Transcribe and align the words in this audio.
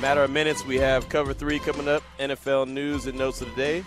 Matter 0.00 0.22
of 0.24 0.30
minutes, 0.30 0.64
we 0.64 0.76
have 0.76 1.10
cover 1.10 1.34
three 1.34 1.58
coming 1.58 1.86
up. 1.86 2.02
NFL 2.18 2.68
news 2.68 3.06
and 3.06 3.18
notes 3.18 3.42
of 3.42 3.50
the 3.50 3.54
day, 3.54 3.84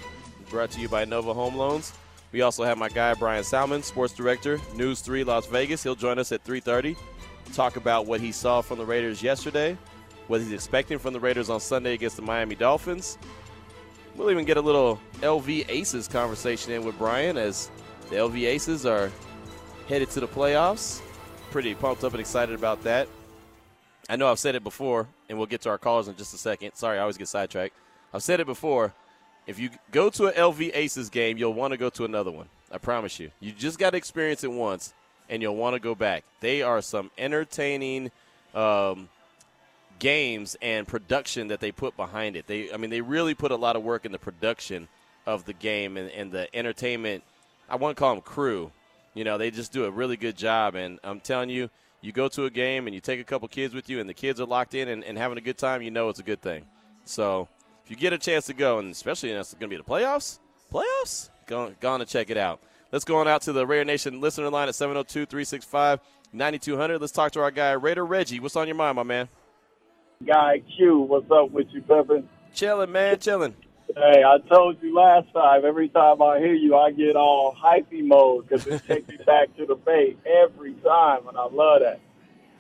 brought 0.52 0.70
to 0.72 0.80
you 0.80 0.88
by 0.88 1.06
Nova 1.06 1.34
Home 1.34 1.56
Loans. 1.56 1.92
We 2.32 2.42
also 2.42 2.64
have 2.64 2.78
my 2.78 2.88
guy 2.88 3.16
Bryan 3.16 3.44
Salmond, 3.44 3.84
sports 3.84 4.14
director, 4.14 4.60
News 4.76 5.02
Three 5.02 5.24
Las 5.24 5.48
Vegas. 5.48 5.82
He'll 5.82 5.96
join 5.96 6.20
us 6.20 6.32
at 6.32 6.44
3:30. 6.44 6.96
Talk 7.54 7.78
about 7.78 8.06
what 8.06 8.22
he 8.22 8.32
saw 8.32 8.62
from 8.62 8.78
the 8.78 8.86
Raiders 8.86 9.24
yesterday, 9.24 9.76
what 10.28 10.40
he's 10.40 10.52
expecting 10.52 11.00
from 11.00 11.14
the 11.14 11.20
Raiders 11.20 11.50
on 11.50 11.60
Sunday 11.60 11.94
against 11.94 12.16
the 12.18 12.22
Miami 12.22 12.54
Dolphins. 12.54 13.18
We'll 14.16 14.30
even 14.30 14.46
get 14.46 14.58
a 14.58 14.62
little 14.62 15.00
LV 15.24 15.66
Aces 15.68 16.08
conversation 16.08 16.74
in 16.74 16.86
with 16.86 16.96
Bryan 17.00 17.38
as 17.38 17.72
the 18.12 18.18
LV 18.18 18.46
Aces 18.46 18.86
are 18.86 19.12
headed 19.90 20.12
to 20.12 20.20
the 20.20 20.28
playoffs. 20.28 21.02
Pretty 21.50 21.74
pumped 21.74 22.04
up 22.04 22.14
and 22.14 22.22
excited 22.22 22.54
about 22.54 22.84
that. 22.84 23.08
I 24.10 24.16
know 24.16 24.30
I've 24.30 24.40
said 24.40 24.56
it 24.56 24.64
before, 24.64 25.08
and 25.30 25.38
we'll 25.38 25.48
get 25.48 25.62
to 25.62 25.70
our 25.70 25.78
callers 25.78 26.08
in 26.08 26.16
just 26.16 26.34
a 26.34 26.38
second. 26.38 26.74
Sorry, 26.76 26.98
I 26.98 27.02
always 27.02 27.18
get 27.18 27.28
sidetracked. 27.28 27.76
I've 28.14 28.24
said 28.24 28.40
it 28.40 28.46
before. 28.46 28.94
If 29.48 29.60
you 29.60 29.70
go 29.92 30.10
to 30.12 30.28
an 30.28 30.34
LV 30.34 30.72
Aces 30.74 31.10
game, 31.10 31.38
you'll 31.38 31.54
want 31.54 31.72
to 31.72 31.78
go 31.78 31.90
to 31.92 32.06
another 32.06 32.32
one. 32.32 32.48
I 32.72 32.78
promise 32.78 33.20
you. 33.20 33.32
You 33.40 33.52
just 33.52 33.80
got 33.80 33.92
to 33.92 33.98
experience 33.98 34.44
it 34.44 34.52
once, 34.52 34.94
and 35.30 35.42
you'll 35.42 35.56
want 35.56 35.76
to 35.76 35.80
go 35.80 35.96
back. 35.96 36.24
They 36.40 36.62
are 36.62 36.82
some 36.82 37.12
entertaining 37.18 38.12
um, 38.54 39.10
games 40.00 40.58
and 40.62 40.88
production 40.88 41.50
that 41.50 41.60
they 41.60 41.72
put 41.72 41.96
behind 41.96 42.36
it. 42.36 42.48
They, 42.48 42.74
I 42.74 42.78
mean, 42.78 42.90
they 42.90 43.02
really 43.02 43.34
put 43.34 43.52
a 43.52 43.56
lot 43.56 43.76
of 43.76 43.84
work 43.84 44.06
in 44.06 44.12
the 44.12 44.20
production 44.20 44.88
of 45.26 45.46
the 45.46 45.54
game 45.54 45.98
and, 45.98 46.10
and 46.12 46.32
the 46.32 46.54
entertainment. 46.56 47.24
I 47.70 47.76
want 47.78 47.96
to 47.96 48.00
call 48.00 48.14
them 48.14 48.22
crew. 48.22 48.72
You 49.14 49.24
know, 49.24 49.38
they 49.38 49.52
just 49.52 49.72
do 49.72 49.86
a 49.86 49.92
really 49.92 50.18
good 50.18 50.36
job, 50.36 50.76
and 50.76 51.00
I'm 51.04 51.20
telling 51.20 51.50
you, 51.50 51.70
you 52.04 52.12
go 52.12 52.28
to 52.28 52.46
a 52.46 52.50
game 52.50 52.86
and 52.86 52.94
you 52.94 53.00
take 53.00 53.22
a 53.22 53.24
couple 53.24 53.48
kids 53.48 53.74
with 53.74 53.90
you, 53.90 54.02
and 54.02 54.10
the 54.10 54.14
kids 54.14 54.42
are 54.42 54.46
locked 54.46 54.76
in 54.76 54.90
and, 54.90 55.04
and 55.06 55.18
having 55.18 55.38
a 55.38 55.42
good 55.42 55.58
time. 55.58 55.82
You 55.82 55.90
know, 55.90 56.10
it's 56.10 56.20
a 56.20 56.24
good 56.24 56.42
thing. 56.42 56.66
So 57.06 57.48
if 57.84 57.90
you 57.90 57.96
get 57.96 58.12
a 58.12 58.18
chance 58.18 58.46
to 58.48 58.54
go, 58.54 58.80
and 58.80 58.92
especially 58.92 59.32
if 59.32 59.40
it's 59.40 59.54
going 59.54 59.70
to 59.70 59.76
be 59.76 59.78
the 59.78 59.84
playoffs, 59.84 60.40
playoffs, 60.72 61.30
go, 61.48 61.74
go 61.80 61.94
on 61.94 62.02
and 62.02 62.10
check 62.10 62.30
it 62.30 62.38
out. 62.38 62.60
Let's 62.92 63.06
go 63.06 63.18
on 63.18 63.28
out 63.28 63.42
to 63.44 63.54
the 63.54 63.66
Raider 63.66 63.86
Nation 63.86 64.20
listener 64.20 64.50
line 64.50 64.68
at 64.68 64.76
702 64.76 65.26
365 65.26 66.02
9200. 66.34 67.00
Let's 67.00 67.14
talk 67.14 67.32
to 67.32 67.42
our 67.42 67.52
guy, 67.52 67.72
Raider 67.72 68.06
Reggie. 68.06 68.42
What's 68.42 68.58
on 68.58 68.68
your 68.68 68.76
mind, 68.76 68.98
my 68.98 69.04
man? 69.04 69.30
Guy 70.26 70.62
Q, 70.76 71.00
what's 71.00 71.32
up 71.32 71.52
with 71.52 71.68
you, 71.72 71.82
Pippin? 71.82 72.28
Chilling, 72.54 72.92
man, 72.92 73.18
chilling. 73.18 73.56
Hey, 73.96 74.24
I 74.24 74.38
told 74.50 74.78
you 74.82 74.96
last 74.96 75.32
time, 75.34 75.66
every 75.66 75.88
time 75.90 76.22
I 76.22 76.40
hear 76.40 76.54
you, 76.56 76.76
I 76.76 76.92
get 76.92 77.16
all 77.16 77.56
hypey 77.56 78.04
mode 78.04 78.48
because 78.48 78.66
it 78.66 78.82
takes 78.88 79.08
me 79.08 79.18
back 79.26 79.56
to 79.58 79.66
the 79.68 79.76
Bay 79.76 80.16
every 80.26 80.74
time, 80.76 81.28
and 81.28 81.38
I 81.38 81.44
love 81.52 81.82
that. 81.82 82.00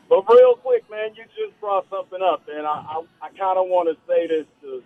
But 0.09 0.25
real 0.29 0.55
quick, 0.57 0.83
man, 0.91 1.15
you 1.15 1.23
just 1.35 1.59
brought 1.59 1.87
something 1.89 2.19
up, 2.21 2.43
and 2.47 2.67
I, 2.67 2.69
I, 2.71 3.01
I 3.23 3.27
kind 3.29 3.57
of 3.57 3.67
want 3.67 3.89
to 3.89 3.97
say 4.07 4.27
this 4.27 4.45
to 4.61 4.83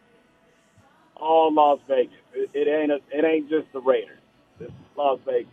all 1.17 1.53
Las 1.53 1.79
Vegas. 1.87 2.13
It, 2.33 2.49
it 2.53 2.67
ain't 2.69 2.91
a, 2.91 2.99
it 3.11 3.25
ain't 3.25 3.49
just 3.49 3.67
the 3.73 3.81
Raiders. 3.81 4.19
It's 4.61 4.71
Las 4.95 5.19
Vegas. 5.25 5.51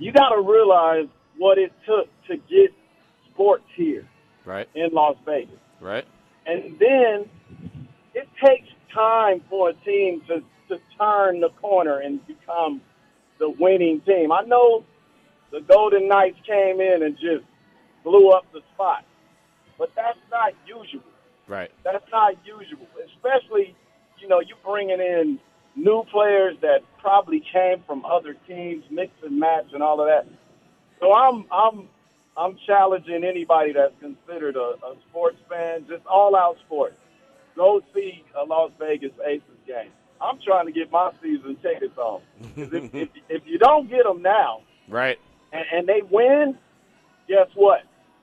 You 0.00 0.10
got 0.12 0.30
to 0.30 0.40
realize 0.40 1.06
what 1.38 1.58
it 1.58 1.72
took 1.86 2.08
to 2.28 2.36
get 2.48 2.72
sports 3.30 3.64
here 3.76 4.06
Right, 4.44 4.68
in 4.74 4.90
Las 4.92 5.16
Vegas. 5.24 5.54
right. 5.80 6.04
And 6.46 6.76
then 6.80 7.28
it 8.14 8.28
takes 8.44 8.68
time 8.94 9.42
for 9.48 9.70
a 9.70 9.74
team 9.74 10.22
to, 10.28 10.42
to 10.68 10.80
turn 10.98 11.40
the 11.40 11.50
corner 11.60 11.98
and 11.98 12.24
become 12.26 12.80
the 13.38 13.50
winning 13.50 14.00
team. 14.02 14.32
I 14.32 14.42
know 14.42 14.84
the 15.50 15.60
Golden 15.60 16.08
Knights 16.08 16.38
came 16.46 16.80
in 16.80 17.02
and 17.02 17.16
just 17.16 17.44
blew 18.04 18.30
up 18.30 18.44
the 18.52 18.60
spot, 18.74 19.04
but 19.78 19.90
that's 19.94 20.18
not 20.30 20.52
usual. 20.66 21.02
Right. 21.48 21.70
That's 21.84 22.04
not 22.10 22.34
usual, 22.44 22.86
especially, 23.06 23.74
you 24.18 24.28
know, 24.28 24.40
you 24.40 24.54
bringing 24.64 25.00
in 25.00 25.38
new 25.76 26.04
players 26.10 26.56
that 26.62 26.82
probably 26.98 27.40
came 27.52 27.82
from 27.86 28.04
other 28.04 28.34
teams, 28.46 28.84
mix 28.90 29.12
and 29.24 29.38
match 29.38 29.66
and 29.72 29.82
all 29.82 30.00
of 30.00 30.06
that. 30.06 30.26
So 31.00 31.12
I'm 31.12 31.44
I'm 31.50 31.88
I'm 32.36 32.56
challenging 32.66 33.24
anybody 33.24 33.72
that's 33.72 33.94
considered 34.00 34.56
a, 34.56 34.76
a 34.86 34.94
sports 35.08 35.38
fan, 35.48 35.84
just 35.88 36.06
all 36.06 36.36
out 36.36 36.56
sports. 36.64 36.96
Go 37.56 37.80
see 37.94 38.24
a 38.40 38.44
Las 38.44 38.70
Vegas 38.78 39.12
Aces 39.26 39.42
game. 39.66 39.90
I'm 40.20 40.38
trying 40.44 40.66
to 40.66 40.72
get 40.72 40.90
my 40.90 41.10
season 41.22 41.56
tickets 41.62 41.96
on. 41.98 42.20
'Cause 42.56 42.72
if, 42.72 42.94
if, 42.94 43.08
if 43.28 43.42
you 43.46 43.58
don't 43.58 43.88
get 43.90 44.04
them 44.04 44.22
now 44.22 44.62
Right. 44.88 45.18
and, 45.52 45.64
and 45.72 45.88
they 45.88 46.02
win, 46.10 46.56
guess 47.28 47.48
what? 47.54 47.80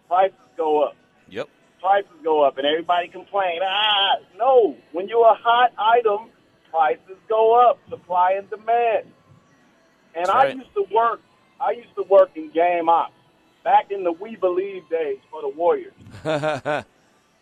Prices 0.07 0.35
go 0.57 0.83
up 0.83 0.95
Yep. 1.29 1.47
prices 1.79 2.11
go 2.23 2.41
up 2.43 2.57
and 2.57 2.65
everybody 2.65 3.07
complain. 3.07 3.59
Ah, 3.63 4.15
no. 4.37 4.75
When 4.91 5.07
you're 5.07 5.27
a 5.27 5.35
hot 5.35 5.71
item, 5.77 6.29
prices 6.71 7.17
go 7.29 7.69
up. 7.69 7.77
Supply 7.89 8.33
and 8.37 8.49
demand. 8.49 9.05
And 10.15 10.25
That's 10.25 10.29
I 10.31 10.43
right. 10.45 10.55
used 10.55 10.73
to 10.73 10.85
work. 10.93 11.21
I 11.61 11.71
used 11.71 11.93
to 11.95 12.03
work 12.09 12.31
in 12.35 12.49
game 12.51 12.89
ops 12.89 13.13
back 13.63 13.91
in 13.91 14.03
the 14.03 14.11
We 14.11 14.35
Believe 14.37 14.89
days 14.89 15.19
for 15.29 15.41
the 15.41 15.49
Warriors. 15.49 15.93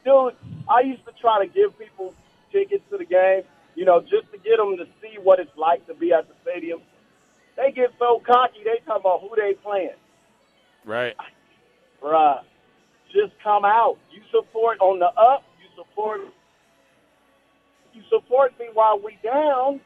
Dude, 0.07 0.35
I 0.69 0.88
used 0.88 1.03
to 1.03 1.12
try 1.19 1.45
to 1.45 1.51
give 1.51 1.78
people 1.78 2.13
tickets 2.50 2.84
to 2.91 2.97
the 2.97 3.03
game, 3.03 3.44
you 3.75 3.84
know, 3.84 4.00
just 4.00 4.31
to 4.31 4.38
get 4.38 4.56
them 4.56 4.78
to 4.78 4.85
see 5.01 5.19
what 5.22 5.38
it's 5.38 5.51
like 5.57 5.85
to 5.88 5.94
be 5.94 6.13
at 6.13 6.29
the 6.29 6.34
stadium. 6.44 6.79
They 7.57 7.73
get 7.73 7.91
so 8.00 8.22
cocky, 8.25 8.63
they 8.63 8.79
talk 8.85 9.01
about 9.01 9.19
who 9.19 9.35
they 9.35 9.53
playing. 9.56 10.00
right. 10.85 11.13
Bruh, 12.01 12.40
just 13.12 13.34
come 13.44 13.66
out. 13.66 13.97
You 14.09 14.22
support 14.31 14.79
on 14.79 15.00
the 15.00 15.07
up. 15.07 15.44
You 15.59 15.67
support. 15.75 16.22
You 17.91 18.01
support 18.07 18.53
me 18.59 18.67
while 18.73 19.01
we 19.03 19.17
down, 19.23 19.81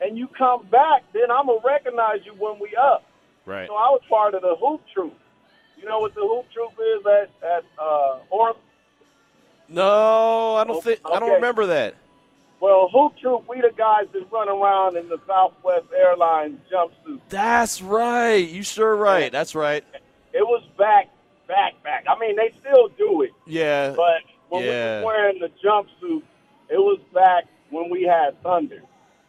and 0.00 0.16
you 0.16 0.28
come 0.38 0.68
back. 0.70 1.02
Then 1.12 1.28
I'm 1.28 1.48
gonna 1.48 1.58
recognize 1.62 2.20
you 2.24 2.32
when 2.38 2.60
we 2.60 2.70
up. 2.80 3.04
Right. 3.44 3.66
So 3.66 3.74
I 3.74 3.90
was 3.90 4.00
part 4.08 4.34
of 4.34 4.42
the 4.42 4.54
hoop 4.58 4.80
troop. 4.94 5.18
You 5.76 5.84
know 5.86 5.98
what 5.98 6.14
the 6.14 6.22
hoop 6.22 6.46
troop 6.54 6.72
is 6.78 7.04
at 7.04 7.28
at 7.44 7.64
uh? 7.82 8.20
No, 9.68 10.54
I 10.56 10.64
don't 10.64 10.82
think 10.82 11.00
I 11.10 11.18
don't 11.18 11.32
remember 11.32 11.66
that. 11.66 11.94
Well, 12.60 12.88
hoop 12.92 13.12
troop, 13.20 13.44
we 13.48 13.60
the 13.60 13.70
guys 13.76 14.06
that 14.12 14.30
run 14.32 14.48
around 14.48 14.96
in 14.96 15.08
the 15.08 15.18
Southwest 15.26 15.86
Airlines 15.96 16.58
jumpsuit. 16.72 17.20
That's 17.28 17.82
right. 17.82 18.48
You 18.48 18.62
sure 18.62 18.96
right. 18.96 19.30
That's 19.30 19.54
right. 19.54 19.84
It 20.32 20.42
was 20.42 20.62
back, 20.78 21.10
back, 21.48 21.82
back. 21.84 22.04
I 22.08 22.18
mean, 22.18 22.36
they 22.36 22.52
still 22.60 22.88
do 22.96 23.22
it. 23.22 23.32
Yeah. 23.46 23.90
But 23.94 24.22
when 24.48 24.64
Yeah. 24.64 24.98
we 25.00 25.04
were 25.04 25.06
wearing 25.06 25.38
the 25.40 25.50
jumpsuit, 25.62 26.22
it 26.70 26.78
was 26.78 26.98
back 27.12 27.44
when 27.70 27.90
we 27.90 28.04
had 28.04 28.42
Thunder. 28.42 28.82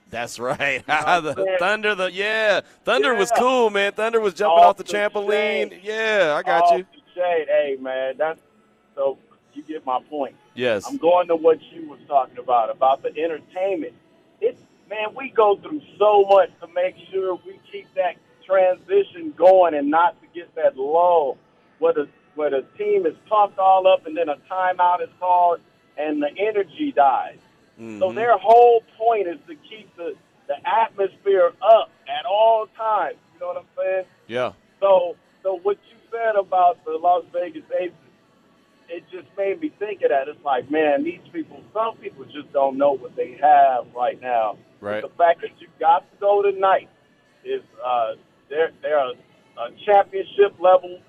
That's 0.10 0.40
right. 0.40 0.88
know 0.88 1.20
the 1.22 1.28
what 1.28 1.28
I'm 1.28 1.36
saying? 1.46 1.58
Thunder, 1.60 1.96
the 1.96 2.12
yeah, 2.14 2.62
Thunder 2.86 3.14
was 3.14 3.30
cool, 3.38 3.70
man. 3.70 3.92
Thunder 3.92 4.22
was 4.22 4.34
jumping 4.36 4.60
Off 4.64 4.70
off 4.70 4.78
the 4.78 4.84
the 4.84 4.94
trampoline. 4.94 5.72
chain. 5.72 5.80
Yeah, 5.84 6.36
I 6.38 6.44
got 6.44 6.64
Off 6.64 6.78
you. 6.78 6.86
the 6.86 7.00
shade. 7.14 7.48
Hey, 7.50 7.78
man, 7.82 8.16
that's 8.18 8.40
so 8.96 9.18
you 9.58 9.64
get 9.64 9.86
my 9.86 10.00
point. 10.10 10.36
Yes. 10.54 10.86
I'm 10.88 10.98
going 10.98 11.28
to 11.30 11.36
what 11.36 11.60
you 11.74 11.90
was 11.90 12.00
talking 12.08 12.38
about 12.38 12.70
about 12.70 13.02
the 13.02 13.10
entertainment. 13.10 13.94
It's 14.40 14.62
man, 14.90 15.16
we 15.16 15.30
go 15.30 15.58
through 15.58 15.82
so 15.98 16.24
much 16.30 16.50
to 16.62 16.68
make 16.74 16.96
sure 17.12 17.36
we 17.46 17.60
keep 17.72 17.88
that 17.96 18.16
transition 18.46 19.34
going 19.38 19.74
and 19.74 19.90
not 19.90 20.16
to 20.22 20.28
get 20.34 20.54
that 20.56 20.78
lull 20.78 21.38
where 21.80 21.94
the 21.94 22.08
where 22.36 22.52
the 22.52 22.64
team 22.78 23.06
is 23.08 23.16
pumped 23.28 23.58
all 23.58 23.88
up 23.88 24.06
and 24.06 24.16
then 24.16 24.30
a 24.30 24.36
timeout 24.50 25.02
is 25.02 25.10
called 25.20 25.60
and 25.98 26.22
the 26.22 26.30
energy 26.38 26.94
dies. 26.96 27.40
So 27.78 28.12
Mhm. 28.12 28.16
their 28.16 28.38
whole 28.38 28.82
point 28.98 29.28
is 29.28 29.40
to 29.48 29.56
keep 29.56 29.94
the, 29.98 30.16
the 30.48 30.56
atmosphere 30.68 31.52
up 31.62 31.90
at 32.08 32.26
all 32.26 32.68
times. 32.78 33.18
You 33.34 33.40
know 33.40 33.48
what 33.48 33.58
I'm 33.58 33.68
saying? 33.76 34.06
Yeah. 34.28 34.54
So 34.80 35.16
so 35.44 35.58
what 35.64 35.78
you 35.90 35.98
said 36.12 36.36
about 36.36 36.84
the 36.86 36.92
Las 36.92 37.24
Vegas 37.34 37.64
Aces, 37.80 37.94
it 38.90 39.04
just 39.12 39.28
made 39.38 39.62
me 39.62 39.72
think 39.80 40.02
of 40.02 40.10
that. 40.10 40.28
It's 40.28 40.44
like, 40.44 40.70
man, 40.72 41.04
these 41.04 41.22
people 41.32 41.62
some 41.74 41.98
people 41.98 42.26
just 42.26 42.52
don't 42.54 42.78
know 42.78 42.94
what 42.94 43.16
they 43.16 43.38
have 43.42 43.86
right 43.96 44.20
now. 44.22 44.58
Right. 44.82 45.02
The 45.02 45.10
fact 45.18 45.42
that 45.42 45.60
you 45.60 45.68
got 45.80 46.00
to 46.12 46.18
go 46.20 46.42
tonight 46.42 46.90
is 47.44 47.62
uh 47.86 48.14
they're 48.50 48.72
they're 48.82 49.00
a, 49.00 49.14
a 49.60 49.70
championship 49.86 50.56
level 50.60 51.00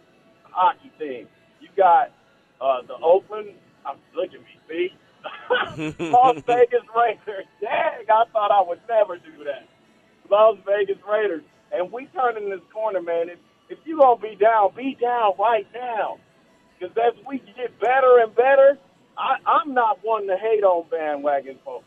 hockey 0.45 0.91
team. 0.99 1.29
You 1.61 1.69
got 1.77 2.13
uh 2.61 2.83
the 2.87 2.95
Oakland 3.03 3.51
uh, 3.87 3.95
look 4.15 4.31
at 4.35 4.41
me, 4.41 4.59
see? 4.69 4.89
Las 6.11 6.37
Vegas 6.47 6.87
Raiders. 6.97 7.47
Dang, 7.61 8.05
I 8.09 8.25
thought 8.33 8.51
I 8.51 8.63
would 8.67 8.81
never 8.89 9.17
do 9.17 9.45
that. 9.45 9.69
Las 10.31 10.57
Vegas 10.67 10.99
Raiders. 11.09 11.43
And 11.73 11.93
we 11.93 12.07
turning 12.15 12.51
this 12.51 12.61
corner, 12.73 13.03
man. 13.03 13.29
If, 13.29 13.39
if 13.69 13.79
you're 13.85 13.99
going 13.99 14.21
to 14.21 14.23
be 14.23 14.37
down, 14.37 14.71
be 14.75 14.97
down 15.01 15.33
right 15.39 15.67
now. 15.75 16.19
Because 16.79 16.97
as 16.97 17.15
we 17.27 17.39
get 17.39 17.79
better 17.81 18.19
and 18.21 18.35
better, 18.35 18.79
I, 19.17 19.37
I'm 19.47 19.75
not 19.75 19.99
one 20.03 20.27
to 20.29 20.37
hate 20.37 20.63
on 20.63 20.87
bandwagon 20.91 21.59
folks. 21.65 21.87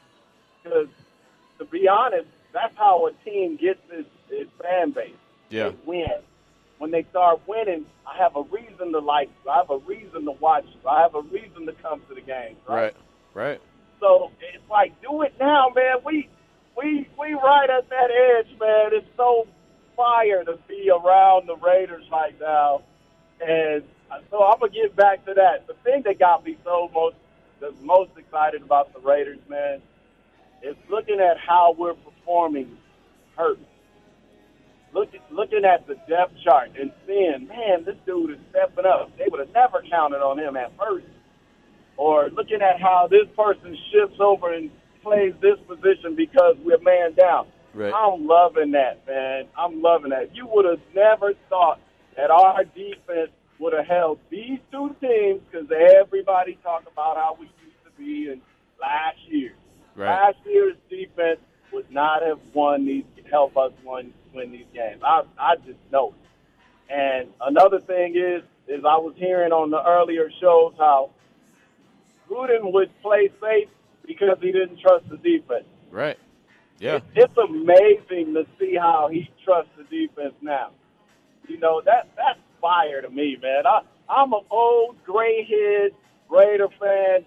Because, 0.64 0.88
to 1.60 1.66
be 1.66 1.88
honest, 1.88 2.28
that's 2.54 2.76
how 2.78 3.08
a 3.08 3.14
team 3.24 3.58
gets 3.58 3.80
its, 3.92 4.10
its 4.30 4.52
fan 4.62 4.92
base. 4.92 5.12
Yeah. 5.50 5.70
They 5.70 5.76
win. 5.86 6.22
When 6.78 6.92
they 6.92 7.06
start 7.12 7.42
winning, 7.48 7.86
I 8.08 8.18
have 8.18 8.36
a 8.36 8.42
reason 8.44 8.92
to 8.92 9.00
like 9.00 9.30
you. 9.44 9.52
I 9.52 9.58
have 9.58 9.70
a 9.70 9.78
reason 9.78 10.26
to 10.26 10.32
watch 10.32 10.66
you. 10.66 10.90
I 10.90 11.02
have 11.02 11.14
a 11.16 11.22
reason 11.22 11.66
to 11.68 11.74
come 11.74 12.02
to 12.10 12.16
the 12.16 12.22
games, 12.22 12.58
right? 12.68 12.84
Right. 12.84 12.96
Right. 13.34 13.62
So 14.00 14.32
it's 14.42 14.68
like, 14.70 15.00
do 15.02 15.22
it 15.22 15.36
now, 15.40 15.72
man. 15.76 15.98
We 16.04 16.28
we 16.76 17.08
we 17.20 17.34
right 17.34 17.70
at 17.70 17.88
that 17.90 18.10
edge, 18.10 18.60
man. 18.60 18.90
It's 18.94 19.06
so 19.16 19.48
fire 19.96 20.44
to 20.44 20.58
be 20.68 20.90
around 20.90 21.48
the 21.48 21.56
Raiders 21.56 22.04
right 22.12 22.36
now, 22.42 22.82
and 23.40 23.84
so 24.30 24.44
I'm 24.44 24.60
gonna 24.60 24.72
get 24.72 24.96
back 24.96 25.26
to 25.26 25.34
that. 25.34 25.68
The 25.68 25.74
thing 25.84 26.04
that 26.06 26.20
got 26.20 26.46
me 26.46 26.58
so 26.64 26.90
most 26.94 27.16
the 27.62 27.72
most 27.84 28.12
excited 28.18 28.62
about 28.62 28.94
the 28.94 29.00
Raiders, 29.00 29.40
man, 29.48 29.82
is 30.64 30.76
looking 30.90 31.20
at 31.20 31.38
how 31.38 31.76
we're 31.78 31.94
performing 31.94 32.78
hurt. 33.38 33.60
Look, 34.94 35.10
looking 35.30 35.64
at 35.64 35.88
the 35.88 35.96
depth 36.10 36.34
chart 36.44 36.72
and 36.80 36.92
seeing, 37.08 37.48
man, 37.48 37.86
this 37.86 37.96
dude 38.06 38.32
is 38.32 38.38
stepping 38.50 38.86
up. 38.86 39.16
They 39.18 39.26
would 39.30 39.40
have 39.40 39.54
never 39.54 39.82
counted 39.90 40.18
on 40.18 40.38
him 40.38 40.58
at 40.58 40.76
first. 40.78 41.06
Or 41.98 42.30
looking 42.30 42.62
at 42.62 42.82
how 42.82 43.08
this 43.10 43.28
person 43.38 43.78
shifts 43.92 44.20
over 44.20 44.54
and 44.54 44.70
plays 45.02 45.34
this 45.42 45.58
position 45.68 46.16
because 46.16 46.58
we're 46.64 46.80
man 46.80 47.14
down. 47.14 47.48
Right. 47.74 47.94
I'm 47.94 48.28
loving 48.28 48.72
that, 48.72 49.06
man. 49.08 49.46
I'm 49.58 49.82
loving 49.82 50.10
that. 50.10 50.36
You 50.36 50.48
would 50.48 50.66
have 50.66 50.82
never 50.94 51.34
thought 51.48 51.80
that 52.18 52.30
our 52.30 52.66
defense 52.66 53.32
would 53.62 53.74
have 53.74 53.86
held 53.86 54.20
these 54.30 54.60
two 54.72 54.96
teams 55.00 55.40
because 55.50 55.68
everybody 55.72 56.58
talked 56.64 56.88
about 56.92 57.16
how 57.16 57.38
we 57.40 57.46
used 57.46 57.84
to 57.86 57.92
be 57.98 58.30
in 58.32 58.42
last 58.82 59.20
year. 59.28 59.54
Right. 59.96 60.08
Last 60.08 60.38
year's 60.46 60.76
defense 60.90 61.40
would 61.72 61.90
not 61.92 62.24
have 62.24 62.40
won 62.54 62.86
these, 62.86 63.06
help 63.30 63.56
us 63.56 63.72
win 63.86 64.14
win 64.34 64.52
these 64.52 64.66
games. 64.74 65.02
I 65.04 65.24
I 65.38 65.56
just 65.58 65.78
know. 65.92 66.10
it. 66.90 66.94
And 66.94 67.30
another 67.40 67.80
thing 67.80 68.16
is, 68.16 68.42
is 68.68 68.84
I 68.84 68.98
was 68.98 69.14
hearing 69.16 69.52
on 69.54 69.70
the 69.70 69.82
earlier 69.86 70.30
shows 70.42 70.74
how 70.78 71.12
Gruden 72.30 72.74
would 72.74 72.90
play 73.02 73.30
safe 73.42 73.70
because 74.06 74.38
he 74.42 74.52
didn't 74.52 74.80
trust 74.80 75.08
the 75.10 75.18
defense. 75.18 75.66
Right. 75.92 76.18
Yeah. 76.80 76.96
It- 76.96 77.04
It's 77.16 77.38
amazing 77.38 78.34
to 78.34 78.46
see 78.60 78.76
how 78.76 79.08
he 79.10 79.30
trusts 79.46 79.72
the 79.78 79.84
defense 79.84 80.34
now. 80.42 80.72
You 81.48 81.58
know 81.60 81.82
that 81.82 82.08
that's 82.16 82.40
fire 82.62 83.02
to 83.02 83.10
me, 83.10 83.38
man. 83.42 83.66
I 83.66 83.82
I'm 84.10 84.34
an 84.34 84.42
old 84.50 85.04
gray 85.04 85.44
head 85.46 85.92
Raider 86.30 86.68
fan 86.80 87.26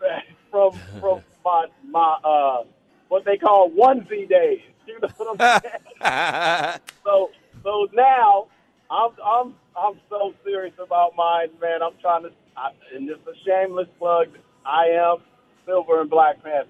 from 0.50 0.80
from 1.00 1.22
my 1.44 1.66
my 1.88 2.18
uh 2.24 2.64
what 3.08 3.24
they 3.24 3.36
call 3.36 3.70
onesie 3.70 4.28
days. 4.28 4.60
You 4.86 4.98
know 5.00 5.08
what 5.16 5.40
I'm 5.40 5.62
saying? 6.00 6.80
so 7.04 7.30
so 7.62 7.88
now 7.94 8.48
I'm 8.90 9.10
I'm 9.24 9.54
I'm 9.76 10.00
so 10.10 10.34
serious 10.44 10.74
about 10.78 11.16
mine, 11.16 11.48
man. 11.60 11.82
I'm 11.82 11.94
trying 12.00 12.24
to, 12.24 12.30
I, 12.56 12.72
and 12.94 13.08
just 13.08 13.22
a 13.26 13.32
shameless 13.44 13.88
plug. 13.98 14.28
I 14.66 14.86
am 14.88 15.18
Silver 15.66 16.00
and 16.00 16.10
Black 16.10 16.42
Panther. 16.42 16.68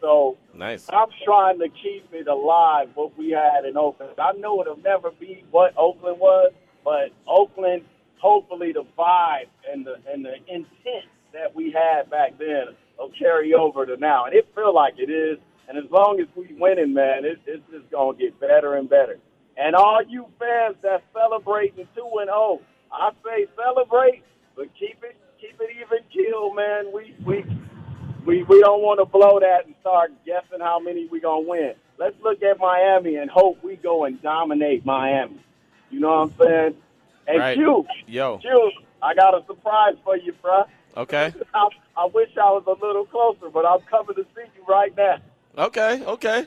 So 0.00 0.36
nice. 0.52 0.86
I'm 0.92 1.08
trying 1.24 1.60
to 1.60 1.68
keep 1.68 2.08
it 2.12 2.26
alive 2.26 2.88
what 2.94 3.16
we 3.16 3.30
had 3.30 3.64
in 3.64 3.76
Oakland. 3.76 4.18
I 4.18 4.32
know 4.32 4.60
it'll 4.60 4.76
never 4.78 5.12
be 5.12 5.44
what 5.52 5.74
Oakland 5.76 6.18
was, 6.18 6.52
but 6.84 7.10
Oakland, 7.26 7.82
hopefully 8.18 8.72
the 8.72 8.84
vibe 8.98 9.50
and 9.70 9.86
the 9.86 9.96
and 10.10 10.24
the 10.24 10.34
intent 10.48 11.08
that 11.32 11.54
we 11.54 11.72
had 11.72 12.10
back 12.10 12.38
then 12.38 12.74
will 12.98 13.10
carry 13.18 13.54
over 13.54 13.86
to 13.86 13.96
now, 13.96 14.26
and 14.26 14.34
it 14.34 14.48
feel 14.54 14.74
like 14.74 14.94
it 14.98 15.10
is. 15.10 15.38
And 15.68 15.78
as 15.78 15.90
long 15.90 16.20
as 16.20 16.26
we 16.36 16.54
winning, 16.58 16.92
man, 16.92 17.24
it, 17.24 17.38
it's 17.46 17.62
just 17.70 17.90
gonna 17.90 18.18
get 18.18 18.38
better 18.40 18.74
and 18.76 18.88
better. 18.88 19.18
And 19.56 19.74
all 19.74 20.00
you 20.06 20.26
fans 20.38 20.76
that 20.82 21.02
celebrating 21.12 21.86
two 21.94 22.10
and 22.20 22.28
zero, 22.28 22.60
I 22.92 23.10
say 23.24 23.46
celebrate, 23.56 24.22
but 24.56 24.66
keep 24.78 25.02
it 25.02 25.16
keep 25.40 25.60
it 25.60 25.70
even 25.76 26.04
keel, 26.12 26.52
man. 26.54 26.92
We 26.92 27.14
we 27.24 27.44
we 28.26 28.42
we 28.44 28.60
don't 28.60 28.82
want 28.82 29.00
to 29.00 29.06
blow 29.06 29.40
that 29.40 29.66
and 29.66 29.74
start 29.80 30.12
guessing 30.24 30.60
how 30.60 30.78
many 30.78 31.08
we 31.10 31.20
gonna 31.20 31.48
win. 31.48 31.74
Let's 31.98 32.16
look 32.22 32.42
at 32.42 32.58
Miami 32.58 33.16
and 33.16 33.30
hope 33.30 33.62
we 33.62 33.76
go 33.76 34.04
and 34.04 34.20
dominate 34.22 34.84
Miami. 34.84 35.40
You 35.92 36.00
know 36.00 36.08
what 36.08 36.32
I'm 36.40 36.48
saying? 36.48 36.74
Hey, 37.28 37.38
Right. 37.38 37.56
Q, 37.56 37.86
Yo. 38.08 38.38
Q, 38.38 38.72
I 39.02 39.14
got 39.14 39.34
a 39.34 39.44
surprise 39.46 39.94
for 40.02 40.16
you, 40.16 40.32
bro. 40.42 40.64
Okay. 40.96 41.32
I, 41.54 41.68
I 41.96 42.04
wish 42.06 42.30
I 42.36 42.50
was 42.50 42.64
a 42.66 42.84
little 42.84 43.04
closer, 43.06 43.48
but 43.50 43.64
I'm 43.64 43.80
coming 43.82 44.16
to 44.16 44.24
see 44.34 44.42
you 44.56 44.64
right 44.66 44.94
now. 44.96 45.18
Okay. 45.56 46.02
Okay. 46.04 46.46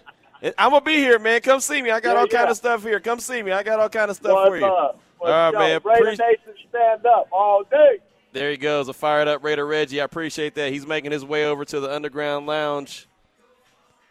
I'm 0.57 0.71
gonna 0.71 0.81
be 0.81 0.95
here, 0.95 1.17
man. 1.19 1.41
Come 1.41 1.59
see 1.61 1.81
me. 1.81 1.91
I 1.91 1.99
got 1.99 2.13
Yeah, 2.13 2.19
all 2.19 2.27
kind 2.27 2.45
yeah. 2.47 2.51
of 2.51 2.57
stuff 2.57 2.83
here. 2.83 2.99
Come 2.99 3.19
see 3.19 3.41
me. 3.41 3.51
I 3.51 3.63
got 3.63 3.79
all 3.79 3.87
kind 3.89 4.11
of 4.11 4.17
stuff 4.17 4.33
What's 4.33 4.49
for 4.49 4.57
you. 4.57 4.65
up? 4.65 4.99
All 5.21 5.27
right, 5.29 5.47
up? 5.47 5.53
man. 5.53 5.79
Raider 5.83 6.03
Appreciate- 6.09 6.19
Nation, 6.47 6.53
stand 6.69 7.05
up 7.05 7.27
all 7.31 7.63
day. 7.63 7.99
There 8.33 8.51
he 8.51 8.57
goes, 8.57 8.89
a 8.89 8.93
fired 8.93 9.29
up 9.29 9.43
Raider 9.45 9.65
Reggie. 9.65 10.01
I 10.01 10.03
appreciate 10.03 10.55
that. 10.55 10.73
He's 10.73 10.85
making 10.85 11.11
his 11.13 11.23
way 11.23 11.45
over 11.45 11.63
to 11.65 11.79
the 11.79 11.89
underground 11.93 12.47
lounge. 12.47 13.07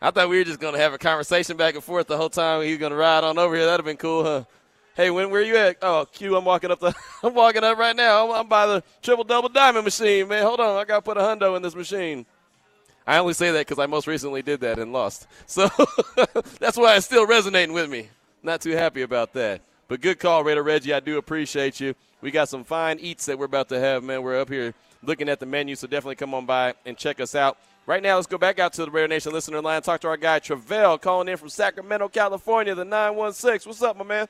I 0.00 0.10
thought 0.10 0.28
we 0.30 0.38
were 0.38 0.44
just 0.44 0.60
gonna 0.60 0.78
have 0.78 0.92
a 0.94 0.98
conversation 0.98 1.56
back 1.58 1.74
and 1.74 1.84
forth 1.84 2.06
the 2.06 2.16
whole 2.16 2.30
time. 2.30 2.62
He 2.62 2.70
was 2.70 2.78
gonna 2.78 2.96
ride 2.96 3.22
on 3.22 3.38
over 3.38 3.54
here. 3.54 3.66
That'd 3.66 3.80
have 3.80 3.84
been 3.86 3.96
cool, 3.98 4.24
huh? 4.24 4.44
Hey, 4.94 5.10
when 5.10 5.30
where 5.30 5.42
you 5.42 5.56
at? 5.56 5.78
Oh, 5.82 6.06
Q, 6.12 6.36
I'm 6.36 6.44
walking 6.44 6.70
up 6.70 6.78
the. 6.78 6.94
I'm 7.22 7.34
walking 7.34 7.64
up 7.64 7.76
right 7.78 7.96
now. 7.96 8.26
I'm, 8.26 8.40
I'm 8.40 8.48
by 8.48 8.66
the 8.66 8.82
triple 9.02 9.24
double 9.24 9.48
diamond 9.48 9.84
machine, 9.84 10.28
man. 10.28 10.44
Hold 10.44 10.60
on, 10.60 10.76
I 10.76 10.84
gotta 10.84 11.02
put 11.02 11.16
a 11.16 11.20
hundo 11.20 11.56
in 11.56 11.62
this 11.62 11.74
machine. 11.74 12.24
I 13.06 13.18
only 13.18 13.34
say 13.34 13.50
that 13.50 13.66
because 13.66 13.78
I 13.78 13.86
most 13.86 14.06
recently 14.06 14.40
did 14.42 14.60
that 14.60 14.78
and 14.78 14.92
lost. 14.92 15.26
So 15.46 15.68
that's 16.58 16.76
why 16.76 16.96
it's 16.96 17.06
still 17.06 17.26
resonating 17.26 17.74
with 17.74 17.90
me. 17.90 18.08
Not 18.42 18.60
too 18.60 18.70
happy 18.70 19.02
about 19.02 19.32
that. 19.34 19.60
But 19.88 20.00
good 20.00 20.18
call, 20.18 20.44
Raider 20.44 20.62
Reggie. 20.62 20.94
I 20.94 21.00
do 21.00 21.18
appreciate 21.18 21.80
you. 21.80 21.94
We 22.20 22.30
got 22.30 22.48
some 22.48 22.64
fine 22.64 22.98
eats 23.00 23.26
that 23.26 23.38
we're 23.38 23.44
about 23.44 23.68
to 23.70 23.80
have, 23.80 24.02
man. 24.02 24.22
We're 24.22 24.40
up 24.40 24.48
here 24.48 24.74
looking 25.02 25.28
at 25.28 25.40
the 25.40 25.46
menu, 25.46 25.76
so 25.76 25.86
definitely 25.86 26.16
come 26.16 26.32
on 26.34 26.46
by 26.46 26.74
and 26.86 26.96
check 26.96 27.20
us 27.20 27.34
out. 27.34 27.58
Right 27.86 28.02
now, 28.02 28.14
let's 28.14 28.26
go 28.26 28.38
back 28.38 28.58
out 28.58 28.72
to 28.74 28.84
the 28.84 28.90
Raider 28.90 29.08
Nation 29.08 29.32
listener 29.32 29.60
line. 29.60 29.82
Talk 29.82 30.00
to 30.00 30.08
our 30.08 30.16
guy 30.16 30.38
Travell 30.38 30.96
calling 30.96 31.28
in 31.28 31.36
from 31.36 31.50
Sacramento, 31.50 32.08
California, 32.08 32.74
the 32.74 32.84
916. 32.84 33.68
What's 33.68 33.82
up, 33.82 33.98
my 33.98 34.04
man? 34.04 34.26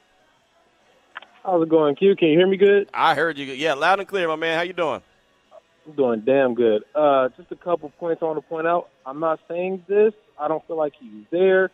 How's 1.45 1.63
it 1.63 1.69
going, 1.69 1.95
Q? 1.97 2.17
Can 2.17 2.29
you 2.29 2.39
hear 2.39 2.47
me 2.47 2.57
good? 2.57 2.89
I 2.95 3.15
heard 3.15 3.37
you. 3.39 3.47
Good. 3.47 3.59
Yeah, 3.59 3.75
loud 3.75 3.99
and 4.01 4.09
clear, 4.09 4.27
my 4.29 4.37
man. 4.37 4.57
How 4.57 4.63
you 4.63 4.73
doing? 4.73 5.03
I'm 5.87 5.93
doing 5.95 6.21
damn 6.21 6.55
good. 6.55 6.85
Uh, 6.95 7.29
just 7.37 7.53
a 7.53 7.57
couple 7.57 7.91
points 8.01 8.23
I 8.23 8.27
want 8.27 8.39
to 8.39 8.49
point 8.49 8.67
out. 8.67 8.89
I'm 9.05 9.21
not 9.21 9.41
saying 9.49 9.85
this. 9.87 10.15
I 10.41 10.49
don't 10.49 10.67
feel 10.67 10.77
like 10.79 10.95
he's 10.99 11.25
there, 11.31 11.71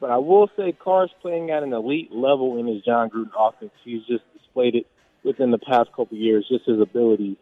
but 0.00 0.10
I 0.10 0.16
will 0.18 0.50
say 0.56 0.72
Carr's 0.72 1.10
playing 1.22 1.50
at 1.50 1.62
an 1.62 1.72
elite 1.72 2.10
level 2.12 2.58
in 2.58 2.66
his 2.66 2.82
Jon 2.82 3.10
Gruden 3.10 3.30
offense. 3.38 3.70
He's 3.84 4.02
just 4.06 4.24
displayed 4.36 4.74
it 4.74 4.86
within 5.22 5.52
the 5.52 5.58
past 5.58 5.90
couple 5.94 6.18
years, 6.18 6.44
just 6.50 6.66
his 6.66 6.80
ability 6.80 7.36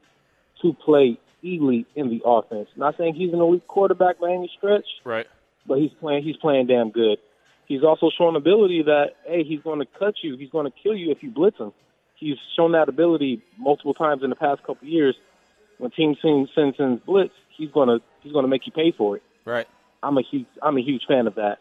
to 0.61 0.75
play 0.75 1.19
elite 1.43 1.87
in 1.97 2.11
the 2.11 2.21
offense. 2.27 2.69
Not 2.77 2.99
saying 2.99 3.15
he's 3.15 3.33
an 3.33 3.41
elite 3.41 3.67
quarterback 3.67 4.21
by 4.21 4.31
any 4.33 4.51
stretch, 4.59 4.85
Right. 5.03 5.27
but 5.67 5.79
he's 5.79 5.91
playing 5.99 6.23
he's 6.25 6.37
playing 6.37 6.67
damn 6.67 6.91
good. 6.91 7.17
He's 7.71 7.85
also 7.85 8.11
shown 8.19 8.35
ability 8.35 8.83
that 8.83 9.11
hey, 9.25 9.45
he's 9.45 9.61
going 9.63 9.79
to 9.79 9.87
cut 9.87 10.15
you, 10.25 10.37
he's 10.37 10.51
going 10.51 10.67
to 10.67 10.73
kill 10.83 10.93
you 10.97 11.13
if 11.13 11.23
you 11.23 11.31
blitz 11.31 11.57
him. 11.57 11.73
He's 12.17 12.37
shown 12.57 12.73
that 12.73 12.89
ability 12.89 13.43
multiple 13.57 13.95
times 13.95 14.25
in 14.25 14.31
the 14.31 14.35
past 14.37 14.61
couple 14.65 14.89
years. 14.89 15.15
When 15.79 15.93
teams 15.93 16.19
send 16.21 16.49
send 16.53 16.75
sends 16.77 17.01
blitz, 17.05 17.33
he's 17.57 17.71
going 17.71 17.87
to 17.87 18.01
he's 18.23 18.33
to 18.33 18.49
make 18.49 18.67
you 18.67 18.73
pay 18.73 18.91
for 18.91 19.17
it. 19.19 19.23
Right. 19.45 19.69
I'm 20.03 20.19
a 20.19 20.23
huge 20.23 20.47
I'm 20.61 20.77
a 20.79 20.83
huge 20.83 21.03
fan 21.07 21.29
of 21.29 21.37
that. 21.37 21.59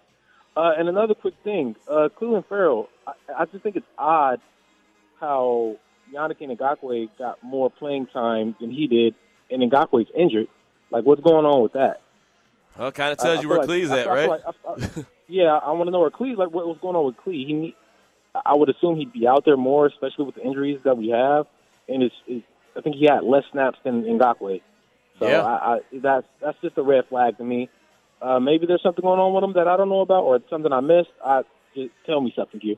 Uh, 0.58 0.72
and 0.80 0.90
another 0.90 1.14
quick 1.14 1.36
thing, 1.44 1.76
uh, 1.88 2.10
Clelin 2.20 2.44
Ferrell, 2.50 2.90
I, 3.06 3.12
I 3.42 3.46
just 3.46 3.62
think 3.62 3.76
it's 3.76 3.86
odd 3.96 4.42
how 5.20 5.76
Yannick 6.12 6.40
Ngakoue 6.42 7.10
got 7.20 7.38
more 7.44 7.70
playing 7.70 8.08
time 8.08 8.56
than 8.60 8.72
he 8.72 8.88
did, 8.88 9.14
and 9.52 9.62
Ngakoue's 9.72 10.10
injured. 10.18 10.48
Like, 10.90 11.06
what's 11.06 11.22
going 11.22 11.46
on 11.46 11.62
with 11.62 11.74
that? 11.74 12.02
Well, 12.80 12.92
kind 12.92 13.12
of 13.12 13.20
tells 13.20 13.38
I 13.38 13.42
you 13.42 13.42
feel 13.42 13.50
where 13.50 13.58
like- 13.60 13.68
Clee's 13.68 13.92
I- 13.92 14.00
at, 14.00 14.08
I 14.08 14.16
right? 14.16 14.30
like- 14.30 14.42
I- 14.48 14.72
I- 14.72 15.06
yeah, 15.30 15.60
I 15.64 15.72
want 15.72 15.88
to 15.88 15.92
know 15.92 16.00
where 16.00 16.10
Clee. 16.10 16.36
like. 16.36 16.52
What, 16.52 16.68
what's 16.68 16.82
going 16.82 16.96
on 16.96 17.06
with 17.06 17.18
Clee? 17.18 17.46
He, 17.46 17.76
I 18.46 18.56
would 18.56 18.70
assume 18.70 18.98
he'd 18.98 19.14
be 19.14 19.28
out 19.28 19.44
there 19.46 19.58
more, 19.58 19.86
especially 19.88 20.26
with 20.26 20.36
the 20.36 20.42
injuries 20.44 20.80
that 20.84 20.98
we 20.98 21.10
have. 21.10 21.46
And 21.88 22.04
it's, 22.04 22.16
it's 22.28 22.46
I 22.76 22.82
think 22.82 22.96
he 22.96 23.08
had 23.10 23.24
less 23.24 23.44
snaps 23.52 23.80
than 23.84 24.04
Ngakoue. 24.04 24.62
So 25.20 25.28
Yeah. 25.28 25.42
I, 25.42 25.76
I, 25.76 25.80
that's 26.02 26.28
that's 26.42 26.58
just 26.62 26.78
a 26.78 26.84
red 26.84 27.06
flag 27.10 27.38
to 27.38 27.44
me. 27.44 27.70
Uh, 28.22 28.40
maybe 28.40 28.66
there's 28.66 28.84
something 28.84 29.02
going 29.02 29.20
on 29.20 29.34
with 29.34 29.44
him 29.44 29.54
that 29.54 29.68
I 29.68 29.78
don't 29.78 29.90
know 29.90 30.02
about, 30.02 30.24
or 30.24 30.36
it's 30.38 30.50
something 30.50 30.74
I 30.74 30.82
missed. 30.82 31.10
I 31.26 31.44
just 31.76 31.92
tell 32.06 32.22
me 32.22 32.34
something, 32.36 32.60
you. 32.64 32.78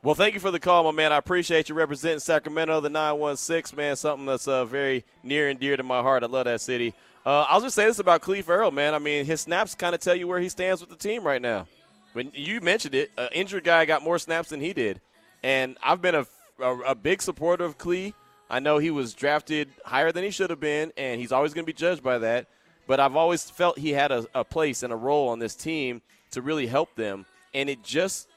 Well, 0.00 0.14
thank 0.14 0.34
you 0.34 0.40
for 0.40 0.52
the 0.52 0.60
call, 0.60 0.84
my 0.84 0.92
man. 0.92 1.12
I 1.12 1.16
appreciate 1.16 1.68
you 1.68 1.74
representing 1.74 2.20
Sacramento, 2.20 2.80
the 2.80 2.88
916, 2.88 3.76
man. 3.76 3.96
Something 3.96 4.26
that's 4.26 4.46
uh, 4.46 4.64
very 4.64 5.04
near 5.24 5.48
and 5.48 5.58
dear 5.58 5.76
to 5.76 5.82
my 5.82 6.02
heart. 6.02 6.22
I 6.22 6.26
love 6.26 6.44
that 6.44 6.60
city. 6.60 6.94
Uh, 7.26 7.46
I'll 7.48 7.60
just 7.60 7.74
say 7.74 7.84
this 7.84 7.98
about 7.98 8.20
Cleve 8.20 8.44
Ferrell, 8.44 8.70
man. 8.70 8.94
I 8.94 9.00
mean, 9.00 9.24
his 9.24 9.40
snaps 9.40 9.74
kind 9.74 9.96
of 9.96 10.00
tell 10.00 10.14
you 10.14 10.28
where 10.28 10.38
he 10.38 10.48
stands 10.48 10.80
with 10.80 10.90
the 10.90 10.96
team 10.96 11.24
right 11.24 11.42
now. 11.42 11.66
When 12.12 12.30
you 12.32 12.60
mentioned 12.60 12.94
it, 12.94 13.10
an 13.18 13.30
injured 13.32 13.64
guy 13.64 13.86
got 13.86 14.04
more 14.04 14.20
snaps 14.20 14.50
than 14.50 14.60
he 14.60 14.72
did. 14.72 15.00
And 15.42 15.76
I've 15.82 16.00
been 16.00 16.14
a, 16.14 16.26
a, 16.60 16.78
a 16.78 16.94
big 16.94 17.20
supporter 17.20 17.64
of 17.64 17.76
Clee. 17.76 18.14
I 18.48 18.60
know 18.60 18.78
he 18.78 18.92
was 18.92 19.14
drafted 19.14 19.68
higher 19.84 20.12
than 20.12 20.22
he 20.22 20.30
should 20.30 20.50
have 20.50 20.60
been, 20.60 20.92
and 20.96 21.20
he's 21.20 21.32
always 21.32 21.54
going 21.54 21.64
to 21.64 21.72
be 21.72 21.76
judged 21.76 22.04
by 22.04 22.18
that. 22.18 22.46
But 22.86 23.00
I've 23.00 23.16
always 23.16 23.50
felt 23.50 23.78
he 23.78 23.94
had 23.94 24.12
a, 24.12 24.26
a 24.32 24.44
place 24.44 24.84
and 24.84 24.92
a 24.92 24.96
role 24.96 25.28
on 25.28 25.40
this 25.40 25.56
team 25.56 26.02
to 26.30 26.40
really 26.40 26.68
help 26.68 26.94
them. 26.94 27.26
And 27.52 27.68
it 27.68 27.82
just 27.82 28.28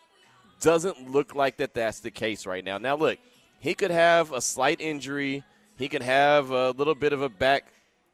doesn't 0.62 1.12
look 1.12 1.36
like 1.36 1.58
that 1.58 1.74
that's 1.74 2.00
the 2.00 2.12
case 2.12 2.46
right 2.46 2.64
now. 2.64 2.78
Now, 2.78 2.96
look, 2.96 3.20
he 3.60 3.74
could 3.74 3.92
have 3.92 4.32
a 4.32 4.42
slight 4.42 4.80
injury. 4.80 5.44
He 5.78 5.90
could 5.90 6.04
have 6.04 6.52
a 6.52 6.72
little 6.72 6.96
bit 6.96 7.14
of 7.14 7.22
a 7.22 7.30
back 7.30 7.66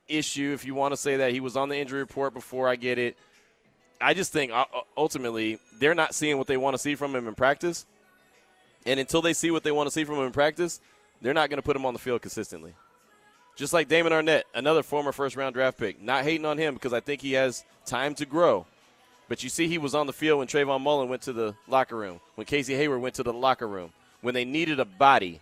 issue, 0.08 0.51
if 0.54 0.66
you 0.66 0.74
want 0.74 0.94
to 0.94 0.98
say 0.98 1.18
that. 1.18 1.32
He 1.32 1.39
was 1.39 1.56
on 1.56 1.70
the 1.70 1.77
injury 1.77 2.00
report 2.00 2.34
before. 2.34 2.68
I 2.68 2.75
get 2.75 2.98
it. 2.98 3.18
I 4.00 4.13
just 4.13 4.32
think 4.32 4.51
uh, 4.51 4.66
ultimately 4.96 5.60
they're 5.80 5.96
not 5.96 6.13
seeing 6.13 6.38
what 6.38 6.48
they 6.48 6.58
want 6.58 6.75
to 6.75 6.77
see 6.77 6.96
from 6.96 7.16
him 7.16 7.27
in 7.27 7.36
practice. 7.36 7.86
And 8.86 9.00
until 9.00 9.22
they 9.22 9.34
see 9.34 9.51
what 9.51 9.63
they 9.63 9.72
want 9.72 9.88
to 9.88 9.92
see 9.92 10.04
from 10.04 10.16
him 10.16 10.25
in 10.25 10.32
practice, 10.32 10.80
they're 11.22 11.34
not 11.34 11.50
going 11.50 11.58
to 11.58 11.63
put 11.63 11.75
him 11.75 11.86
on 11.86 11.94
the 11.94 12.00
field 12.00 12.22
consistently. 12.22 12.74
Just 13.56 13.74
like 13.74 13.88
Damon 13.88 14.13
Arnette, 14.13 14.44
another 14.54 14.84
former 14.84 15.12
first 15.12 15.36
round 15.36 15.56
draft 15.56 15.80
pick. 15.80 16.00
Not 16.01 16.24
hating 16.24 16.46
on 16.46 16.58
him 16.58 16.75
because 16.75 16.94
I 16.94 17.00
think 17.00 17.22
he 17.22 17.34
has 17.34 17.66
time 17.86 18.13
to 18.16 18.25
grow. 18.25 18.68
But 19.27 19.43
you 19.43 19.50
see, 19.50 19.67
he 19.67 19.77
was 19.77 19.93
on 19.93 20.07
the 20.07 20.13
field 20.13 20.39
when 20.39 20.48
Trayvon 20.48 20.81
Mullen 20.81 21.10
went 21.10 21.24
to 21.24 21.34
the 21.34 21.53
locker 21.67 21.96
room, 21.96 22.19
when 22.36 22.46
Casey 22.46 22.75
Hayward 22.75 23.01
went 23.01 23.15
to 23.15 23.24
the 23.24 23.34
locker 23.34 23.67
room, 23.67 23.91
when 24.22 24.34
they 24.34 24.46
needed 24.46 24.79
a 24.79 24.86
body. 24.86 25.41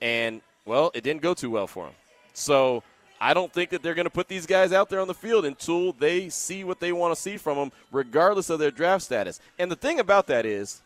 And, 0.00 0.40
well, 0.64 0.90
it 0.94 1.02
didn't 1.02 1.22
go 1.22 1.34
too 1.34 1.50
well 1.50 1.66
for 1.66 1.86
him. 1.86 1.94
So 2.32 2.82
I 3.20 3.34
don't 3.34 3.52
think 3.52 3.70
that 3.70 3.82
they're 3.82 3.94
going 3.94 4.04
to 4.04 4.10
put 4.10 4.28
these 4.28 4.46
guys 4.46 4.72
out 4.72 4.88
there 4.88 5.00
on 5.00 5.08
the 5.08 5.14
field 5.14 5.44
until 5.44 5.92
they 5.94 6.28
see 6.28 6.64
what 6.64 6.80
they 6.80 6.92
want 6.92 7.14
to 7.14 7.20
see 7.20 7.36
from 7.38 7.56
them, 7.56 7.72
regardless 7.90 8.50
of 8.50 8.58
their 8.58 8.70
draft 8.70 9.04
status. 9.04 9.40
And 9.58 9.70
the 9.70 9.76
thing 9.76 10.00
about 10.00 10.26
that 10.28 10.46
is, 10.46 10.82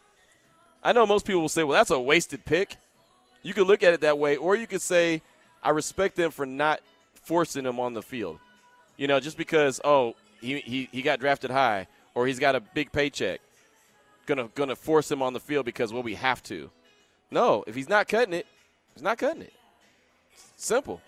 I 0.83 0.92
know 0.92 1.04
most 1.04 1.26
people 1.26 1.42
will 1.42 1.49
say, 1.49 1.64
well, 1.64 1.76
that's 1.76 1.90
a 1.90 2.00
wasted 2.00 2.45
pick. 2.45 2.76
You 3.42 3.52
could 3.52 3.66
look 3.66 3.83
at 3.83 3.92
it 3.92 4.00
that 4.02 4.19
way, 4.19 4.37
or 4.37 4.57
you 4.57 4.66
could 4.66 4.83
say, 4.83 5.23
I 5.62 5.71
respect 5.71 6.16
them 6.16 6.30
for 6.30 6.47
not 6.47 6.80
forcing 7.14 7.66
him 7.66 7.78
on 7.80 7.92
the 7.92 8.02
field. 8.02 8.38
You 8.97 9.07
know, 9.07 9.21
just 9.21 9.37
because, 9.37 9.80
oh, 9.85 10.14
he, 10.41 10.89
he, 10.91 11.03
got 11.03 11.21
drafted 11.21 11.51
high 11.51 11.87
or 12.15 12.27
he's 12.27 12.39
got 12.39 12.55
a 12.55 12.61
big 12.61 12.93
paycheck. 12.93 13.41
Gonna 14.27 14.49
gonna 14.55 14.77
force 14.77 15.11
him 15.11 15.23
on 15.23 15.33
the 15.33 15.41
field 15.41 15.65
because 15.65 15.93
well 15.93 16.03
we 16.03 16.15
have 16.15 16.43
to. 16.45 16.71
No, 17.31 17.65
if 17.67 17.75
he's 17.75 17.89
not 17.89 18.09
cutting 18.09 18.35
it, 18.35 18.47
he's 18.95 19.03
not 19.03 19.19
cutting 19.19 19.43
it. 19.43 19.53
Simple. 20.57 21.01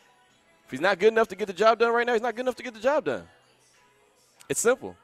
If 0.64 0.70
he's 0.70 0.80
not 0.80 0.98
good 0.98 1.12
enough 1.12 1.28
to 1.28 1.36
get 1.36 1.46
the 1.46 1.52
job 1.52 1.78
done 1.78 1.92
right 1.92 2.06
now, 2.06 2.14
he's 2.14 2.22
not 2.22 2.34
good 2.34 2.42
enough 2.42 2.56
to 2.56 2.62
get 2.62 2.74
the 2.74 2.80
job 2.80 3.04
done. 3.04 3.24
It's 4.48 4.60
simple. 4.60 4.96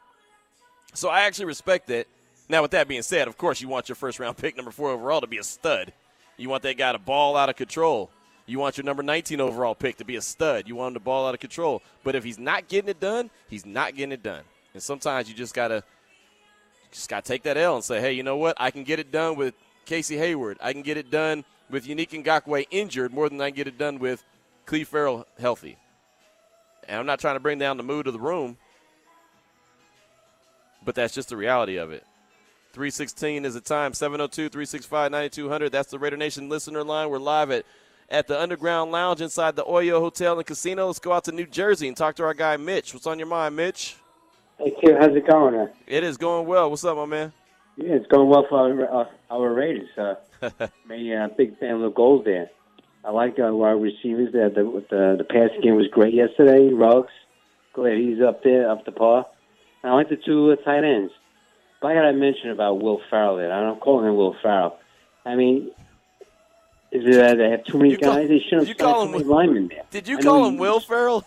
So 0.95 1.09
I 1.09 1.21
actually 1.23 1.47
respect 1.47 1.89
that. 1.89 2.07
Now, 2.49 2.63
with 2.63 2.71
that 2.71 2.89
being 2.89 3.03
said, 3.03 3.29
of 3.29 3.37
course, 3.37 3.61
you 3.61 3.69
want 3.69 3.89
your 3.89 3.97
first 3.97 4.19
round 4.19 4.37
pick, 4.39 4.57
number 4.57 4.71
four 4.71 4.91
overall, 4.91 5.21
to 5.21 5.27
be 5.27 5.39
a 5.39 5.45
stud. 5.45 5.93
You 6.39 6.49
want 6.49 6.63
that 6.63 6.79
guy 6.79 6.93
to 6.93 6.99
ball 6.99 7.37
out 7.37 7.51
of 7.51 7.57
control. 7.57 8.11
You 8.49 8.59
want 8.59 8.79
your 8.79 8.85
number 8.85 9.03
19 9.03 9.43
overall 9.43 9.75
pick 9.75 9.99
to 9.99 10.07
be 10.07 10.17
a 10.17 10.23
stud. 10.23 10.67
You 10.67 10.75
want 10.75 10.89
him 10.89 10.95
to 10.95 11.01
ball 11.01 11.29
out 11.29 11.35
of 11.35 11.41
control. 11.41 11.83
But 12.03 12.15
if 12.15 12.25
he's 12.25 12.39
not 12.39 12.67
getting 12.67 12.89
it 12.89 12.99
done, 12.99 13.29
he's 13.47 13.67
not 13.67 13.95
getting 13.95 14.13
it 14.13 14.23
done. 14.23 14.43
And 14.73 14.83
sometimes 14.83 15.29
you 15.29 15.35
just 15.35 15.55
gotta 15.55 15.85
just 16.91 17.11
gotta 17.11 17.27
take 17.27 17.43
that 17.43 17.59
L 17.59 17.75
and 17.75 17.85
say, 17.85 18.01
hey, 18.01 18.13
you 18.13 18.23
know 18.23 18.39
what? 18.39 18.57
I 18.59 18.71
can 18.71 18.85
get 18.85 18.99
it 18.99 19.13
done 19.13 19.37
with 19.37 19.55
Casey 19.85 20.17
Hayward. 20.17 20.57
I 20.63 20.73
can 20.73 20.81
get 20.81 20.97
it 20.97 21.11
done 21.11 21.45
with 21.69 21.87
Yannick 21.87 22.25
Ngakoue 22.25 22.67
injured 22.71 23.13
more 23.13 23.29
than 23.29 23.39
I 23.39 23.51
can 23.51 23.57
get 23.57 23.69
it 23.69 23.77
done 23.77 23.99
with 23.99 24.25
Cleve 24.65 24.89
Ferrell 24.89 25.27
healthy. 25.39 25.77
And 26.89 26.99
I'm 26.99 27.07
not 27.07 27.21
trying 27.21 27.37
to 27.37 27.41
bring 27.41 27.59
down 27.59 27.77
the 27.77 27.83
mood 27.83 28.07
of 28.07 28.15
the 28.15 28.19
room, 28.19 28.57
but 30.83 30.95
that's 30.95 31.15
just 31.15 31.29
the 31.29 31.37
reality 31.37 31.77
of 31.77 31.91
it. 31.91 32.03
316 32.73 33.45
is 33.45 33.53
the 33.53 33.61
time, 33.61 33.93
702 33.93 34.49
365 34.49 35.11
9200. 35.11 35.71
That's 35.71 35.91
the 35.91 35.99
Raider 35.99 36.17
Nation 36.17 36.49
listener 36.49 36.83
line. 36.83 37.11
We're 37.11 37.19
live 37.19 37.51
at 37.51 37.67
at 38.11 38.27
the 38.27 38.41
Underground 38.41 38.91
Lounge 38.91 39.21
inside 39.21 39.57
the 39.57 39.65
Oyo 39.65 40.01
Hotel 40.01 40.37
and 40.39 40.47
Casino. 40.47 40.87
Let's 40.87 40.99
go 40.99 41.13
out 41.13 41.25
to 41.25 41.33
New 41.33 41.47
Jersey 41.47 41.89
and 41.89 41.97
talk 41.97 42.17
to 42.17 42.25
our 42.25 42.35
guy 42.35 42.57
Mitch. 42.57 42.95
What's 42.95 43.07
on 43.07 43.19
your 43.19 43.29
mind, 43.29 43.57
Mitch? 43.57 43.97
Hey, 44.59 44.73
Q, 44.81 44.97
how's 44.99 45.15
it 45.15 45.27
going? 45.27 45.69
It 45.87 46.03
is 46.03 46.17
going 46.17 46.47
well. 46.47 46.71
What's 46.71 46.85
up, 46.85 46.97
my 46.97 47.07
man? 47.07 47.33
Yeah, 47.77 47.95
it's 47.95 48.07
going 48.09 48.29
well 48.29 48.45
for 48.49 48.59
our, 48.59 49.03
uh, 49.03 49.09
our 49.31 49.55
Raiders. 49.55 49.89
Uh, 49.97 50.15
me, 50.89 51.15
uh, 51.15 51.29
big 51.37 51.59
fan 51.59 51.75
of 51.75 51.81
the 51.83 51.91
goals 51.91 52.25
there. 52.25 52.51
I 53.05 53.13
like 53.13 53.39
uh, 53.39 53.45
our 53.45 53.79
receivers 53.79 54.33
there. 54.33 54.51
The, 54.51 54.85
the 54.91 55.15
the 55.19 55.25
passing 55.25 55.61
game 55.63 55.77
was 55.77 55.87
great 55.93 56.13
yesterday. 56.13 56.73
Ruggs, 56.73 57.13
glad 57.73 57.99
he's 57.99 58.21
up 58.21 58.43
there, 58.43 58.69
up 58.69 58.85
the 58.85 58.93
par. 58.93 59.27
And 59.83 59.93
I 59.93 59.95
like 59.95 60.09
the 60.09 60.17
two 60.17 60.51
uh, 60.51 60.57
tight 60.65 60.83
ends. 60.83 61.13
But 61.81 61.93
I 61.93 61.95
got 61.95 62.11
to 62.11 62.13
mention 62.13 62.51
about 62.51 62.83
Will 62.83 63.01
Ferrell 63.09 63.37
there. 63.37 63.53
I 63.53 63.61
don't 63.61 63.81
call 63.81 64.05
him 64.05 64.17
Will 64.17 64.35
Ferrell. 64.43 64.77
I 65.25 65.37
mean, 65.37 65.71
is 66.91 67.05
it 67.05 67.19
that 67.19 67.37
they 67.37 67.51
have 67.51 67.65
too 67.65 67.79
many 67.79 67.91
you 67.91 67.97
guys? 67.99 68.09
Call, 68.09 68.29
they 68.29 68.41
shouldn't 68.41 68.69
have 68.69 68.79
call 68.79 69.07
too 69.07 69.13
many 69.13 69.25
linemen 69.25 69.69
there. 69.69 69.85
Did 69.91 70.09
you 70.09 70.19
call 70.19 70.47
him 70.47 70.57
Will 70.57 70.81
Ferrell? 70.81 71.25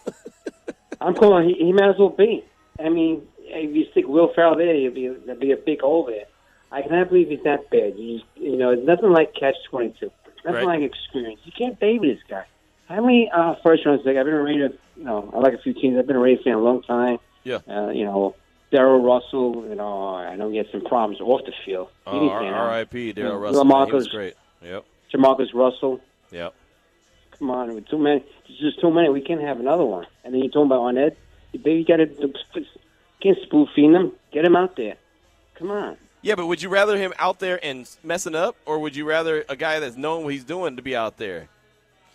I'm 1.01 1.13
calling. 1.13 1.49
He, 1.49 1.65
he 1.65 1.73
might 1.73 1.89
as 1.89 1.97
well 1.99 2.09
be. 2.09 2.43
I 2.79 2.89
mean, 2.89 3.27
if 3.39 3.75
you 3.75 3.85
stick 3.91 4.07
Will 4.07 4.31
Ferrell 4.33 4.55
there, 4.55 4.73
you'll 4.75 4.93
be 4.93 5.07
there'd 5.25 5.39
be 5.39 5.51
a 5.51 5.57
big 5.57 5.81
hole 5.81 6.05
there. 6.05 6.25
I 6.71 6.81
cannot 6.81 7.09
believe 7.09 7.29
he's 7.29 7.43
that 7.43 7.69
bad. 7.69 7.97
You, 7.97 8.21
you 8.35 8.55
know, 8.55 8.71
it's 8.71 8.85
nothing 8.85 9.11
like 9.11 9.33
catch 9.35 9.55
twenty 9.69 9.93
two. 9.99 10.11
Nothing 10.45 10.67
right. 10.67 10.81
like 10.81 10.91
experience. 10.91 11.41
You 11.43 11.51
can't 11.51 11.79
baby 11.79 12.13
this 12.13 12.23
guy. 12.27 12.45
How 12.87 13.01
many 13.01 13.29
uh, 13.31 13.55
first 13.63 13.85
rounds? 13.85 14.01
Like 14.05 14.17
I've 14.17 14.25
been 14.25 14.33
a 14.33 14.41
Raider. 14.41 14.69
You 14.95 15.03
know, 15.03 15.31
I 15.33 15.39
like 15.39 15.53
a 15.53 15.59
few 15.59 15.73
teams. 15.73 15.97
I've 15.97 16.07
been 16.07 16.15
a 16.15 16.19
Raider 16.19 16.41
fan 16.43 16.53
a 16.53 16.59
long 16.59 16.81
time. 16.83 17.19
Yeah. 17.43 17.59
Uh, 17.67 17.89
you 17.89 18.05
know, 18.05 18.35
Darrell 18.71 19.03
Russell. 19.03 19.65
You 19.67 19.75
know, 19.75 20.15
I 20.15 20.35
know 20.35 20.49
he 20.49 20.57
had 20.57 20.67
some 20.71 20.81
problems 20.81 21.21
off 21.21 21.41
the 21.45 21.53
field. 21.65 21.89
Oh, 22.07 22.29
R.I.P. 22.29 23.13
Darrell 23.13 23.37
Russell. 23.37 23.63
Lamarcus, 23.63 23.87
he 23.87 23.93
was 23.93 24.07
great. 24.07 24.35
Yep. 24.61 24.85
Jamarcus 25.13 25.53
Russell. 25.53 26.01
Yep. 26.31 26.53
Come 27.37 27.49
on, 27.49 27.73
with 27.73 27.87
too 27.87 27.97
many, 27.97 28.23
there's 28.47 28.59
just 28.59 28.81
too 28.81 28.91
many. 28.91 29.09
We 29.09 29.21
can't 29.21 29.41
have 29.41 29.59
another 29.59 29.83
one. 29.83 30.05
And 30.23 30.33
then 30.33 30.41
you're 30.41 30.51
talking 30.51 30.67
about 30.67 30.81
on 30.81 30.97
Ed. 30.97 31.17
You 31.53 31.85
got 31.85 31.97
to 31.97 32.33
can't 33.21 33.37
spoon 33.43 33.67
feed 33.75 33.93
them. 33.93 34.13
Get 34.31 34.45
him 34.45 34.55
out 34.55 34.75
there. 34.75 34.95
Come 35.55 35.71
on. 35.71 35.97
Yeah, 36.21 36.35
but 36.35 36.45
would 36.45 36.61
you 36.61 36.69
rather 36.69 36.97
him 36.97 37.13
out 37.17 37.39
there 37.39 37.63
and 37.63 37.89
messing 38.03 38.35
up, 38.35 38.55
or 38.65 38.79
would 38.79 38.95
you 38.95 39.05
rather 39.05 39.43
a 39.49 39.55
guy 39.55 39.79
that's 39.79 39.97
knowing 39.97 40.23
what 40.23 40.33
he's 40.33 40.43
doing 40.43 40.75
to 40.75 40.81
be 40.81 40.95
out 40.95 41.17
there? 41.17 41.49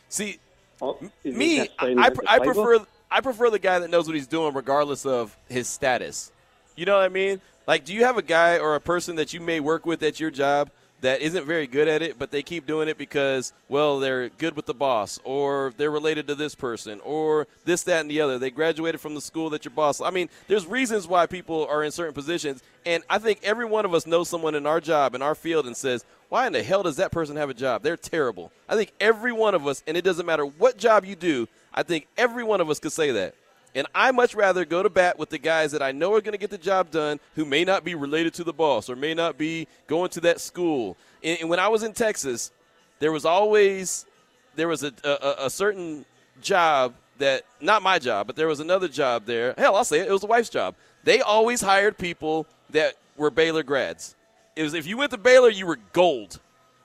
See, 0.08 0.38
oh, 0.80 0.98
me, 1.24 1.60
I, 1.60 1.66
I, 1.78 2.10
I 2.26 2.38
prefer 2.38 2.86
I 3.10 3.20
prefer 3.20 3.50
the 3.50 3.58
guy 3.58 3.80
that 3.80 3.90
knows 3.90 4.06
what 4.06 4.14
he's 4.14 4.26
doing, 4.26 4.54
regardless 4.54 5.06
of 5.06 5.36
his 5.48 5.68
status. 5.68 6.30
You 6.76 6.86
know 6.86 6.96
what 6.96 7.04
I 7.04 7.08
mean? 7.08 7.40
Like, 7.66 7.84
do 7.84 7.94
you 7.94 8.04
have 8.04 8.16
a 8.16 8.22
guy 8.22 8.58
or 8.58 8.76
a 8.76 8.80
person 8.80 9.16
that 9.16 9.32
you 9.32 9.40
may 9.40 9.58
work 9.58 9.86
with 9.86 10.02
at 10.02 10.20
your 10.20 10.30
job 10.30 10.70
that 11.06 11.20
isn't 11.20 11.46
very 11.46 11.66
good 11.66 11.88
at 11.88 12.02
it, 12.02 12.18
but 12.18 12.30
they 12.30 12.42
keep 12.42 12.66
doing 12.66 12.88
it 12.88 12.98
because, 12.98 13.52
well, 13.68 14.00
they're 14.00 14.28
good 14.28 14.56
with 14.56 14.66
the 14.66 14.74
boss, 14.74 15.20
or 15.24 15.72
they're 15.76 15.90
related 15.90 16.26
to 16.26 16.34
this 16.34 16.54
person, 16.54 17.00
or 17.04 17.46
this, 17.64 17.84
that, 17.84 18.00
and 18.00 18.10
the 18.10 18.20
other. 18.20 18.38
They 18.38 18.50
graduated 18.50 19.00
from 19.00 19.14
the 19.14 19.20
school 19.20 19.48
that 19.50 19.64
your 19.64 19.72
boss. 19.72 20.00
I 20.00 20.10
mean, 20.10 20.28
there's 20.48 20.66
reasons 20.66 21.06
why 21.06 21.26
people 21.26 21.66
are 21.70 21.84
in 21.84 21.92
certain 21.92 22.12
positions, 22.12 22.62
and 22.84 23.04
I 23.08 23.18
think 23.18 23.40
every 23.42 23.64
one 23.64 23.84
of 23.84 23.94
us 23.94 24.06
knows 24.06 24.28
someone 24.28 24.54
in 24.54 24.66
our 24.66 24.80
job, 24.80 25.14
in 25.14 25.22
our 25.22 25.34
field, 25.34 25.66
and 25.66 25.76
says, 25.76 26.04
why 26.28 26.46
in 26.46 26.52
the 26.52 26.62
hell 26.62 26.82
does 26.82 26.96
that 26.96 27.12
person 27.12 27.36
have 27.36 27.50
a 27.50 27.54
job? 27.54 27.82
They're 27.82 27.96
terrible. 27.96 28.50
I 28.68 28.74
think 28.74 28.92
every 28.98 29.32
one 29.32 29.54
of 29.54 29.66
us, 29.66 29.84
and 29.86 29.96
it 29.96 30.02
doesn't 30.02 30.26
matter 30.26 30.44
what 30.44 30.76
job 30.76 31.04
you 31.04 31.14
do, 31.14 31.46
I 31.72 31.84
think 31.84 32.08
every 32.16 32.42
one 32.42 32.60
of 32.60 32.68
us 32.68 32.80
could 32.80 32.92
say 32.92 33.12
that. 33.12 33.34
And 33.76 33.86
I 33.94 34.10
much 34.10 34.34
rather 34.34 34.64
go 34.64 34.82
to 34.82 34.88
bat 34.88 35.18
with 35.18 35.28
the 35.28 35.36
guys 35.36 35.70
that 35.72 35.82
I 35.82 35.92
know 35.92 36.14
are 36.14 36.22
going 36.22 36.32
to 36.32 36.38
get 36.38 36.48
the 36.48 36.56
job 36.56 36.90
done 36.90 37.20
who 37.34 37.44
may 37.44 37.62
not 37.62 37.84
be 37.84 37.94
related 37.94 38.32
to 38.34 38.44
the 38.44 38.52
boss 38.54 38.88
or 38.88 38.96
may 38.96 39.12
not 39.12 39.36
be 39.36 39.68
going 39.86 40.08
to 40.12 40.20
that 40.22 40.40
school. 40.40 40.96
And, 41.22 41.50
when 41.50 41.60
I 41.60 41.68
was 41.68 41.82
in 41.82 41.92
Texas, 41.92 42.52
there 43.00 43.12
was 43.12 43.26
always 43.26 44.06
there 44.54 44.66
was 44.66 44.82
a, 44.82 44.92
a, 45.04 45.44
a 45.44 45.50
certain 45.50 46.06
job 46.40 46.94
that 47.18 47.42
not 47.60 47.82
my 47.82 47.98
job, 47.98 48.26
but 48.26 48.34
there 48.34 48.46
was 48.46 48.60
another 48.60 48.88
job 48.88 49.26
there. 49.26 49.54
Hell, 49.58 49.76
I'll 49.76 49.84
say 49.84 50.00
it, 50.00 50.08
it 50.08 50.12
was 50.12 50.22
the 50.22 50.26
wife's 50.26 50.48
job. 50.48 50.74
They 51.04 51.20
always 51.20 51.60
hired 51.60 51.98
people 51.98 52.46
that 52.70 52.94
were 53.18 53.30
Baylor 53.30 53.62
grads. 53.62 54.16
It 54.56 54.62
was 54.62 54.72
if 54.72 54.86
you 54.86 54.96
went 54.96 55.10
to 55.10 55.18
Baylor, 55.18 55.50
you 55.50 55.66
were 55.66 55.78
gold. 55.92 56.40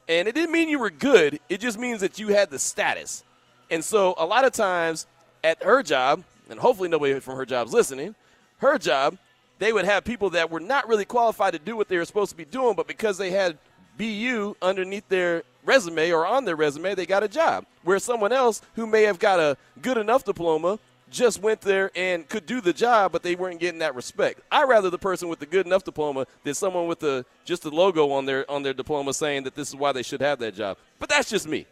And 0.09 0.27
it 0.27 0.35
didn't 0.35 0.51
mean 0.51 0.67
you 0.67 0.79
were 0.79 0.89
good. 0.89 1.39
It 1.47 1.61
just 1.61 1.79
means 1.79 2.01
that 2.01 2.19
you 2.19 2.27
had 2.29 2.49
the 2.49 2.59
status. 2.59 3.23
And 3.69 3.81
so 3.81 4.13
a 4.17 4.25
lot 4.25 4.43
of 4.43 4.51
times 4.51 5.07
at 5.41 5.63
her 5.63 5.83
job, 5.83 6.25
and 6.51 6.59
hopefully 6.59 6.89
nobody 6.89 7.19
from 7.19 7.37
her 7.37 7.45
job's 7.45 7.73
listening, 7.73 8.13
her 8.57 8.77
job, 8.77 9.17
they 9.57 9.73
would 9.73 9.85
have 9.85 10.03
people 10.03 10.29
that 10.31 10.51
were 10.51 10.59
not 10.59 10.87
really 10.87 11.05
qualified 11.05 11.53
to 11.53 11.59
do 11.59 11.75
what 11.75 11.87
they 11.87 11.97
were 11.97 12.05
supposed 12.05 12.31
to 12.31 12.37
be 12.37 12.45
doing, 12.45 12.75
but 12.75 12.87
because 12.87 13.17
they 13.17 13.31
had 13.31 13.57
BU 13.97 14.55
underneath 14.61 15.07
their 15.07 15.43
resume 15.63 16.11
or 16.11 16.25
on 16.25 16.45
their 16.45 16.55
resume, 16.55 16.93
they 16.93 17.05
got 17.05 17.23
a 17.23 17.27
job. 17.27 17.65
Where 17.83 17.99
someone 17.99 18.31
else 18.31 18.61
who 18.75 18.85
may 18.85 19.03
have 19.03 19.19
got 19.19 19.39
a 19.39 19.57
good 19.81 19.97
enough 19.97 20.23
diploma 20.23 20.79
just 21.09 21.41
went 21.41 21.61
there 21.61 21.91
and 21.95 22.27
could 22.27 22.45
do 22.45 22.61
the 22.61 22.73
job, 22.73 23.11
but 23.11 23.21
they 23.21 23.35
weren't 23.35 23.59
getting 23.59 23.79
that 23.79 23.95
respect. 23.95 24.41
I 24.51 24.63
rather 24.63 24.89
the 24.89 24.97
person 24.97 25.27
with 25.27 25.39
the 25.39 25.45
good 25.45 25.65
enough 25.65 25.83
diploma 25.83 26.25
than 26.43 26.53
someone 26.53 26.87
with 26.87 26.99
the 26.99 27.25
just 27.45 27.63
the 27.63 27.69
logo 27.69 28.11
on 28.11 28.25
their 28.25 28.49
on 28.49 28.63
their 28.63 28.73
diploma 28.73 29.13
saying 29.13 29.43
that 29.43 29.55
this 29.55 29.67
is 29.67 29.75
why 29.75 29.91
they 29.91 30.03
should 30.03 30.21
have 30.21 30.39
that 30.39 30.55
job. 30.55 30.77
But 30.99 31.09
that's 31.09 31.29
just 31.29 31.47
me. 31.47 31.67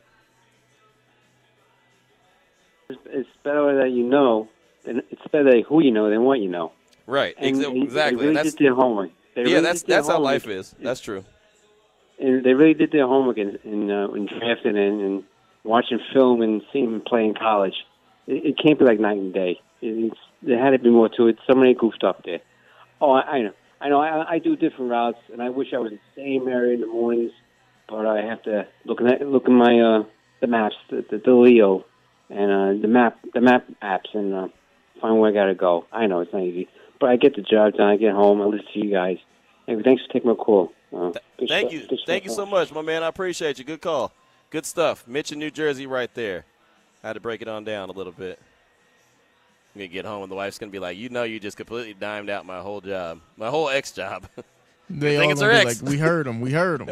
It's 2.89 3.29
better 3.43 3.77
that 3.77 3.91
you 3.91 4.03
know 4.03 4.49
it's 4.89 5.27
better 5.31 5.61
who 5.61 5.81
you 5.81 5.91
know 5.91 6.09
than 6.09 6.23
what 6.23 6.39
you 6.39 6.49
know. 6.49 6.71
Right. 7.05 7.35
And 7.37 7.63
exactly. 7.63 8.17
They 8.17 8.23
really 8.23 8.33
that's, 8.35 8.53
did 8.53 8.65
their 8.65 8.75
homework. 8.75 9.11
They 9.35 9.41
yeah, 9.41 9.47
really 9.47 9.61
that's 9.61 9.83
that's 9.83 10.07
how 10.07 10.19
life 10.19 10.47
is. 10.47 10.75
That's 10.79 11.01
true. 11.01 11.23
And 12.19 12.43
they 12.43 12.53
really 12.53 12.73
did 12.73 12.91
their 12.91 13.07
homework 13.07 13.37
in 13.37 13.59
in, 13.63 13.89
uh, 13.89 14.09
in 14.09 14.27
drafting 14.27 14.77
and, 14.77 15.01
and 15.01 15.23
watching 15.63 15.99
film 16.13 16.41
and 16.41 16.61
seeing 16.71 16.91
them 16.91 17.01
play 17.01 17.25
in 17.25 17.33
college. 17.33 17.75
It, 18.27 18.45
it 18.45 18.55
can't 18.61 18.77
be 18.77 18.85
like 18.85 18.99
night 18.99 19.17
and 19.17 19.33
day. 19.33 19.59
It, 19.81 20.11
it's, 20.11 20.19
there 20.41 20.63
had 20.63 20.71
to 20.71 20.79
be 20.79 20.89
more 20.89 21.09
to 21.17 21.27
it. 21.27 21.37
Somebody 21.47 21.73
goofed 21.73 22.03
up 22.03 22.23
there. 22.25 22.41
Oh, 23.01 23.11
I, 23.11 23.21
I 23.21 23.41
know. 23.41 23.53
I 23.81 23.89
know. 23.89 24.01
I, 24.01 24.33
I 24.33 24.39
do 24.39 24.55
different 24.55 24.91
routes, 24.91 25.19
and 25.31 25.41
I 25.41 25.49
wish 25.49 25.67
I 25.73 25.77
was 25.77 25.91
in 25.91 25.99
the 26.15 26.21
same 26.21 26.47
area 26.47 26.75
in 26.75 26.81
the 26.81 26.87
mornings, 26.87 27.31
but 27.87 28.05
I 28.05 28.21
have 28.21 28.43
to 28.43 28.67
look 28.85 29.01
at 29.01 29.25
look 29.25 29.45
at 29.45 29.51
my 29.51 29.79
uh, 29.79 30.03
the 30.41 30.47
maps, 30.47 30.75
the, 30.89 31.05
the, 31.09 31.17
the 31.17 31.33
Leo, 31.33 31.85
and 32.29 32.51
uh, 32.51 32.81
the 32.81 32.87
map 32.87 33.19
the 33.33 33.41
map 33.41 33.65
apps, 33.81 34.13
and 34.13 34.33
uh, 34.33 34.47
find 34.99 35.19
where 35.19 35.29
I 35.29 35.33
gotta 35.33 35.55
go. 35.55 35.85
I 35.91 36.07
know 36.07 36.21
it's 36.21 36.33
not 36.33 36.43
easy, 36.43 36.67
but 36.99 37.09
I 37.09 37.15
get 37.15 37.35
the 37.35 37.41
job 37.41 37.73
done. 37.73 37.87
I 37.89 37.97
get 37.97 38.13
home. 38.13 38.41
I 38.41 38.45
listen 38.45 38.67
to 38.73 38.79
you 38.85 38.91
guys. 38.91 39.17
Anyway, 39.67 39.83
thanks 39.83 40.03
for 40.05 40.13
taking 40.13 40.29
my 40.29 40.35
call. 40.35 40.71
Uh, 40.91 41.11
good 41.37 41.47
Thank 41.47 41.71
stuff. 41.71 41.91
you. 41.91 41.97
Thank 42.05 42.25
you 42.25 42.31
so 42.31 42.45
much, 42.45 42.73
my 42.73 42.81
man. 42.81 43.03
I 43.03 43.07
appreciate 43.07 43.59
you. 43.59 43.65
Good 43.65 43.81
call. 43.81 44.11
Good 44.49 44.65
stuff. 44.65 45.07
Mitch 45.07 45.31
in 45.31 45.37
New 45.37 45.51
Jersey 45.51 45.85
right 45.85 46.11
there. 46.15 46.45
I 47.03 47.07
had 47.07 47.13
to 47.13 47.19
break 47.19 47.41
it 47.43 47.47
on 47.47 47.63
down 47.63 47.89
a 47.89 47.91
little 47.91 48.11
bit. 48.11 48.39
I'm 49.75 49.79
going 49.79 49.89
to 49.89 49.93
get 49.93 50.05
home 50.05 50.23
and 50.23 50.31
the 50.31 50.35
wife's 50.35 50.57
going 50.57 50.71
to 50.71 50.71
be 50.71 50.79
like, 50.79 50.97
you 50.97 51.09
know, 51.09 51.21
you 51.23 51.39
just 51.39 51.55
completely 51.55 51.93
dimed 51.93 52.31
out 52.31 52.47
my 52.47 52.59
whole 52.59 52.81
job, 52.81 53.21
my 53.37 53.49
whole 53.49 53.69
ex 53.69 53.91
job. 53.91 54.27
They 54.91 55.17
think 55.17 55.25
all 55.25 55.31
it's 55.33 55.39
gonna 55.39 55.53
her 55.53 55.61
be 55.61 55.69
ex. 55.69 55.81
like, 55.83 55.91
we 55.91 55.99
heard 55.99 56.25
him. 56.25 56.41
We 56.41 56.51
heard 56.51 56.81
him. 56.81 56.89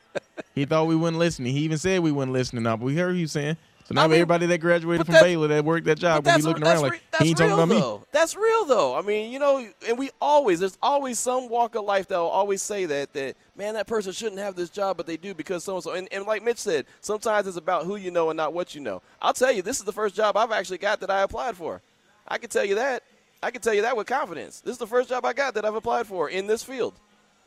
he 0.54 0.64
thought 0.64 0.86
we 0.86 0.96
wouldn't 0.96 1.18
listen. 1.18 1.44
He 1.44 1.58
even 1.58 1.76
said 1.76 2.00
we 2.00 2.10
wouldn't 2.10 2.32
listen 2.32 2.62
now, 2.62 2.78
but 2.78 2.86
we 2.86 2.96
heard 2.96 3.16
you 3.16 3.26
saying. 3.26 3.58
So 3.84 3.94
now 3.94 4.04
I 4.04 4.06
mean, 4.06 4.14
everybody 4.14 4.46
that 4.46 4.58
graduated 4.58 5.04
from 5.04 5.12
that- 5.12 5.22
Baylor 5.22 5.46
that 5.48 5.64
worked 5.64 5.84
that 5.84 5.98
job 5.98 6.24
will 6.24 6.36
be 6.36 6.42
looking 6.42 6.64
around 6.64 6.82
like 6.82 7.02
he 7.20 7.28
ain't 7.28 7.36
talking 7.38 7.52
about 7.52 7.68
me. 7.68 8.04
That's 8.12 8.34
real 8.34 8.64
though. 8.64 8.96
I 8.96 9.02
mean, 9.02 9.30
you 9.30 9.38
know, 9.38 9.68
and 9.86 9.98
we 9.98 10.10
always 10.22 10.60
there's 10.60 10.78
always 10.82 11.18
some 11.18 11.50
walk 11.50 11.74
of 11.74 11.84
life 11.84 12.08
that 12.08 12.16
will 12.16 12.28
always 12.28 12.62
say 12.62 12.86
that 12.86 13.12
that 13.12 13.36
man 13.56 13.74
that 13.74 13.86
person 13.86 14.12
shouldn't 14.12 14.40
have 14.40 14.54
this 14.56 14.70
job, 14.70 14.96
but 14.96 15.06
they 15.06 15.18
do 15.18 15.34
because 15.34 15.64
so 15.64 15.74
and 15.74 15.84
so. 15.84 15.92
And 15.92 16.08
and 16.12 16.24
like 16.24 16.42
Mitch 16.42 16.58
said, 16.58 16.86
sometimes 17.02 17.46
it's 17.46 17.58
about 17.58 17.84
who 17.84 17.96
you 17.96 18.10
know 18.10 18.30
and 18.30 18.36
not 18.38 18.54
what 18.54 18.74
you 18.74 18.80
know. 18.80 19.02
I'll 19.20 19.34
tell 19.34 19.52
you, 19.52 19.60
this 19.60 19.78
is 19.80 19.84
the 19.84 19.92
first 19.92 20.14
job 20.14 20.34
I've 20.36 20.52
actually 20.52 20.78
got 20.78 21.00
that 21.00 21.10
I 21.10 21.20
applied 21.22 21.54
for. 21.54 21.82
I 22.26 22.38
can 22.38 22.48
tell 22.48 22.64
you 22.64 22.76
that. 22.76 23.02
I 23.42 23.50
can 23.50 23.60
tell 23.60 23.74
you 23.74 23.82
that 23.82 23.94
with 23.94 24.06
confidence. 24.06 24.60
This 24.60 24.72
is 24.72 24.78
the 24.78 24.86
first 24.86 25.10
job 25.10 25.26
I 25.26 25.34
got 25.34 25.52
that 25.54 25.66
I've 25.66 25.74
applied 25.74 26.06
for 26.06 26.30
in 26.30 26.46
this 26.46 26.64
field. 26.64 26.94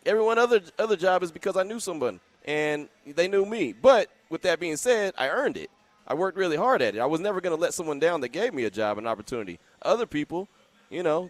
Every 0.05 0.21
one 0.21 0.37
other 0.37 0.61
other 0.77 0.95
job 0.95 1.23
is 1.23 1.31
because 1.31 1.57
I 1.57 1.63
knew 1.63 1.79
someone 1.79 2.19
and 2.45 2.89
they 3.07 3.27
knew 3.27 3.43
me. 3.43 3.73
But 3.73 4.11
with 4.29 4.43
that 4.43 4.59
being 4.59 4.77
said, 4.77 5.15
I 5.17 5.29
earned 5.29 5.57
it. 5.57 5.71
I 6.07 6.13
worked 6.13 6.37
really 6.37 6.57
hard 6.57 6.81
at 6.81 6.95
it. 6.95 6.99
I 6.99 7.05
was 7.05 7.19
never 7.19 7.41
going 7.41 7.55
to 7.55 7.61
let 7.61 7.73
someone 7.73 7.99
down 7.99 8.21
that 8.21 8.29
gave 8.29 8.53
me 8.53 8.63
a 8.63 8.69
job, 8.69 8.97
an 8.97 9.07
opportunity. 9.07 9.59
Other 9.81 10.05
people, 10.05 10.47
you 10.89 11.03
know, 11.03 11.29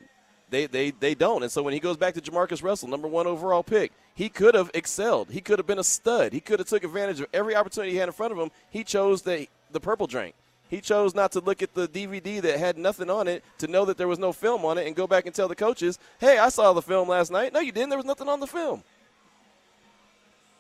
they, 0.50 0.68
they, 0.68 0.92
they 0.92 1.16
don't. 1.16 1.44
And 1.44 1.52
so 1.52 1.64
when 1.64 1.74
he 1.74 1.80
goes 1.80 1.98
back 1.98 2.14
to 2.14 2.22
Jamarcus 2.22 2.64
Russell, 2.64 2.88
number 2.88 3.08
one 3.08 3.28
overall 3.28 3.64
pick, 3.64 3.92
he 4.14 4.30
could 4.30 4.56
have 4.56 4.72
excelled. 4.74 5.30
He 5.32 5.42
could 5.42 5.60
have 5.60 5.68
been 5.68 5.80
a 5.80 5.84
stud. 5.84 6.32
He 6.32 6.40
could 6.40 6.60
have 6.60 6.68
took 6.68 6.84
advantage 6.84 7.20
of 7.20 7.28
every 7.34 7.56
opportunity 7.56 7.92
he 7.92 7.98
had 7.98 8.10
in 8.10 8.14
front 8.14 8.32
of 8.32 8.40
him. 8.40 8.52
He 8.70 8.84
chose 8.84 9.22
the 9.24 9.48
the 9.72 9.80
purple 9.80 10.08
drink. 10.08 10.34
He 10.70 10.82
chose 10.82 11.14
not 11.16 11.32
to 11.34 11.40
look 11.40 11.62
at 11.62 11.74
the 11.74 11.88
DVD 11.88 12.42
that 12.42 12.60
had 12.60 12.78
nothing 12.78 13.10
on 13.10 13.28
it 13.28 13.44
to 13.60 13.68
know 13.68 13.86
that 13.86 13.98
there 13.98 14.08
was 14.08 14.20
no 14.20 14.34
film 14.34 14.66
on 14.66 14.78
it 14.78 14.86
and 14.86 14.96
go 14.96 15.08
back 15.08 15.26
and 15.26 15.36
tell 15.36 15.48
the 15.48 15.56
coaches, 15.56 16.00
"Hey, 16.20 16.38
I 16.38 16.50
saw 16.50 16.74
the 16.74 16.82
film 16.82 17.08
last 17.10 17.32
night." 17.32 17.54
No, 17.54 17.60
you 17.60 17.72
didn't. 17.72 17.90
There 17.90 17.98
was 17.98 18.06
nothing 18.06 18.28
on 18.28 18.40
the 18.40 18.48
film. 18.48 18.84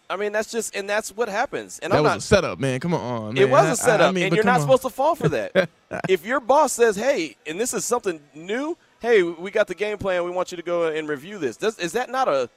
I 0.09 0.15
mean, 0.15 0.31
that's 0.31 0.51
just 0.51 0.75
and 0.75 0.89
that's 0.89 1.15
what 1.15 1.27
happens. 1.27 1.79
And 1.79 1.91
That 1.91 1.97
I'm 1.97 2.03
was 2.03 2.09
not 2.11 2.17
a 2.19 2.21
setup, 2.21 2.59
man. 2.59 2.79
Come 2.79 2.93
on, 2.93 3.33
man. 3.33 3.43
it 3.43 3.49
was 3.49 3.67
a 3.67 3.75
setup, 3.75 4.09
I 4.09 4.11
mean, 4.11 4.27
and 4.27 4.35
you're 4.35 4.45
not 4.45 4.55
on. 4.55 4.61
supposed 4.61 4.83
to 4.83 4.89
fall 4.89 5.15
for 5.15 5.27
that. 5.29 5.69
if 6.09 6.25
your 6.25 6.39
boss 6.39 6.71
says, 6.73 6.95
"Hey," 6.95 7.35
and 7.45 7.59
this 7.59 7.73
is 7.73 7.83
something 7.83 8.21
new, 8.33 8.77
hey, 9.01 9.21
we 9.23 9.51
got 9.51 9.67
the 9.67 9.75
game 9.75 9.97
plan. 9.97 10.23
We 10.23 10.31
want 10.31 10.51
you 10.51 10.55
to 10.55 10.63
go 10.63 10.87
and 10.87 11.09
review 11.09 11.37
this. 11.39 11.57
Does, 11.57 11.77
is 11.79 11.91
that 11.91 12.09
not 12.09 12.27
a 12.29 12.49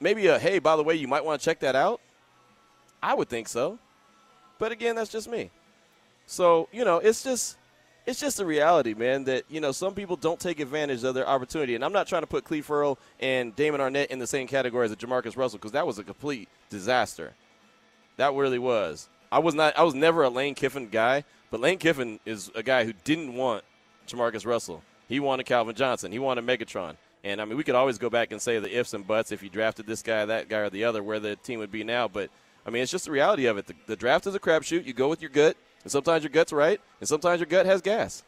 maybe 0.00 0.26
a 0.26 0.38
hey? 0.40 0.58
By 0.58 0.74
the 0.76 0.82
way, 0.82 0.96
you 0.96 1.06
might 1.06 1.24
want 1.24 1.40
to 1.40 1.44
check 1.44 1.60
that 1.60 1.76
out. 1.76 2.00
I 3.00 3.14
would 3.14 3.28
think 3.28 3.46
so, 3.46 3.78
but 4.58 4.72
again, 4.72 4.96
that's 4.96 5.10
just 5.10 5.28
me. 5.30 5.50
So 6.26 6.68
you 6.72 6.84
know, 6.84 6.98
it's 6.98 7.22
just 7.22 7.56
it's 8.08 8.18
just 8.18 8.40
a 8.40 8.46
reality, 8.46 8.94
man. 8.94 9.24
That 9.24 9.44
you 9.50 9.60
know, 9.60 9.70
some 9.70 9.94
people 9.94 10.16
don't 10.16 10.40
take 10.40 10.60
advantage 10.60 11.04
of 11.04 11.14
their 11.14 11.28
opportunity, 11.28 11.74
and 11.74 11.84
I'm 11.84 11.92
not 11.92 12.06
trying 12.06 12.22
to 12.22 12.26
put 12.26 12.44
Cleve 12.44 12.64
Ferrell 12.64 12.98
and 13.20 13.54
Damon 13.54 13.82
Arnette 13.82 14.06
in 14.06 14.18
the 14.18 14.26
same 14.26 14.46
category 14.46 14.86
as 14.86 14.92
a 14.92 14.96
Jamarcus 14.96 15.36
Russell 15.36 15.58
because 15.58 15.72
that 15.72 15.86
was 15.86 15.98
a 15.98 16.02
complete 16.04 16.48
disaster. 16.70 17.34
That 18.16 18.32
really 18.32 18.58
was. 18.58 19.10
I 19.30 19.40
was 19.40 19.54
not. 19.54 19.78
I 19.78 19.82
was 19.82 19.94
never 19.94 20.22
a 20.22 20.30
Lane 20.30 20.54
Kiffin 20.54 20.88
guy, 20.88 21.24
but 21.50 21.60
Lane 21.60 21.78
Kiffin 21.78 22.18
is 22.24 22.50
a 22.54 22.62
guy 22.62 22.84
who 22.84 22.94
didn't 23.04 23.34
want 23.34 23.62
Jamarcus 24.06 24.46
Russell. 24.46 24.82
He 25.06 25.20
wanted 25.20 25.44
Calvin 25.44 25.76
Johnson. 25.76 26.10
He 26.10 26.18
wanted 26.18 26.46
Megatron. 26.46 26.96
And 27.24 27.42
I 27.42 27.44
mean, 27.44 27.58
we 27.58 27.64
could 27.64 27.74
always 27.74 27.98
go 27.98 28.08
back 28.08 28.32
and 28.32 28.40
say 28.40 28.58
the 28.58 28.74
ifs 28.78 28.94
and 28.94 29.06
buts 29.06 29.32
if 29.32 29.42
you 29.42 29.50
drafted 29.50 29.86
this 29.86 30.02
guy, 30.02 30.24
that 30.24 30.48
guy, 30.48 30.60
or 30.60 30.70
the 30.70 30.84
other, 30.84 31.02
where 31.02 31.20
the 31.20 31.36
team 31.36 31.58
would 31.58 31.72
be 31.72 31.84
now. 31.84 32.08
But 32.08 32.30
I 32.64 32.70
mean, 32.70 32.82
it's 32.82 32.92
just 32.92 33.04
the 33.04 33.10
reality 33.10 33.44
of 33.46 33.58
it. 33.58 33.66
The, 33.66 33.74
the 33.86 33.96
draft 33.96 34.26
is 34.26 34.34
a 34.34 34.40
crapshoot. 34.40 34.86
You 34.86 34.94
go 34.94 35.08
with 35.08 35.20
your 35.20 35.30
gut, 35.30 35.58
and 35.88 35.92
sometimes 35.92 36.22
your 36.22 36.28
gut's 36.28 36.52
right, 36.52 36.78
and 37.00 37.08
sometimes 37.08 37.40
your 37.40 37.46
gut 37.46 37.64
has 37.64 37.80
gas. 37.80 38.22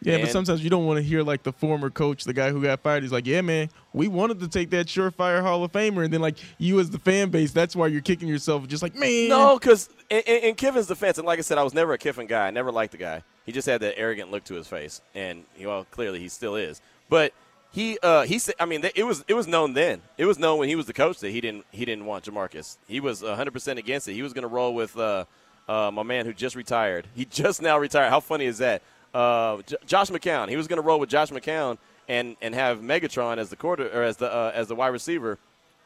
Yeah, 0.00 0.16
but 0.18 0.30
sometimes 0.30 0.64
you 0.64 0.70
don't 0.70 0.86
want 0.86 0.96
to 0.96 1.02
hear 1.02 1.22
like 1.22 1.42
the 1.42 1.52
former 1.52 1.90
coach, 1.90 2.24
the 2.24 2.32
guy 2.32 2.50
who 2.50 2.62
got 2.62 2.80
fired. 2.80 3.02
He's 3.02 3.12
like, 3.12 3.26
"Yeah, 3.26 3.42
man, 3.42 3.68
we 3.92 4.08
wanted 4.08 4.40
to 4.40 4.48
take 4.48 4.70
that 4.70 4.86
surefire 4.86 5.42
Hall 5.42 5.62
of 5.62 5.70
Famer," 5.70 6.02
and 6.02 6.10
then 6.10 6.22
like 6.22 6.38
you 6.56 6.80
as 6.80 6.88
the 6.88 6.98
fan 6.98 7.28
base, 7.28 7.52
that's 7.52 7.76
why 7.76 7.88
you're 7.88 8.00
kicking 8.00 8.26
yourself, 8.26 8.66
just 8.68 8.82
like, 8.82 8.94
man. 8.94 9.28
No, 9.28 9.58
because 9.58 9.90
in, 10.08 10.22
in, 10.26 10.44
in 10.44 10.54
Kiffin's 10.54 10.86
defense, 10.86 11.18
and 11.18 11.26
like 11.26 11.38
I 11.38 11.42
said, 11.42 11.58
I 11.58 11.62
was 11.62 11.74
never 11.74 11.92
a 11.92 11.98
Kiffin 11.98 12.26
guy. 12.26 12.46
I 12.46 12.50
never 12.50 12.72
liked 12.72 12.92
the 12.92 12.98
guy. 12.98 13.22
He 13.44 13.52
just 13.52 13.68
had 13.68 13.82
that 13.82 13.98
arrogant 13.98 14.30
look 14.30 14.44
to 14.44 14.54
his 14.54 14.66
face, 14.66 15.02
and 15.14 15.44
well, 15.60 15.86
clearly 15.90 16.20
he 16.20 16.28
still 16.28 16.56
is. 16.56 16.80
But 17.10 17.34
he, 17.70 17.98
uh, 18.02 18.22
he 18.22 18.38
said, 18.38 18.54
I 18.58 18.64
mean, 18.64 18.82
it 18.94 19.04
was 19.04 19.24
it 19.28 19.34
was 19.34 19.46
known 19.46 19.74
then. 19.74 20.02
It 20.18 20.24
was 20.24 20.38
known 20.38 20.58
when 20.58 20.68
he 20.70 20.74
was 20.74 20.86
the 20.86 20.94
coach 20.94 21.20
that 21.20 21.30
he 21.30 21.40
didn't 21.40 21.64
he 21.70 21.84
didn't 21.84 22.06
want 22.06 22.24
Jamarcus. 22.24 22.76
He 22.88 22.98
was 22.98 23.22
100 23.22 23.52
percent 23.52 23.78
against 23.78 24.08
it. 24.08 24.14
He 24.14 24.22
was 24.22 24.32
going 24.32 24.42
to 24.42 24.48
roll 24.48 24.74
with 24.74 24.96
uh, 24.96 25.26
uh, 25.68 25.90
my 25.92 26.02
man 26.02 26.26
who 26.26 26.32
just 26.32 26.56
retired. 26.56 27.06
He 27.14 27.24
just 27.30 27.62
now 27.62 27.78
retired. 27.78 28.10
How 28.10 28.20
funny 28.20 28.46
is 28.46 28.58
that? 28.58 28.82
Uh, 29.14 29.62
J- 29.66 29.76
Josh 29.86 30.10
McCown. 30.10 30.48
He 30.48 30.56
was 30.56 30.66
going 30.66 30.78
to 30.78 30.82
roll 30.82 30.98
with 30.98 31.10
Josh 31.10 31.30
McCown 31.30 31.78
and 32.08 32.36
and 32.40 32.54
have 32.54 32.80
Megatron 32.80 33.38
as 33.38 33.50
the 33.50 33.56
quarter 33.56 33.88
or 33.88 34.02
as 34.02 34.16
the 34.16 34.32
uh, 34.32 34.52
as 34.54 34.68
the 34.68 34.74
wide 34.74 34.88
receiver 34.88 35.38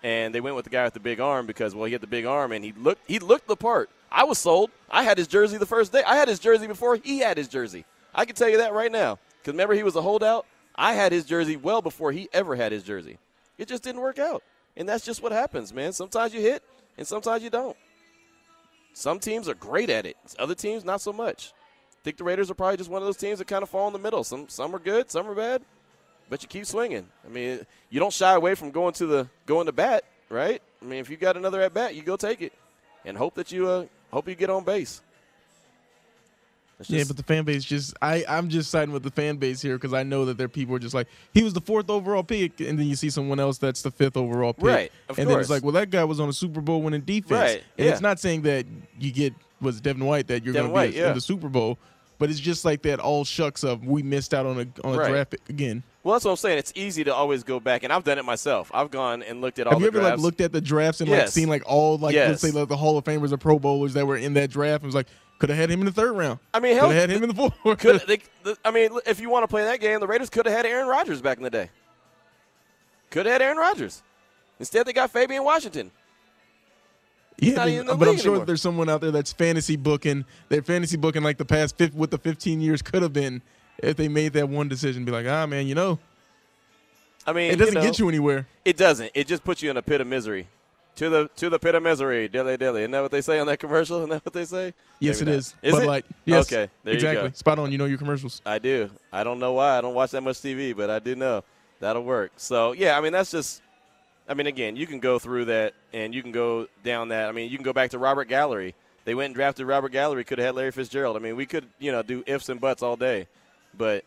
and 0.02 0.34
they 0.34 0.40
went 0.40 0.56
with 0.56 0.64
the 0.64 0.70
guy 0.70 0.84
with 0.84 0.94
the 0.94 1.00
big 1.00 1.20
arm 1.20 1.46
because 1.46 1.74
well 1.74 1.84
he 1.84 1.92
had 1.92 2.00
the 2.00 2.06
big 2.06 2.24
arm 2.26 2.52
and 2.52 2.64
he 2.64 2.72
looked 2.72 3.02
he 3.08 3.18
looked 3.18 3.48
the 3.48 3.56
part. 3.56 3.90
I 4.10 4.24
was 4.24 4.38
sold. 4.38 4.70
I 4.90 5.02
had 5.02 5.18
his 5.18 5.26
jersey 5.26 5.58
the 5.58 5.66
first 5.66 5.92
day. 5.92 6.02
I 6.04 6.16
had 6.16 6.28
his 6.28 6.38
jersey 6.38 6.66
before 6.66 6.96
he 6.96 7.18
had 7.18 7.36
his 7.36 7.48
jersey. 7.48 7.84
I 8.14 8.24
can 8.24 8.36
tell 8.36 8.48
you 8.48 8.58
that 8.58 8.72
right 8.72 8.92
now 8.92 9.18
because 9.40 9.52
remember 9.52 9.74
he 9.74 9.82
was 9.82 9.96
a 9.96 10.02
holdout. 10.02 10.46
I 10.76 10.92
had 10.92 11.12
his 11.12 11.24
jersey 11.24 11.56
well 11.56 11.82
before 11.82 12.12
he 12.12 12.28
ever 12.32 12.54
had 12.54 12.70
his 12.70 12.82
jersey. 12.82 13.18
It 13.58 13.68
just 13.68 13.82
didn't 13.82 14.02
work 14.02 14.18
out, 14.18 14.42
and 14.76 14.88
that's 14.88 15.04
just 15.04 15.22
what 15.22 15.32
happens, 15.32 15.72
man. 15.72 15.92
Sometimes 15.92 16.34
you 16.34 16.40
hit 16.40 16.62
and 16.98 17.06
sometimes 17.06 17.42
you 17.42 17.50
don't. 17.50 17.76
Some 18.96 19.18
teams 19.18 19.48
are 19.48 19.54
great 19.54 19.90
at 19.90 20.06
it. 20.06 20.16
Other 20.38 20.54
teams 20.54 20.84
not 20.84 21.00
so 21.00 21.12
much. 21.12 21.52
I 21.92 22.00
think 22.02 22.16
the 22.16 22.24
Raiders 22.24 22.50
are 22.50 22.54
probably 22.54 22.78
just 22.78 22.88
one 22.88 23.02
of 23.02 23.06
those 23.06 23.16
teams 23.16 23.38
that 23.38 23.46
kind 23.46 23.62
of 23.62 23.68
fall 23.68 23.86
in 23.88 23.92
the 23.92 23.98
middle. 23.98 24.24
Some 24.24 24.48
some 24.48 24.74
are 24.74 24.78
good, 24.78 25.10
some 25.10 25.26
are 25.28 25.34
bad 25.34 25.62
but 26.28 26.42
you 26.42 26.48
keep 26.48 26.66
swinging. 26.66 27.06
I 27.24 27.28
mean, 27.28 27.66
you 27.90 28.00
don't 28.00 28.12
shy 28.12 28.34
away 28.34 28.54
from 28.54 28.70
going 28.70 28.94
to 28.94 29.06
the 29.06 29.28
going 29.46 29.66
to 29.66 29.72
bat, 29.72 30.04
right? 30.28 30.60
I 30.80 30.84
mean, 30.84 31.00
if 31.00 31.10
you 31.10 31.16
got 31.16 31.36
another 31.36 31.60
at 31.60 31.74
bat, 31.74 31.94
you 31.94 32.02
go 32.02 32.16
take 32.16 32.42
it, 32.42 32.52
and 33.04 33.16
hope 33.16 33.34
that 33.34 33.52
you 33.52 33.68
uh, 33.68 33.86
hope 34.12 34.28
you 34.28 34.34
get 34.34 34.50
on 34.50 34.64
base. 34.64 35.02
It's 36.78 36.90
Yeah, 36.90 37.04
but 37.06 37.16
the 37.16 37.22
fan 37.22 37.44
base 37.44 37.64
just 37.64 37.94
I 38.02 38.24
I'm 38.28 38.48
just 38.48 38.70
siding 38.70 38.92
with 38.92 39.02
the 39.02 39.10
fan 39.10 39.36
base 39.36 39.62
here 39.62 39.76
because 39.76 39.94
I 39.94 40.02
know 40.02 40.24
that 40.26 40.36
there 40.36 40.44
are 40.44 40.48
people 40.48 40.72
who 40.72 40.76
are 40.76 40.80
just 40.80 40.94
like 40.94 41.06
he 41.32 41.42
was 41.42 41.52
the 41.54 41.60
fourth 41.60 41.88
overall 41.88 42.22
pick, 42.22 42.60
and 42.60 42.78
then 42.78 42.86
you 42.86 42.96
see 42.96 43.08
someone 43.10 43.40
else 43.40 43.58
that's 43.58 43.82
the 43.82 43.90
fifth 43.90 44.16
overall 44.16 44.52
pick, 44.52 44.64
Right, 44.64 44.92
of 45.08 45.18
and 45.18 45.28
then 45.30 45.40
it's 45.40 45.48
like, 45.50 45.62
well, 45.62 45.72
that 45.72 45.90
guy 45.90 46.04
was 46.04 46.20
on 46.20 46.28
a 46.28 46.32
Super 46.34 46.60
Bowl 46.60 46.82
winning 46.82 47.00
defense, 47.00 47.30
Right, 47.30 47.62
And 47.78 47.86
yeah. 47.86 47.92
it's 47.92 48.00
not 48.02 48.18
saying 48.20 48.42
that 48.42 48.66
you 48.98 49.10
get 49.12 49.32
was 49.60 49.80
Devin 49.80 50.04
White 50.04 50.26
that 50.28 50.44
you're 50.44 50.52
going 50.52 50.70
to 50.72 50.90
be 50.92 50.98
yeah. 50.98 51.08
in 51.08 51.14
the 51.14 51.20
Super 51.22 51.48
Bowl, 51.48 51.78
but 52.18 52.28
it's 52.28 52.40
just 52.40 52.64
like 52.66 52.82
that 52.82 53.00
all 53.00 53.24
shucks 53.24 53.64
of 53.64 53.86
we 53.86 54.02
missed 54.02 54.34
out 54.34 54.44
on 54.44 54.58
a 54.60 54.86
on 54.86 54.94
a 54.94 54.98
Right. 54.98 55.08
draft 55.10 55.34
again. 55.48 55.82
well, 56.04 56.12
that's 56.12 56.26
what 56.26 56.32
I'm 56.32 56.36
saying. 56.36 56.58
It's 56.58 56.72
easy 56.76 57.04
to 57.04 57.14
always 57.14 57.42
go 57.42 57.58
back, 57.58 57.84
and 57.84 57.92
I've 57.92 58.04
done 58.04 58.18
it 58.18 58.24
myself. 58.26 58.70
I've 58.74 58.90
gone 58.90 59.22
and 59.22 59.40
looked 59.40 59.58
at 59.58 59.66
all 59.66 59.72
Have 59.72 59.80
you 59.80 59.90
the 59.90 59.96
ever 59.96 60.02
like 60.02 60.10
drafts. 60.10 60.22
looked 60.22 60.40
at 60.42 60.52
the 60.52 60.60
drafts 60.60 61.00
and 61.00 61.10
like 61.10 61.28
seen 61.28 61.48
like 61.48 61.62
all 61.64 61.96
like 61.96 62.14
Yes. 62.14 62.28
let's 62.28 62.42
say 62.42 62.50
like 62.50 62.68
the 62.68 62.76
Hall 62.76 62.98
of 62.98 63.04
Famers 63.04 63.32
or 63.32 63.38
Pro 63.38 63.58
Bowlers 63.58 63.94
that 63.94 64.06
were 64.06 64.18
in 64.18 64.34
that 64.34 64.50
draft 64.50 64.82
and 64.82 64.88
was 64.88 64.94
like 64.94 65.06
could 65.38 65.48
have 65.50 65.58
had 65.58 65.70
him 65.70 65.80
in 65.80 65.86
the 65.86 65.92
third 65.92 66.12
round. 66.12 66.38
I 66.54 66.60
mean, 66.60 66.78
could 66.78 66.90
have 66.90 66.92
had 66.92 67.10
him 67.10 67.22
in 67.22 67.28
the 67.28 67.34
fourth. 67.34 67.54
could 67.78 68.02
they, 68.06 68.20
the, 68.42 68.56
I 68.64 68.70
mean, 68.70 68.90
if 69.06 69.20
you 69.20 69.28
want 69.30 69.44
to 69.44 69.48
play 69.48 69.64
that 69.64 69.80
game, 69.80 70.00
the 70.00 70.06
Raiders 70.06 70.30
could 70.30 70.46
have 70.46 70.54
had 70.54 70.66
Aaron 70.66 70.88
Rodgers 70.88 71.20
back 71.20 71.36
in 71.36 71.42
the 71.42 71.50
day. 71.50 71.70
Could 73.10 73.26
have 73.26 73.34
had 73.34 73.42
Aaron 73.42 73.58
Rodgers. 73.58 74.02
Instead, 74.58 74.86
they 74.86 74.92
got 74.92 75.10
Fabian 75.10 75.44
Washington. 75.44 75.90
Yeah, 77.38 77.56
but- 77.56 77.68
even 77.68 77.80
in 77.80 77.86
the 77.86 77.94
but 77.96 78.08
I'm 78.08 78.16
sure 78.16 78.30
anymore. 78.32 78.46
there's 78.46 78.62
someone 78.62 78.88
out 78.88 79.02
there 79.02 79.10
that's 79.10 79.32
fantasy 79.32 79.76
booking. 79.76 80.24
They're 80.48 80.62
fantasy 80.62 80.96
booking 80.96 81.22
like 81.22 81.36
the 81.38 81.44
past 81.44 81.76
fifth, 81.76 81.94
what 81.94 82.10
the 82.10 82.18
15 82.18 82.60
years 82.60 82.80
could 82.80 83.02
have 83.02 83.12
been 83.12 83.42
if 83.78 83.96
they 83.96 84.08
made 84.08 84.32
that 84.32 84.48
one 84.48 84.68
decision. 84.68 85.04
Be 85.04 85.12
like, 85.12 85.26
ah, 85.26 85.46
man, 85.46 85.66
you 85.66 85.74
know, 85.74 85.98
I 87.26 87.32
mean, 87.32 87.52
it 87.52 87.56
doesn't 87.56 87.74
know, 87.74 87.82
get 87.82 87.98
you 87.98 88.08
anywhere. 88.08 88.46
It 88.64 88.76
doesn't. 88.76 89.10
It 89.14 89.26
just 89.26 89.44
puts 89.44 89.62
you 89.62 89.70
in 89.70 89.76
a 89.76 89.82
pit 89.82 90.00
of 90.00 90.06
misery. 90.06 90.48
To 90.96 91.10
the 91.10 91.28
to 91.36 91.50
the 91.50 91.58
pit 91.58 91.74
of 91.74 91.82
misery, 91.82 92.26
dilly 92.26 92.56
dilly. 92.56 92.80
Isn't 92.80 92.92
that 92.92 93.02
what 93.02 93.10
they 93.10 93.20
say 93.20 93.38
on 93.38 93.46
that 93.48 93.58
commercial? 93.58 93.98
Isn't 93.98 94.10
that 94.10 94.24
what 94.24 94.32
they 94.32 94.46
say? 94.46 94.72
Yes, 94.98 95.20
Maybe 95.20 95.30
it 95.30 95.34
not. 95.34 95.38
is. 95.38 95.54
Is 95.62 95.72
but 95.74 95.82
it? 95.82 95.86
like, 95.86 96.04
yes, 96.24 96.46
Okay, 96.50 96.70
there 96.84 96.94
you 96.94 96.96
exactly. 96.98 97.32
Spot 97.34 97.58
on. 97.58 97.70
You 97.70 97.76
know 97.78 97.84
your 97.84 97.98
commercials. 97.98 98.40
I 98.46 98.58
do. 98.58 98.88
I 99.12 99.22
don't 99.22 99.38
know 99.38 99.52
why. 99.52 99.76
I 99.76 99.80
don't 99.82 99.94
watch 99.94 100.12
that 100.12 100.22
much 100.22 100.36
TV, 100.38 100.74
but 100.74 100.88
I 100.88 100.98
do 100.98 101.14
know 101.14 101.44
that'll 101.80 102.02
work. 102.02 102.32
So 102.36 102.72
yeah, 102.72 102.96
I 102.96 103.00
mean 103.02 103.12
that's 103.12 103.30
just. 103.30 103.62
I 104.28 104.34
mean, 104.34 104.48
again, 104.48 104.74
you 104.74 104.88
can 104.88 104.98
go 104.98 105.20
through 105.20 105.44
that 105.44 105.74
and 105.92 106.12
you 106.12 106.20
can 106.20 106.32
go 106.32 106.66
down 106.82 107.08
that. 107.10 107.28
I 107.28 107.32
mean, 107.32 107.48
you 107.48 107.56
can 107.56 107.64
go 107.64 107.72
back 107.72 107.90
to 107.90 107.98
Robert 107.98 108.26
Gallery. 108.26 108.74
They 109.04 109.14
went 109.14 109.26
and 109.26 109.34
drafted 109.36 109.66
Robert 109.66 109.92
Gallery. 109.92 110.24
Could 110.24 110.38
have 110.38 110.46
had 110.46 110.54
Larry 110.56 110.72
Fitzgerald. 110.72 111.16
I 111.16 111.20
mean, 111.20 111.36
we 111.36 111.46
could 111.46 111.66
you 111.78 111.92
know 111.92 112.02
do 112.02 112.24
ifs 112.26 112.48
and 112.48 112.60
buts 112.60 112.82
all 112.82 112.96
day, 112.96 113.28
but 113.76 114.02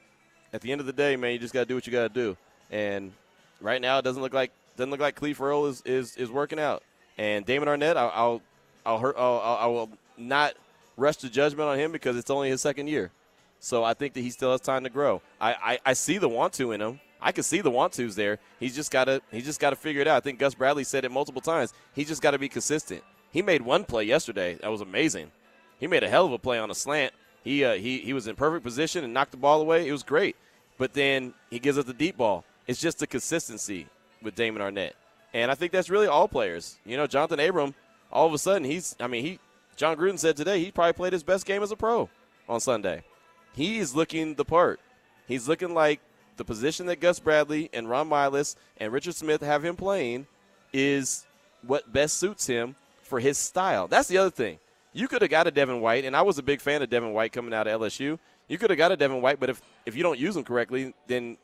at 0.53 0.61
the 0.61 0.71
end 0.71 0.81
of 0.81 0.87
the 0.87 0.93
day, 0.93 1.15
man, 1.15 1.33
you 1.33 1.39
just 1.39 1.53
got 1.53 1.61
to 1.61 1.65
do 1.67 1.75
what 1.75 1.85
you 1.85 1.93
got 1.93 2.13
to 2.13 2.13
do. 2.13 2.35
And 2.71 3.13
right 3.61 3.79
now, 3.79 3.99
it 3.99 4.01
doesn't 4.01 4.21
look 4.21 4.33
like 4.33 4.51
doesn't 4.79 4.91
look 4.91 4.99
like 4.99 5.15
Cleve 5.15 5.37
Ferrell 5.37 5.67
is, 5.67 5.81
is 5.85 6.15
is 6.15 6.31
working 6.31 6.59
out. 6.59 6.83
And 7.17 7.45
Damon 7.45 7.67
Arnette, 7.67 7.97
I'll 7.97 8.11
I'll 8.15 8.41
I'll, 8.85 8.99
hurt, 8.99 9.15
I'll, 9.17 9.39
I'll 9.39 9.57
I 9.57 9.65
will 9.67 9.89
not 10.17 10.55
rush 10.97 11.17
to 11.17 11.29
judgment 11.29 11.69
on 11.69 11.77
him 11.77 11.91
because 11.91 12.17
it's 12.17 12.29
only 12.29 12.49
his 12.49 12.61
second 12.61 12.87
year. 12.87 13.11
So 13.59 13.83
I 13.83 13.93
think 13.93 14.13
that 14.13 14.21
he 14.21 14.29
still 14.29 14.51
has 14.51 14.61
time 14.61 14.85
to 14.85 14.89
grow. 14.89 15.21
I, 15.39 15.53
I, 15.53 15.79
I 15.87 15.93
see 15.93 16.17
the 16.17 16.29
want 16.29 16.53
to 16.53 16.71
in 16.71 16.81
him. 16.81 17.01
I 17.21 17.33
can 17.33 17.43
see 17.43 17.59
the 17.59 17.69
want 17.69 17.91
tos 17.91 18.15
there. 18.15 18.39
He's 18.59 18.73
just 18.73 18.89
gotta 18.89 19.21
he 19.31 19.41
just 19.41 19.59
gotta 19.59 19.75
figure 19.75 20.01
it 20.01 20.07
out. 20.07 20.15
I 20.15 20.19
think 20.21 20.39
Gus 20.39 20.55
Bradley 20.55 20.85
said 20.85 21.03
it 21.03 21.11
multiple 21.11 21.41
times. 21.41 21.73
He 21.93 22.05
just 22.05 22.21
gotta 22.21 22.39
be 22.39 22.47
consistent. 22.47 23.03
He 23.31 23.41
made 23.41 23.61
one 23.61 23.83
play 23.83 24.05
yesterday 24.05 24.57
that 24.61 24.71
was 24.71 24.81
amazing. 24.81 25.31
He 25.77 25.87
made 25.87 26.03
a 26.03 26.09
hell 26.09 26.25
of 26.25 26.31
a 26.31 26.39
play 26.39 26.57
on 26.57 26.71
a 26.71 26.75
slant. 26.75 27.13
He 27.43 27.65
uh, 27.65 27.73
he 27.73 27.99
he 27.99 28.13
was 28.13 28.27
in 28.27 28.37
perfect 28.37 28.63
position 28.63 29.03
and 29.03 29.13
knocked 29.13 29.31
the 29.31 29.37
ball 29.37 29.59
away. 29.59 29.87
It 29.87 29.91
was 29.91 30.03
great. 30.03 30.37
But 30.77 30.93
then 30.93 31.33
he 31.49 31.59
gives 31.59 31.77
us 31.77 31.83
the 31.83 31.93
deep 31.93 32.15
ball. 32.15 32.45
It's 32.65 32.79
just 32.79 32.99
the 32.99 33.07
consistency 33.07 33.87
with 34.21 34.35
Damon 34.35 34.61
Arnette. 34.61 34.93
And 35.33 35.51
I 35.51 35.55
think 35.55 35.71
that's 35.71 35.89
really 35.89 36.07
all 36.07 36.27
players. 36.27 36.77
You 36.85 36.97
know, 36.97 37.07
Johnathan 37.07 37.47
Abram, 37.47 37.75
all 38.11 38.27
of 38.27 38.33
a 38.33 38.37
sudden 38.37 38.63
he's 38.63 38.95
I 38.99 39.07
mean, 39.07 39.23
he, 39.23 39.39
Jon 39.75 39.97
Gruden 39.97 40.19
said 40.19 40.35
today 40.35 40.59
he 40.63 40.71
probably 40.71 40.93
played 40.93 41.13
his 41.13 41.23
best 41.23 41.45
game 41.45 41.63
as 41.63 41.71
a 41.71 41.75
pro 41.75 42.09
on 42.47 42.59
Sunday. 42.59 43.03
He's 43.53 43.95
looking 43.95 44.35
the 44.35 44.45
part. 44.45 44.79
He's 45.27 45.47
looking 45.47 45.73
like 45.73 45.99
the 46.37 46.45
position 46.45 46.87
that 46.87 46.99
Gus 46.99 47.19
Bradley 47.19 47.69
and 47.73 47.89
Ron 47.89 48.09
Milus 48.09 48.55
and 48.77 48.91
Richard 48.91 49.15
Smith 49.15 49.41
have 49.41 49.63
him 49.63 49.75
playing 49.75 50.25
is 50.73 51.25
what 51.61 51.91
best 51.91 52.17
suits 52.17 52.47
him 52.47 52.75
for 53.03 53.19
his 53.19 53.37
style. 53.37 53.87
That's 53.87 54.07
the 54.07 54.17
other 54.17 54.29
thing. 54.29 54.59
You 54.93 55.07
could 55.07 55.21
have 55.21 55.31
got 55.31 55.47
a 55.47 55.51
Devin 55.51 55.81
White, 55.81 56.05
and 56.05 56.15
I 56.15 56.21
was 56.21 56.37
a 56.37 56.43
big 56.43 56.61
fan 56.61 56.81
of 56.81 56.89
Devin 56.89 57.13
White 57.13 57.31
coming 57.31 57.53
out 57.53 57.67
of 57.67 57.81
LSU. 57.81 58.17
You 58.47 58.57
could 58.57 58.69
have 58.69 58.77
got 58.77 58.91
a 58.91 58.97
Devin 58.97 59.21
White, 59.21 59.39
but 59.39 59.49
if, 59.49 59.61
if 59.85 59.95
you 59.95 60.01
don't 60.01 60.17
use 60.17 60.35
him 60.35 60.43
correctly, 60.43 60.93
then 61.07 61.37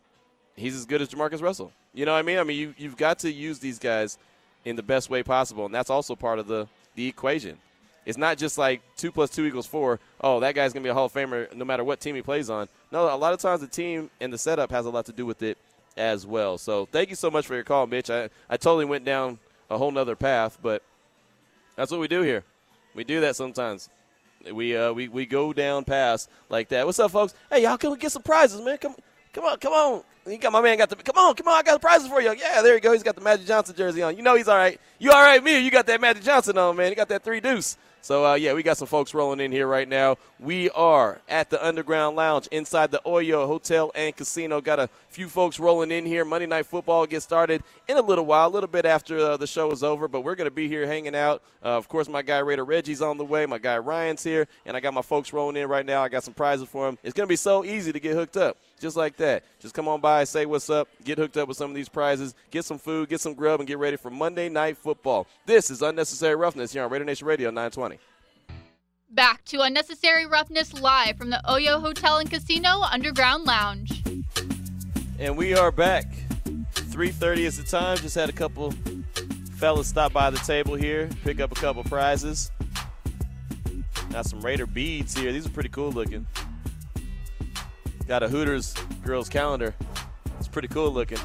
he's 0.56 0.76
as 0.76 0.86
good 0.86 1.02
as 1.02 1.10
Jamarcus 1.10 1.42
Russell. 1.42 1.72
You 1.94 2.06
know 2.06 2.14
what 2.14 2.20
I 2.20 2.24
mean? 2.24 2.38
I 2.38 2.44
mean, 2.44 2.58
you, 2.58 2.74
you've 2.78 2.98
got 2.98 3.20
to 3.20 3.32
use 3.32 3.60
these 3.60 3.80
guys 3.80 4.18
in 4.64 4.76
the 4.76 4.84
best 4.84 5.10
way 5.10 5.24
possible, 5.24 5.66
and 5.66 5.74
that's 5.74 5.90
also 5.90 6.16
part 6.16 6.40
of 6.40 6.48
the, 6.48 6.68
the 6.96 7.08
equation. 7.08 7.58
It's 8.06 8.18
not 8.18 8.38
just 8.38 8.58
like 8.58 8.82
two 8.98 9.12
plus 9.12 9.32
two 9.32 9.46
equals 9.46 9.66
four. 9.66 10.00
Oh, 10.22 10.40
that 10.40 10.54
guy's 10.54 10.74
gonna 10.74 10.84
be 10.84 10.90
a 10.90 10.94
Hall 10.94 11.06
of 11.06 11.14
Famer 11.14 11.54
no 11.56 11.66
matter 11.66 11.84
what 11.84 12.00
team 12.00 12.16
he 12.16 12.22
plays 12.22 12.50
on. 12.50 12.68
No, 12.92 13.14
a 13.14 13.18
lot 13.18 13.34
of 13.34 13.40
times 13.40 13.62
the 13.62 13.68
team 13.68 14.12
and 14.22 14.32
the 14.32 14.38
setup 14.38 14.70
has 14.72 14.86
a 14.86 14.90
lot 14.92 15.06
to 15.08 15.12
do 15.12 15.26
with 15.26 15.42
it 15.42 15.58
as 15.98 16.26
well. 16.26 16.58
So 16.60 16.86
thank 16.92 17.10
you 17.10 17.16
so 17.16 17.32
much 17.32 17.48
for 17.48 17.56
your 17.56 17.64
call, 17.64 17.88
Mitch. 17.88 18.12
I, 18.12 18.30
I 18.48 18.58
totally 18.58 18.86
went 18.86 19.06
down 19.06 19.40
a 19.72 19.78
whole 19.78 19.92
nother 19.92 20.16
path, 20.16 20.60
but 20.62 20.84
that's 21.76 21.90
what 21.90 22.00
we 22.00 22.08
do 22.08 22.22
here. 22.22 22.44
We 22.94 23.04
do 23.04 23.22
that 23.22 23.36
sometimes. 23.36 23.90
We 24.52 24.78
uh 24.78 24.94
we, 24.94 25.08
we 25.08 25.26
go 25.26 25.52
down 25.52 25.84
past 25.84 26.30
like 26.50 26.70
that. 26.70 26.86
What's 26.86 27.00
up, 27.00 27.10
folks? 27.10 27.34
Hey, 27.50 27.64
y'all 27.64 27.78
can 27.78 27.90
we 27.90 27.98
get 27.98 28.12
some 28.12 28.22
prizes, 28.22 28.62
man. 28.62 28.78
Come 28.78 28.96
come 29.36 29.46
on, 29.46 29.60
come 29.60 29.74
on. 29.74 30.02
You 30.26 30.38
got 30.38 30.54
my 30.54 30.62
man 30.62 30.78
got 30.78 30.90
the 30.90 30.96
come 30.96 31.18
on, 31.18 31.36
come 31.36 31.48
on, 31.50 31.56
I 31.56 31.62
got 31.62 31.74
the 31.74 31.80
prizes 31.80 32.08
for 32.08 32.22
you. 32.22 32.34
Yeah, 32.34 32.62
there 32.62 32.74
you 32.74 32.80
go. 32.80 32.94
He's 32.94 33.04
got 33.04 33.16
the 33.16 33.22
Magic 33.22 33.46
Johnson 33.46 33.76
jersey 33.76 34.02
on. 34.02 34.16
You 34.16 34.24
know 34.24 34.36
he's 34.36 34.48
all 34.48 34.58
right. 34.58 34.80
You 34.98 35.12
all 35.12 35.22
right, 35.22 35.44
me? 35.44 35.60
You 35.60 35.70
got 35.70 35.86
that 35.88 36.02
Magic 36.02 36.24
Johnson 36.24 36.58
on, 36.58 36.76
man. 36.76 36.90
You 36.90 36.96
got 36.96 37.10
that 37.10 37.24
three 37.24 37.42
deuce. 37.42 37.78
So, 38.06 38.24
uh, 38.24 38.36
yeah, 38.36 38.54
we 38.54 38.62
got 38.62 38.78
some 38.78 38.88
folks 38.88 39.16
rolling 39.16 39.40
in 39.40 39.52
here 39.52 39.66
right 39.66 39.90
now. 39.90 40.18
We 40.40 40.70
are 40.70 41.22
at 41.28 41.50
the 41.50 41.66
Underground 41.66 42.16
Lounge 42.16 42.46
inside 42.52 42.92
the 42.92 43.02
Oyo 43.04 43.48
Hotel 43.48 43.92
and 43.96 44.16
Casino. 44.16 44.62
Got 44.62 44.80
a 44.80 44.92
few 45.10 45.28
folks 45.28 45.60
rolling 45.60 45.90
in 45.90 46.06
here. 46.06 46.24
Monday 46.24 46.46
Night 46.46 46.68
Football 46.68 47.08
gets 47.08 47.26
started 47.26 47.64
in 47.88 47.98
a 47.98 48.02
little 48.04 48.28
while, 48.28 48.48
a 48.48 48.54
little 48.54 48.70
bit 48.70 48.86
after 48.86 49.18
uh, 49.18 49.38
the 49.38 49.48
show 49.48 49.72
is 49.72 49.82
over, 49.82 50.08
but 50.08 50.22
we're 50.22 50.36
going 50.36 50.46
to 50.46 50.54
be 50.54 50.68
here 50.68 50.86
hanging 50.86 51.16
out. 51.16 51.42
Uh, 51.64 51.70
of 51.70 51.88
course, 51.88 52.08
my 52.08 52.22
guy 52.22 52.38
Raider 52.38 52.64
Reggie's 52.64 53.02
on 53.02 53.18
the 53.18 53.26
way. 53.26 53.48
My 53.48 53.58
guy 53.58 53.80
Ryan's 53.80 54.24
here, 54.24 54.48
and 54.68 54.78
I 54.78 54.82
got 54.82 54.94
my 54.94 55.02
folks 55.02 55.34
rolling 55.34 55.56
in 55.56 55.68
right 55.68 55.84
now. 55.84 56.04
I 56.04 56.10
got 56.10 56.24
some 56.24 56.36
prizes 56.36 56.68
for 56.68 56.86
them. 56.86 57.00
It's 57.02 57.16
going 57.16 57.26
to 57.26 57.32
be 57.32 57.36
so 57.36 57.66
easy 57.66 57.92
to 57.92 58.00
get 58.00 58.14
hooked 58.14 58.38
up, 58.38 58.56
just 58.80 58.98
like 58.98 59.18
that. 59.18 59.44
Just 59.60 59.74
come 59.74 59.88
on 59.88 60.02
by, 60.02 60.24
say 60.24 60.46
what's 60.46 60.70
up, 60.70 60.88
get 61.04 61.18
hooked 61.18 61.38
up 61.38 61.48
with 61.48 61.58
some 61.58 61.70
of 61.70 61.76
these 61.76 61.90
prizes, 61.90 62.36
get 62.52 62.66
some 62.66 62.78
food, 62.78 63.10
get 63.10 63.22
some 63.22 63.34
grub, 63.34 63.60
and 63.60 63.68
get 63.68 63.78
ready 63.78 63.98
for 63.98 64.10
Monday 64.10 64.50
Night 64.50 64.78
Football. 64.78 65.28
This 65.46 65.70
is 65.70 65.82
Unnecessary 65.82 66.36
Roughness 66.36 66.74
here 66.74 66.84
on 66.84 66.92
Raider 66.92 67.06
Nation 67.06 67.28
Radio 67.28 67.50
920. 67.50 68.00
Back 69.10 69.46
to 69.46 69.62
Unnecessary 69.62 70.26
Roughness 70.26 70.74
live 70.74 71.18
from 71.18 71.30
the 71.30 71.42
Oyo 71.48 71.80
Hotel 71.80 72.18
and 72.18 72.30
Casino 72.30 72.82
Underground 72.82 73.46
Lounge. 73.46 74.04
And 75.20 75.38
we 75.38 75.56
are 75.56 75.72
back. 75.72 76.06
3.30 76.46 77.38
is 77.40 77.58
the 77.58 77.64
time. 77.64 77.98
Just 77.98 78.16
had 78.16 78.30
a 78.30 78.34
couple 78.34 78.74
fellas 79.58 79.88
stop 79.88 80.12
by 80.12 80.30
the 80.30 80.38
table 80.40 80.76
here, 80.76 81.10
pick 81.24 81.40
up 81.40 81.52
a 81.52 81.56
couple 81.56 81.84
prizes. 81.84 82.52
Got 84.12 84.26
some 84.26 84.42
Raider 84.42 84.66
beads 84.66 85.18
here. 85.18 85.32
These 85.32 85.46
are 85.46 85.50
pretty 85.50 85.70
cool 85.70 85.92
looking. 85.92 86.26
Got 88.08 88.22
a 88.22 88.28
Hooters 88.28 88.76
girls 89.04 89.30
calendar. 89.30 89.74
It's 90.38 90.48
pretty 90.48 90.68
cool 90.68 90.92
looking. 90.92 91.18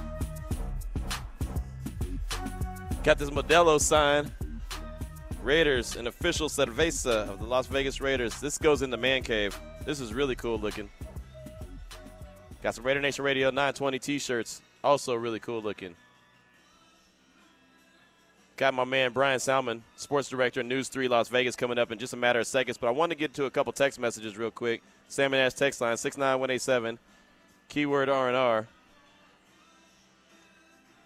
Got 3.04 3.18
this 3.18 3.28
Modelo 3.30 3.78
sign. 3.78 4.32
Raiders, 5.42 5.96
an 5.96 6.06
official 6.06 6.48
cerveza 6.48 7.28
of 7.28 7.38
the 7.38 7.46
Las 7.46 7.66
Vegas 7.66 8.00
Raiders. 8.00 8.40
This 8.40 8.56
goes 8.56 8.82
in 8.82 8.90
the 8.90 8.96
man 8.96 9.22
cave. 9.22 9.58
This 9.84 10.00
is 10.00 10.14
really 10.14 10.34
cool 10.36 10.58
looking. 10.58 10.88
Got 12.62 12.74
some 12.74 12.84
Raider 12.84 13.00
Nation 13.00 13.24
Radio 13.24 13.48
920 13.48 13.98
t-shirts. 13.98 14.62
Also 14.82 15.14
really 15.14 15.40
cool 15.40 15.60
looking. 15.60 15.94
Got 18.60 18.74
my 18.74 18.84
man 18.84 19.12
Bryan 19.12 19.38
Salmond, 19.38 19.80
sports 19.96 20.28
director, 20.28 20.62
News 20.62 20.88
3 20.88 21.08
Las 21.08 21.30
Vegas, 21.30 21.56
coming 21.56 21.78
up 21.78 21.92
in 21.92 21.98
just 21.98 22.12
a 22.12 22.16
matter 22.18 22.40
of 22.40 22.46
seconds. 22.46 22.76
But 22.76 22.88
I 22.88 22.90
want 22.90 23.08
to 23.08 23.16
get 23.16 23.32
to 23.34 23.46
a 23.46 23.50
couple 23.50 23.72
text 23.72 23.98
messages 23.98 24.36
real 24.36 24.50
quick. 24.50 24.82
Salmon 25.08 25.40
Ash 25.40 25.54
text 25.54 25.80
line 25.80 25.96
69187, 25.96 26.98
keyword 27.70 28.10
R&R. 28.10 28.68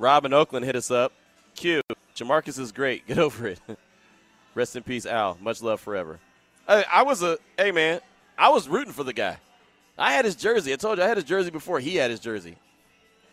Rob 0.00 0.24
in 0.24 0.32
Oakland 0.32 0.66
hit 0.66 0.74
us 0.74 0.90
up. 0.90 1.12
Q, 1.54 1.80
Jamarcus 2.16 2.58
is 2.58 2.72
great. 2.72 3.06
Get 3.06 3.18
over 3.18 3.46
it. 3.46 3.60
Rest 4.56 4.74
in 4.74 4.82
peace, 4.82 5.06
Al. 5.06 5.38
Much 5.40 5.62
love 5.62 5.80
forever. 5.80 6.18
I, 6.66 6.84
I 6.92 7.02
was 7.04 7.22
a, 7.22 7.38
hey 7.56 7.70
man, 7.70 8.00
I 8.36 8.48
was 8.48 8.68
rooting 8.68 8.92
for 8.92 9.04
the 9.04 9.12
guy. 9.12 9.36
I 9.96 10.12
had 10.12 10.24
his 10.24 10.34
jersey. 10.34 10.72
I 10.72 10.76
told 10.76 10.98
you 10.98 11.04
I 11.04 11.06
had 11.06 11.18
his 11.18 11.24
jersey 11.24 11.50
before 11.50 11.78
he 11.78 11.94
had 11.94 12.10
his 12.10 12.18
jersey. 12.18 12.56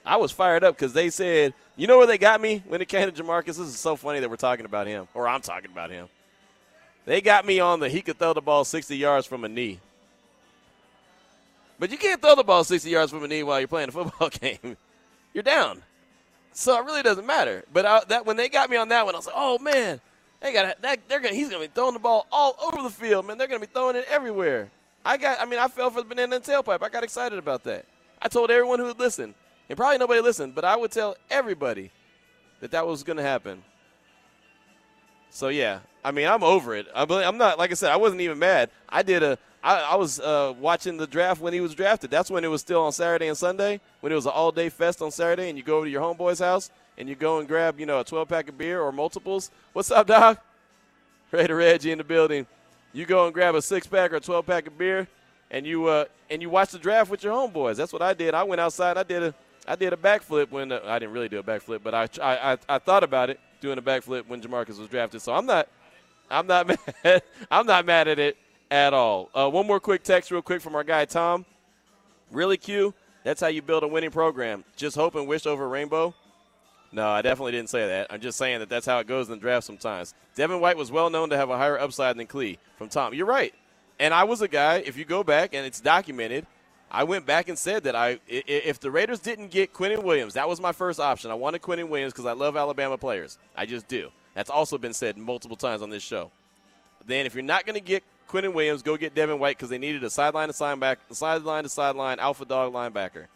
I 0.06 0.18
was 0.18 0.32
fired 0.32 0.64
up 0.64 0.76
because 0.76 0.94
they 0.94 1.10
said, 1.10 1.54
you 1.76 1.88
know 1.88 1.98
where 1.98 2.08
they 2.08 2.18
got 2.18 2.42
me 2.42 2.64
when 2.68 2.82
it 2.82 2.88
came 2.88 3.10
to 3.10 3.24
Jamarcus? 3.24 3.46
This 3.46 3.60
is 3.60 3.80
so 3.80 3.96
funny 3.96 4.20
that 4.20 4.30
we're 4.30 4.36
talking 4.36 4.66
about 4.66 4.88
him, 4.88 5.08
or 5.14 5.28
I'm 5.28 5.42
talking 5.42 5.72
about 5.72 5.92
him. 5.92 6.08
They 7.06 7.22
got 7.22 7.46
me 7.46 7.60
on 7.60 7.80
the 7.80 7.90
he 7.90 8.02
could 8.02 8.18
throw 8.18 8.34
the 8.34 8.42
ball 8.42 8.64
60 8.64 8.96
yards 8.96 9.28
from 9.28 9.44
a 9.44 9.50
knee. 9.50 9.80
But 11.80 11.92
you 11.92 11.98
can't 11.98 12.22
throw 12.22 12.36
the 12.36 12.44
ball 12.44 12.64
60 12.64 12.90
yards 12.90 13.12
from 13.12 13.24
a 13.24 13.28
knee 13.28 13.42
while 13.42 13.60
you're 13.60 13.68
playing 13.68 13.90
a 13.90 13.92
football 13.92 14.30
game. 14.42 14.78
You're 15.34 15.44
down. 15.44 15.82
So 16.54 16.78
it 16.80 16.86
really 16.86 17.02
doesn't 17.02 17.26
matter. 17.26 17.64
But 17.74 17.86
I, 17.86 18.02
that 18.10 18.26
when 18.26 18.38
they 18.38 18.50
got 18.50 18.70
me 18.70 18.78
on 18.78 18.90
that 18.90 19.06
one, 19.06 19.16
I 19.16 19.18
was 19.18 19.26
like, 19.26 19.36
oh 19.38 19.58
man, 19.58 20.00
they 20.42 20.54
got 20.54 20.82
that. 20.82 21.00
They're 21.08 21.20
gonna, 21.20 21.34
he's 21.34 21.50
gonna 21.50 21.64
be 21.64 21.72
throwing 21.74 21.94
the 21.94 22.00
ball 22.00 22.28
all 22.32 22.56
over 22.62 22.84
the 22.84 22.90
field, 22.90 23.26
man. 23.26 23.38
They're 23.38 23.48
gonna 23.48 23.60
be 23.60 23.68
throwing 23.68 23.96
it 23.96 24.06
everywhere. 24.10 24.70
I 25.06 25.18
got. 25.18 25.40
I 25.40 25.46
mean, 25.46 25.60
I 25.60 25.68
fell 25.68 25.90
for 25.90 26.02
the 26.02 26.08
banana 26.08 26.36
and 26.36 26.46
tailpipe. 26.46 26.84
I 26.84 26.90
got 26.90 27.04
excited 27.04 27.40
about 27.40 27.64
that. 27.64 27.86
I 28.22 28.28
told 28.28 28.52
everyone 28.52 28.80
who 28.80 28.86
would 28.86 29.00
listen, 29.00 29.34
and 29.72 29.78
probably 29.78 29.98
nobody 29.98 30.20
listened, 30.20 30.54
but 30.54 30.66
I 30.66 30.76
would 30.76 30.92
tell 30.92 31.16
everybody 31.30 31.92
that 32.60 32.72
that 32.72 32.86
was 32.86 33.04
gonna 33.04 33.22
happen. 33.22 33.64
So 35.30 35.48
yeah, 35.48 35.80
I 36.04 36.12
mean, 36.12 36.28
I'm 36.28 36.44
over 36.44 36.76
it. 36.76 36.88
I'm 36.94 37.38
not 37.38 37.58
like 37.58 37.72
I 37.72 37.76
said. 37.76 37.90
I 37.90 37.96
wasn't 37.96 38.20
even 38.20 38.38
mad. 38.38 38.70
I 38.90 39.02
did 39.02 39.24
a. 39.24 39.38
I, 39.64 39.78
I 39.78 39.96
was 39.96 40.20
uh, 40.20 40.54
watching 40.60 40.98
the 40.98 41.08
draft 41.08 41.40
when 41.40 41.54
he 41.54 41.62
was 41.62 41.74
drafted. 41.74 42.12
That's 42.12 42.30
when 42.30 42.44
it 42.44 42.50
was 42.50 42.60
still 42.60 42.82
on 42.82 42.92
Saturday 42.92 43.30
and 43.30 43.38
Sunday. 43.38 43.80
When 44.02 44.12
it 44.12 44.16
was 44.16 44.26
an 44.26 44.34
all-day 44.36 44.68
fest 44.68 45.02
on 45.02 45.10
Saturday, 45.10 45.48
and 45.48 45.58
you 45.58 45.64
go 45.64 45.78
over 45.78 45.86
to 45.86 45.90
your 45.90 46.02
homeboy's 46.02 46.40
house 46.40 46.70
and 46.98 47.08
you 47.08 47.16
go 47.16 47.40
and 47.40 47.48
grab, 47.48 47.80
you 47.80 47.86
know, 47.86 48.02
a 48.02 48.04
12-pack 48.04 48.50
of 48.50 48.58
beer 48.58 48.82
or 48.82 48.92
multiples. 48.92 49.52
What's 49.72 49.90
up, 49.90 50.08
Doc? 50.08 50.44
Raider 51.32 51.56
Reggie 51.56 51.94
in 51.94 51.98
the 51.98 52.04
building. 52.04 52.46
You 52.92 53.06
go 53.06 53.24
and 53.24 53.34
grab 53.34 53.56
a 53.56 53.62
six-pack 53.62 54.12
or 54.12 54.18
a 54.18 54.20
12-pack 54.20 54.68
of 54.68 54.78
beer, 54.78 55.08
and 55.50 55.66
you 55.66 55.86
uh, 55.86 56.06
and 56.30 56.42
you 56.42 56.50
watch 56.50 56.72
the 56.72 56.80
draft 56.80 57.10
with 57.10 57.24
your 57.24 57.34
homeboys. 57.34 57.78
That's 57.78 57.94
what 57.94 58.02
I 58.02 58.14
did. 58.14 58.34
I 58.34 58.44
went 58.44 58.60
outside. 58.60 58.98
I 58.98 59.04
did 59.04 59.24
a 59.24 59.36
I 59.68 59.76
did 59.76 59.94
a 59.94 59.98
backflip 59.98 60.52
when 60.52 60.72
I 60.72 61.00
didn't 61.00 61.14
really 61.14 61.30
do 61.30 61.40
a 61.40 61.44
backflip, 61.44 61.82
but 61.84 61.94
I, 61.94 62.08
I 62.22 62.58
I 62.68 62.80
thought 62.80 63.04
about 63.04 63.30
it 63.30 63.40
doing 63.62 63.78
a 63.78 63.82
backflip 63.82 64.28
when 64.28 64.42
Jamarcus 64.42 64.80
was 64.80 64.88
drafted. 64.88 65.22
So 65.22 65.34
I'm 65.34 65.46
not 65.46 65.68
I'm 66.30 66.48
not 66.48 66.68
mad. 67.04 67.22
I'm 67.50 67.66
not 67.66 67.86
mad 67.86 68.08
at 68.08 68.20
it 68.20 68.38
at 68.70 68.94
all. 68.94 69.30
Uh, 69.34 69.50
one 69.50 69.68
more 69.68 69.80
quick 69.80 70.04
text, 70.04 70.32
real 70.32 70.42
quick, 70.42 70.62
from 70.62 70.76
our 70.76 70.84
guy 70.84 71.06
Tom. 71.06 71.46
Really, 72.32 72.58
Q. 72.58 72.94
That's 73.24 73.42
how 73.42 73.48
you 73.48 73.62
build 73.62 73.84
a 73.84 73.88
winning 73.88 74.10
program. 74.10 74.64
Just 74.76 74.96
hope 74.96 75.16
and 75.16 75.28
wish 75.28 75.46
over 75.46 75.68
rainbow. 75.68 76.16
No, 76.92 77.08
I 77.08 77.22
definitely 77.22 77.54
didn't 77.54 77.70
say 77.70 77.88
that. 77.88 78.08
I'm 78.10 78.20
just 78.20 78.38
saying 78.38 78.60
that 78.60 78.70
that's 78.70 78.86
how 78.86 79.00
it 79.00 79.08
goes 79.08 79.28
in 79.28 79.36
the 79.36 79.40
draft 79.40 79.66
sometimes. 79.66 80.14
Devin 80.36 80.60
White 80.60 80.76
was 80.76 80.92
well 80.92 81.10
known 81.10 81.30
to 81.30 81.38
have 81.38 81.50
a 81.50 81.58
higher 81.58 81.80
upside 81.80 82.18
than 82.18 82.28
Klee 82.28 82.58
from 82.78 82.90
Tom. 82.90 83.14
You're 83.14 83.28
right. 83.28 83.54
And 84.00 84.14
I 84.14 84.24
was 84.24 84.42
a 84.42 84.48
guy, 84.48 84.78
if 84.78 84.98
you 84.98 85.06
go 85.06 85.24
back 85.24 85.54
and 85.54 85.66
it's 85.66 85.80
documented, 85.80 86.48
I 86.92 87.06
went 87.06 87.26
back 87.26 87.48
and 87.48 87.58
said 87.58 87.84
that 87.84 87.96
I 87.96 88.20
if 88.28 88.80
the 88.80 88.92
Raiders 88.92 89.20
didn't 89.20 89.50
get 89.50 89.74
Quinnen 89.74 90.04
Williams, 90.04 90.34
that 90.34 90.48
was 90.48 90.60
my 90.60 90.74
first 90.74 91.00
option. 91.00 91.32
I 91.32 91.36
wanted 91.36 91.62
Quinnen 91.62 91.88
Williams 91.88 92.14
because 92.14 92.26
I 92.26 92.34
love 92.34 92.58
Alabama 92.58 92.98
players. 92.98 93.38
I 93.56 93.66
just 93.66 93.88
do. 93.88 94.10
That's 94.34 94.50
also 94.50 94.78
been 94.78 94.94
said 94.94 95.18
multiple 95.18 95.58
times 95.58 95.82
on 95.82 95.90
this 95.90 96.04
show. 96.04 96.32
Then 97.06 97.26
if 97.26 97.34
you're 97.34 97.44
not 97.44 97.66
going 97.66 97.76
to 97.76 97.82
get 97.82 98.04
Quinnen 98.30 98.54
Williams, 98.54 98.82
go 98.82 98.98
get 98.98 99.16
Devin 99.16 99.40
White 99.40 99.58
because 99.58 99.70
they 99.70 99.78
needed 99.78 100.04
a 100.04 100.10
sideline 100.10 100.48
to 100.48 100.54
sideline, 100.54 100.98
sideline 101.12 101.64
to 101.64 101.70
sideline 101.70 102.20
alpha 102.20 102.46
dog 102.46 102.74
linebacker 102.74 103.28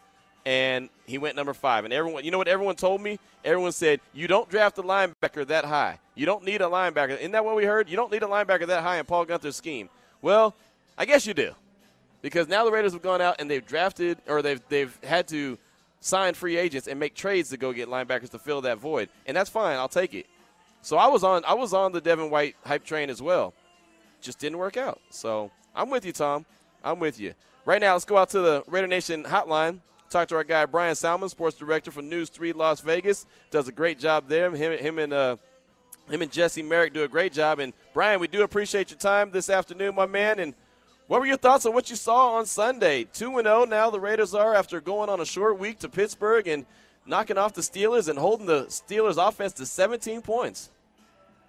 and 0.46 0.90
he 1.06 1.18
went 1.18 1.36
number 1.36 1.54
five. 1.54 1.86
And 1.86 1.94
everyone, 1.94 2.24
you 2.24 2.32
know 2.32 2.38
what 2.38 2.48
everyone 2.48 2.76
told 2.76 3.02
me? 3.02 3.20
Everyone 3.44 3.72
said, 3.72 4.00
you 4.14 4.28
don't 4.28 4.48
draft 4.50 4.78
a 4.78 4.84
linebacker 4.84 5.46
that 5.48 5.66
high. 5.66 6.00
You 6.14 6.26
don't 6.26 6.44
need 6.44 6.62
a 6.62 6.66
linebacker. 6.66 7.18
Isn't 7.18 7.32
that 7.32 7.44
what 7.44 7.56
we 7.56 7.66
heard? 7.66 7.90
You 7.90 7.96
don't 7.96 8.12
need 8.12 8.24
a 8.24 8.28
linebacker 8.28 8.68
that 8.68 8.84
high 8.84 9.00
in 9.00 9.06
Paul 9.06 9.26
Guenther's 9.26 9.56
scheme. 9.56 9.90
Well, 10.22 10.56
I 10.98 11.06
guess 11.06 11.26
you 11.26 11.34
do. 11.34 11.54
Because 12.26 12.48
now 12.48 12.66
the 12.66 12.72
Raiders 12.72 12.94
have 12.94 13.04
gone 13.04 13.22
out 13.22 13.36
and 13.38 13.48
they've 13.48 13.64
drafted 13.64 14.18
or 14.28 14.42
they've 14.42 14.60
they've 14.68 15.00
had 15.04 15.28
to 15.28 15.60
sign 16.00 16.34
free 16.34 16.58
agents 16.58 16.88
and 16.88 17.00
make 17.00 17.14
trades 17.14 17.52
to 17.52 17.58
go 17.58 17.72
get 17.72 17.88
linebackers 17.88 18.32
to 18.32 18.40
fill 18.40 18.62
that 18.62 18.80
void, 18.80 19.10
and 19.28 19.38
that's 19.38 19.48
fine. 19.48 19.78
I'll 19.78 19.88
take 19.88 20.16
it. 20.16 20.26
So 20.82 20.98
I 20.98 21.06
was 21.06 21.24
on 21.24 21.46
I 21.46 21.54
was 21.54 21.72
on 21.72 21.92
the 21.92 22.02
Devin 22.02 22.32
White 22.32 22.56
hype 22.66 22.84
train 22.84 23.12
as 23.12 23.22
well. 23.22 23.54
Just 24.22 24.40
didn't 24.40 24.58
work 24.58 24.76
out. 24.76 25.00
So 25.12 25.52
I'm 25.76 25.92
with 25.92 26.04
you, 26.04 26.14
Tom. 26.14 26.48
I'm 26.84 26.98
with 26.98 27.20
you. 27.20 27.36
Right 27.64 27.80
now, 27.80 27.94
let's 27.94 28.06
go 28.06 28.18
out 28.18 28.32
to 28.32 28.40
the 28.40 28.64
Raider 28.66 28.88
Nation 28.88 29.24
hotline. 29.24 29.82
Talk 30.10 30.28
to 30.30 30.36
our 30.36 30.44
guy 30.44 30.66
Bryan 30.66 30.96
Salmond, 30.96 31.30
sports 31.30 31.56
director 31.56 31.92
for 31.92 32.02
News 32.02 32.30
Three 32.30 32.54
Las 32.54 32.82
Vegas. 32.82 33.28
Does 33.52 33.68
a 33.68 33.72
great 33.72 34.00
job 34.00 34.28
there. 34.28 34.50
Him, 34.50 34.80
him 34.80 34.98
and 34.98 35.14
uh, 35.14 35.38
him 36.10 36.24
and 36.24 36.32
Jesse 36.32 36.64
Merrick 36.64 36.92
do 36.92 37.04
a 37.04 37.08
great 37.08 37.34
job. 37.34 37.60
And 37.60 37.72
Bryan, 37.94 38.20
we 38.20 38.28
do 38.28 38.42
appreciate 38.42 38.90
your 38.90 38.98
time 38.98 39.30
this 39.30 39.48
afternoon, 39.48 39.94
my 39.94 40.08
man. 40.08 40.40
And 40.40 40.56
what 41.08 41.20
were 41.20 41.26
your 41.26 41.38
thoughts 41.38 41.66
on 41.66 41.74
what 41.74 41.90
you 41.90 41.96
saw 41.96 42.34
on 42.34 42.46
Sunday? 42.46 43.06
Two 43.06 43.38
and 43.38 43.46
zero 43.46 43.66
now 43.66 43.90
the 43.90 44.00
Raiders 44.00 44.34
are 44.34 44.56
after 44.56 44.82
going 44.82 45.10
on 45.10 45.20
a 45.20 45.26
short 45.26 45.60
week 45.60 45.80
to 45.80 45.90
Pittsburgh 45.90 46.48
and 46.48 46.66
knocking 47.06 47.38
off 47.38 47.54
the 47.54 47.62
Steelers 47.62 48.10
and 48.10 48.18
holding 48.18 48.48
the 48.48 48.66
Steelers 48.66 49.18
offense 49.18 49.54
to 49.54 49.66
17 49.66 50.22
points. 50.22 50.72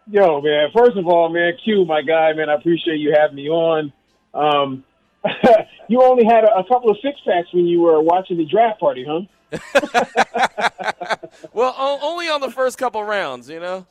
Yo, 0.09 0.41
man. 0.41 0.69
First 0.77 0.97
of 0.97 1.07
all, 1.07 1.29
man, 1.31 1.55
Q, 1.65 1.85
my 1.85 2.03
guy, 2.03 2.33
man. 2.35 2.49
I 2.49 2.55
appreciate 2.55 2.99
you 2.99 3.15
having 3.19 3.37
me 3.37 3.49
on. 3.49 3.93
Um, 4.35 4.85
you 5.89 6.03
only 6.03 6.25
had 6.25 6.45
a, 6.45 6.59
a 6.59 6.65
couple 6.69 6.91
of 6.91 6.99
six 7.03 7.19
packs 7.27 7.49
when 7.53 7.67
you 7.67 7.81
were 7.81 8.01
watching 8.01 8.37
the 8.37 8.45
draft 8.45 8.79
party, 8.79 9.05
huh? 9.09 9.23
well, 11.53 11.75
o- 11.77 11.99
only 12.03 12.29
on 12.29 12.41
the 12.41 12.51
first 12.51 12.79
couple 12.79 13.03
rounds, 13.03 13.49
you 13.49 13.59
know. 13.59 13.87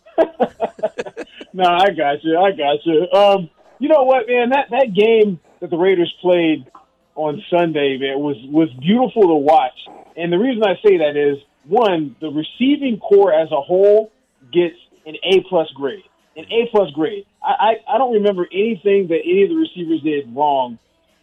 no, 1.53 1.65
I 1.65 1.89
got 1.89 2.23
you. 2.23 2.37
I 2.37 2.51
got 2.51 2.85
you. 2.85 3.11
Um, 3.11 3.49
you 3.79 3.89
know 3.89 4.03
what, 4.03 4.27
man? 4.27 4.51
That 4.51 4.67
that 4.71 4.93
game 4.93 5.39
that 5.65 5.71
the 5.71 5.81
Raiders 5.81 6.13
played 6.21 6.69
on 7.15 7.43
Sunday, 7.49 7.97
man, 7.97 8.19
was 8.19 8.37
was 8.51 8.69
beautiful 8.79 9.23
to 9.23 9.35
watch. 9.35 9.73
And 10.15 10.31
the 10.31 10.37
reason 10.37 10.63
I 10.63 10.75
say 10.85 10.97
that 10.97 11.17
is 11.17 11.41
one, 11.65 12.15
the 12.21 12.29
receiving 12.29 12.99
corps 12.99 13.33
as 13.33 13.51
a 13.51 13.61
whole 13.61 14.11
gets 14.53 14.75
an 15.05 15.15
A 15.23 15.41
plus 15.49 15.67
grade, 15.73 16.03
an 16.37 16.45
A 16.45 16.69
plus 16.71 16.91
grade. 16.91 17.25
I, 17.41 17.79
I 17.87 17.95
I 17.95 17.97
don't 17.97 18.13
remember 18.13 18.45
anything 18.51 19.07
that 19.09 19.21
any 19.25 19.43
of 19.43 19.49
the 19.49 19.55
receivers 19.55 20.01
did 20.03 20.35
wrong, 20.35 20.77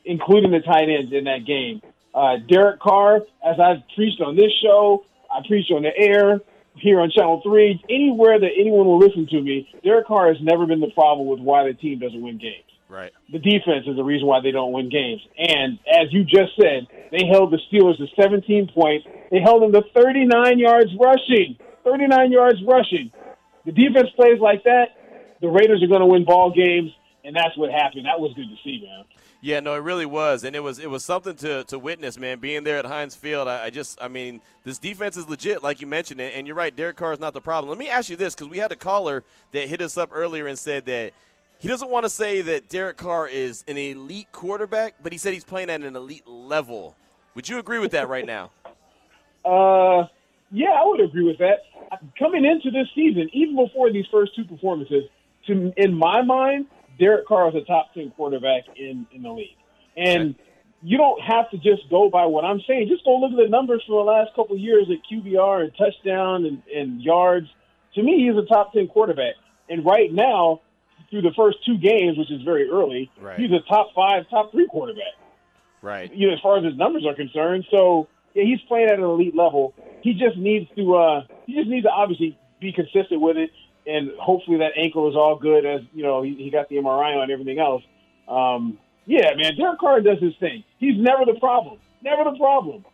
including 0.05 0.51
the 0.51 0.61
tight 0.61 0.89
ends 0.91 1.13
in 1.13 1.25
that 1.25 1.47
game. 1.47 1.81
Uh, 2.13 2.37
Derek 2.49 2.81
Carr, 2.81 3.19
as 3.47 3.61
I've 3.61 3.83
preached 3.95 4.21
on 4.21 4.35
this 4.35 4.53
show, 4.61 5.05
I 5.31 5.47
preached 5.47 5.71
on 5.71 5.83
the 5.83 5.97
air 5.97 6.41
here 6.77 7.01
on 7.01 7.11
Channel 7.11 7.41
3, 7.45 7.85
anywhere 7.89 8.41
that 8.41 8.51
anyone 8.59 8.87
will 8.87 8.99
listen 8.99 9.27
to 9.29 9.41
me, 9.41 9.69
Derek 9.85 10.07
Carr 10.07 10.33
has 10.33 10.43
never 10.43 10.67
been 10.67 10.81
the 10.81 10.91
problem 10.91 11.29
with 11.29 11.41
why 11.41 11.65
the 11.65 11.75
team 11.75 11.99
doesn't 11.99 12.21
win 12.21 12.39
games. 12.39 12.72
Right. 12.93 13.11
The 13.33 13.39
defense 13.39 13.87
is 13.87 13.97
the 13.97 14.05
reason 14.05 14.27
why 14.27 14.41
they 14.43 14.51
don't 14.51 14.73
win 14.73 14.91
games. 14.91 15.23
And 15.39 15.79
as 15.89 16.13
you 16.13 16.25
just 16.25 16.53
said, 16.61 16.87
they 17.11 17.25
held 17.25 17.51
the 17.51 17.59
Steelers 17.73 17.97
to 17.97 18.07
17 18.21 18.71
points. 18.75 19.07
They 19.31 19.41
held 19.41 19.63
them 19.63 19.73
to 19.73 19.81
39 19.95 20.59
yards 20.59 20.91
rushing. 21.01 21.57
39 21.85 22.31
yards 22.31 22.59
rushing. 22.69 23.11
The 23.65 23.73
defense 23.73 24.11
plays 24.15 24.41
like 24.41 24.65
that, 24.65 24.89
the 25.41 25.49
Raiders 25.49 25.83
are 25.83 25.87
going 25.87 26.01
to 26.01 26.07
win 26.07 26.25
ball 26.25 26.53
games, 26.55 26.91
and 27.25 27.35
that's 27.35 27.57
what 27.57 27.71
happened. 27.71 28.05
That 28.05 28.21
was 28.21 28.33
good 28.35 28.49
to 28.49 28.57
see, 28.63 28.85
man. 28.85 29.05
Yeah, 29.41 29.61
no, 29.61 29.75
it 29.75 29.79
really 29.79 30.07
was, 30.07 30.45
and 30.45 30.55
it 30.55 30.61
was 30.61 30.79
it 30.79 30.89
was 30.89 31.05
something 31.05 31.35
to, 31.37 31.65
to 31.65 31.79
witness, 31.79 32.17
man. 32.17 32.39
Being 32.39 32.63
there 32.63 32.79
at 32.79 32.85
Heinz 32.85 33.17
Field, 33.17 33.49
I, 33.49 33.65
I 33.65 33.71
just, 33.71 34.01
I 34.01 34.07
mean, 34.07 34.41
this 34.63 34.79
defense 34.79 35.17
is 35.17 35.29
legit, 35.29 35.63
like 35.63 35.81
you 35.81 35.87
mentioned, 35.89 36.21
and, 36.21 36.33
and 36.33 36.47
you're 36.47 36.55
right. 36.55 36.75
Derek 36.75 36.97
Carr 36.97 37.13
is 37.13 37.19
not 37.19 37.35
the 37.35 37.41
problem. 37.41 37.69
Let 37.69 37.79
me 37.79 37.89
ask 37.89 38.09
you 38.09 38.17
this, 38.17 38.35
because 38.35 38.49
we 38.49 38.59
had 38.59 38.71
a 38.71 38.77
caller 38.77 39.25
that 39.51 39.69
hit 39.69 39.81
us 39.81 39.97
up 39.97 40.11
earlier 40.13 40.47
and 40.47 40.57
said 40.57 40.85
that 40.87 41.13
he 41.63 41.69
doesn't 41.69 41.91
want 41.91 42.05
to 42.05 42.11
say 42.11 42.41
that 42.43 42.69
Derek 42.69 42.97
Carr 42.97 43.29
is 43.29 43.63
an 43.69 43.79
elite 43.79 44.33
quarterback, 44.33 44.97
but 45.01 45.13
he 45.13 45.19
said 45.19 45.33
he's 45.33 45.45
playing 45.45 45.71
at 45.71 45.81
an 45.81 45.95
elite 45.95 46.27
level. 46.27 46.97
Would 47.37 47.49
you 47.49 47.61
agree 47.61 47.79
with 47.79 47.93
that 47.93 48.09
right 48.09 48.27
now? 48.27 48.51
Uh, 49.45 50.07
yeah, 50.53 50.69
I 50.69 50.85
would 50.85 51.01
agree 51.01 51.25
with 51.25 51.39
that. 51.39 51.65
Coming 52.17 52.45
into 52.45 52.71
this 52.71 52.87
season, 52.95 53.29
even 53.33 53.57
before 53.57 53.91
these 53.91 54.05
first 54.09 54.37
two 54.37 54.45
performances, 54.45 55.03
to 55.49 55.73
in 55.77 55.95
my 55.95 56.23
mind, 56.23 56.67
Derek 56.97 57.27
Carr 57.27 57.49
is 57.49 57.57
a 57.57 57.63
top 57.63 57.93
ten 57.93 58.13
quarterback 58.13 58.63
in 58.77 59.05
in 59.11 59.25
the 59.25 59.31
league, 59.31 59.57
and 59.97 60.37
you 60.81 60.97
don't 60.97 61.21
have 61.23 61.51
to 61.51 61.57
just 61.57 61.91
go 61.91 62.09
by 62.09 62.25
what 62.27 62.45
I'm 62.45 62.61
saying. 62.69 62.87
Just 62.89 63.05
go 63.05 63.19
look 63.19 63.33
at 63.33 63.37
the 63.37 63.49
numbers 63.49 63.83
for 63.85 64.05
the 64.05 64.09
last 64.09 64.31
couple 64.37 64.55
of 64.55 64.61
years 64.61 64.87
at 64.89 64.99
QBR 65.11 65.65
and 65.65 65.73
touchdown 65.77 66.47
and, 66.47 66.63
and 66.73 67.03
yards. 67.03 67.49
To 67.97 68.03
me, 68.05 68.25
he's 68.25 68.41
a 68.41 68.47
top 68.47 68.73
ten 68.73 68.87
quarterback, 68.87 69.35
and 69.69 69.85
right 69.85 70.13
now, 70.13 70.61
through 71.13 71.23
the 71.23 71.33
first 71.37 71.59
two 71.65 71.77
games, 71.79 72.17
which 72.19 72.31
is 72.33 72.41
very 72.43 72.69
early, 72.69 73.11
Right. 73.21 73.39
he's 73.39 73.53
a 73.53 73.61
top 73.69 73.91
five, 73.95 74.29
top 74.31 74.51
three 74.51 74.67
quarterback 74.67 75.13
Right. 75.83 76.13
you 76.13 76.27
know, 76.29 76.33
as 76.35 76.41
far 76.41 76.57
as 76.59 76.65
his 76.65 76.75
numbers 76.77 77.05
are 77.07 77.15
concerned. 77.15 77.67
So 77.71 78.09
yeah, 78.35 78.45
he's 78.45 78.61
playing 78.63 78.89
at 78.89 78.95
an 78.99 79.05
elite 79.05 79.37
level. 79.37 79.75
He 80.01 80.15
just 80.15 80.37
needs 80.39 80.69
to 80.77 80.97
uh 80.97 81.25
he 81.47 81.55
just 81.55 81.69
needs 81.69 81.85
to 81.85 81.91
obviously 81.93 82.37
be 82.61 82.73
consistent 82.73 83.21
with 83.21 83.37
it 83.37 83.51
and 83.87 84.11
hopefully 84.19 84.59
that 84.59 84.73
ankle 84.77 85.09
is 85.11 85.15
all 85.17 85.37
good 85.37 85.67
as 85.67 85.83
you 85.95 86.03
know, 86.03 86.23
he, 86.23 86.35
he 86.35 86.51
got 86.51 86.69
the 86.71 86.77
MRI 86.77 87.17
on 87.17 87.23
and 87.25 87.31
everything 87.33 87.59
else. 87.59 87.83
Um 88.27 88.79
yeah, 89.05 89.35
man, 89.37 89.57
Derek 89.57 89.79
Carr 89.81 90.01
does 90.01 90.19
his 90.21 90.35
thing. 90.41 90.65
He's 90.79 90.97
never 90.97 91.25
the 91.27 91.39
problem. 91.39 91.79
Never 92.03 92.25
the 92.25 92.37
problem. 92.39 92.85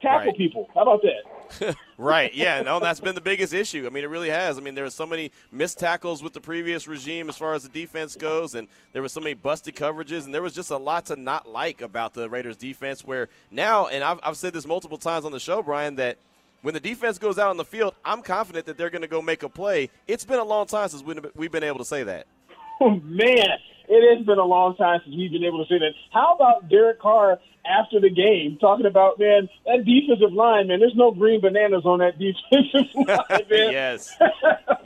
Tackle 0.00 0.28
Right. 0.30 0.36
people. 0.36 0.68
How 0.74 0.82
about 0.82 1.02
that? 1.02 1.76
Right. 1.98 2.32
Yeah. 2.32 2.62
No, 2.62 2.80
that's 2.80 3.00
been 3.00 3.14
the 3.14 3.20
biggest 3.20 3.52
issue. 3.52 3.84
I 3.86 3.90
mean, 3.90 4.04
it 4.04 4.08
really 4.08 4.30
has. 4.30 4.56
I 4.56 4.62
mean, 4.62 4.74
there 4.74 4.84
were 4.84 4.90
so 4.90 5.04
many 5.04 5.30
missed 5.52 5.78
tackles 5.78 6.22
with 6.22 6.32
the 6.32 6.40
previous 6.40 6.88
regime 6.88 7.28
as 7.28 7.36
far 7.36 7.52
as 7.52 7.62
the 7.64 7.68
defense 7.68 8.16
goes, 8.16 8.54
and 8.54 8.68
there 8.94 9.02
were 9.02 9.08
so 9.10 9.20
many 9.20 9.34
busted 9.34 9.74
coverages, 9.74 10.24
and 10.24 10.32
there 10.34 10.40
was 10.40 10.54
just 10.54 10.70
a 10.70 10.76
lot 10.78 11.04
to 11.06 11.16
not 11.16 11.46
like 11.46 11.82
about 11.82 12.14
the 12.14 12.30
Raiders' 12.30 12.56
defense. 12.56 13.04
Where 13.04 13.28
now, 13.50 13.88
and 13.88 14.02
I've, 14.02 14.18
I've 14.22 14.36
said 14.38 14.54
this 14.54 14.66
multiple 14.66 14.96
times 14.96 15.26
on 15.26 15.32
the 15.32 15.40
show, 15.40 15.60
Bryan, 15.62 15.96
that 15.96 16.16
when 16.62 16.72
the 16.72 16.80
defense 16.80 17.18
goes 17.18 17.38
out 17.38 17.50
on 17.50 17.58
the 17.58 17.64
field, 17.66 17.94
I'm 18.02 18.22
confident 18.22 18.64
that 18.66 18.78
they're 18.78 18.88
going 18.90 19.02
to 19.02 19.08
go 19.08 19.20
make 19.20 19.42
a 19.42 19.48
play. 19.50 19.90
It's 20.08 20.24
been 20.24 20.38
a 20.38 20.44
long 20.44 20.66
time 20.66 20.88
since 20.88 21.02
we- 21.02 21.16
we've 21.34 21.52
been 21.52 21.64
able 21.64 21.78
to 21.80 21.84
say 21.84 22.02
that. 22.04 22.26
Oh, 22.82 22.98
man, 23.04 23.46
it 23.90 24.16
has 24.16 24.24
been 24.24 24.38
a 24.38 24.44
long 24.44 24.76
time 24.76 25.00
since 25.04 25.16
we've 25.16 25.32
been 25.32 25.44
able 25.44 25.64
to 25.64 25.68
say 25.68 25.78
that. 25.78 25.92
How 26.12 26.34
about 26.34 26.68
Derek 26.68 27.00
Carr 27.00 27.38
after 27.66 28.00
the 28.00 28.08
game 28.08 28.56
talking 28.60 28.86
about, 28.86 29.18
man, 29.18 29.48
that 29.66 29.84
defensive 29.84 30.32
line, 30.32 30.68
man, 30.68 30.78
there's 30.78 30.94
no 30.94 31.10
green 31.10 31.40
bananas 31.40 31.82
on 31.84 31.98
that 31.98 32.18
defensive 32.18 32.94
line, 32.94 33.42
man. 33.50 33.72
yes. 33.72 34.16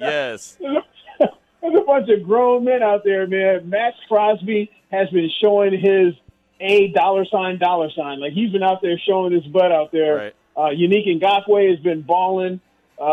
Yes. 0.01 0.59
There's 0.61 1.77
a 1.77 1.85
bunch 1.87 2.11
of 2.11 2.25
grown 2.25 2.65
men 2.65 2.83
out 2.83 3.05
there, 3.05 3.27
man. 3.27 3.71
Maxx 3.71 3.97
Crosby 4.09 4.71
has 4.91 5.09
been 5.11 5.31
showing 5.41 5.73
his 5.73 6.15
a 6.61 6.89
dollar 6.89 7.25
sign 7.25 7.59
dollar 7.59 7.91
sign. 7.97 8.21
Like 8.21 8.33
he's 8.33 8.51
been 8.51 8.63
out 8.63 8.83
there 8.83 8.99
showing 9.07 9.33
his 9.33 9.45
butt 9.45 9.73
out 9.73 9.93
there. 9.93 10.17
Right. 10.17 10.35
Uh, 10.57 10.71
Yannick 10.75 11.07
Ngakoue 11.07 11.71
has 11.71 11.79
been 11.81 12.03
balling. 12.03 12.61
Uh, 13.01 13.05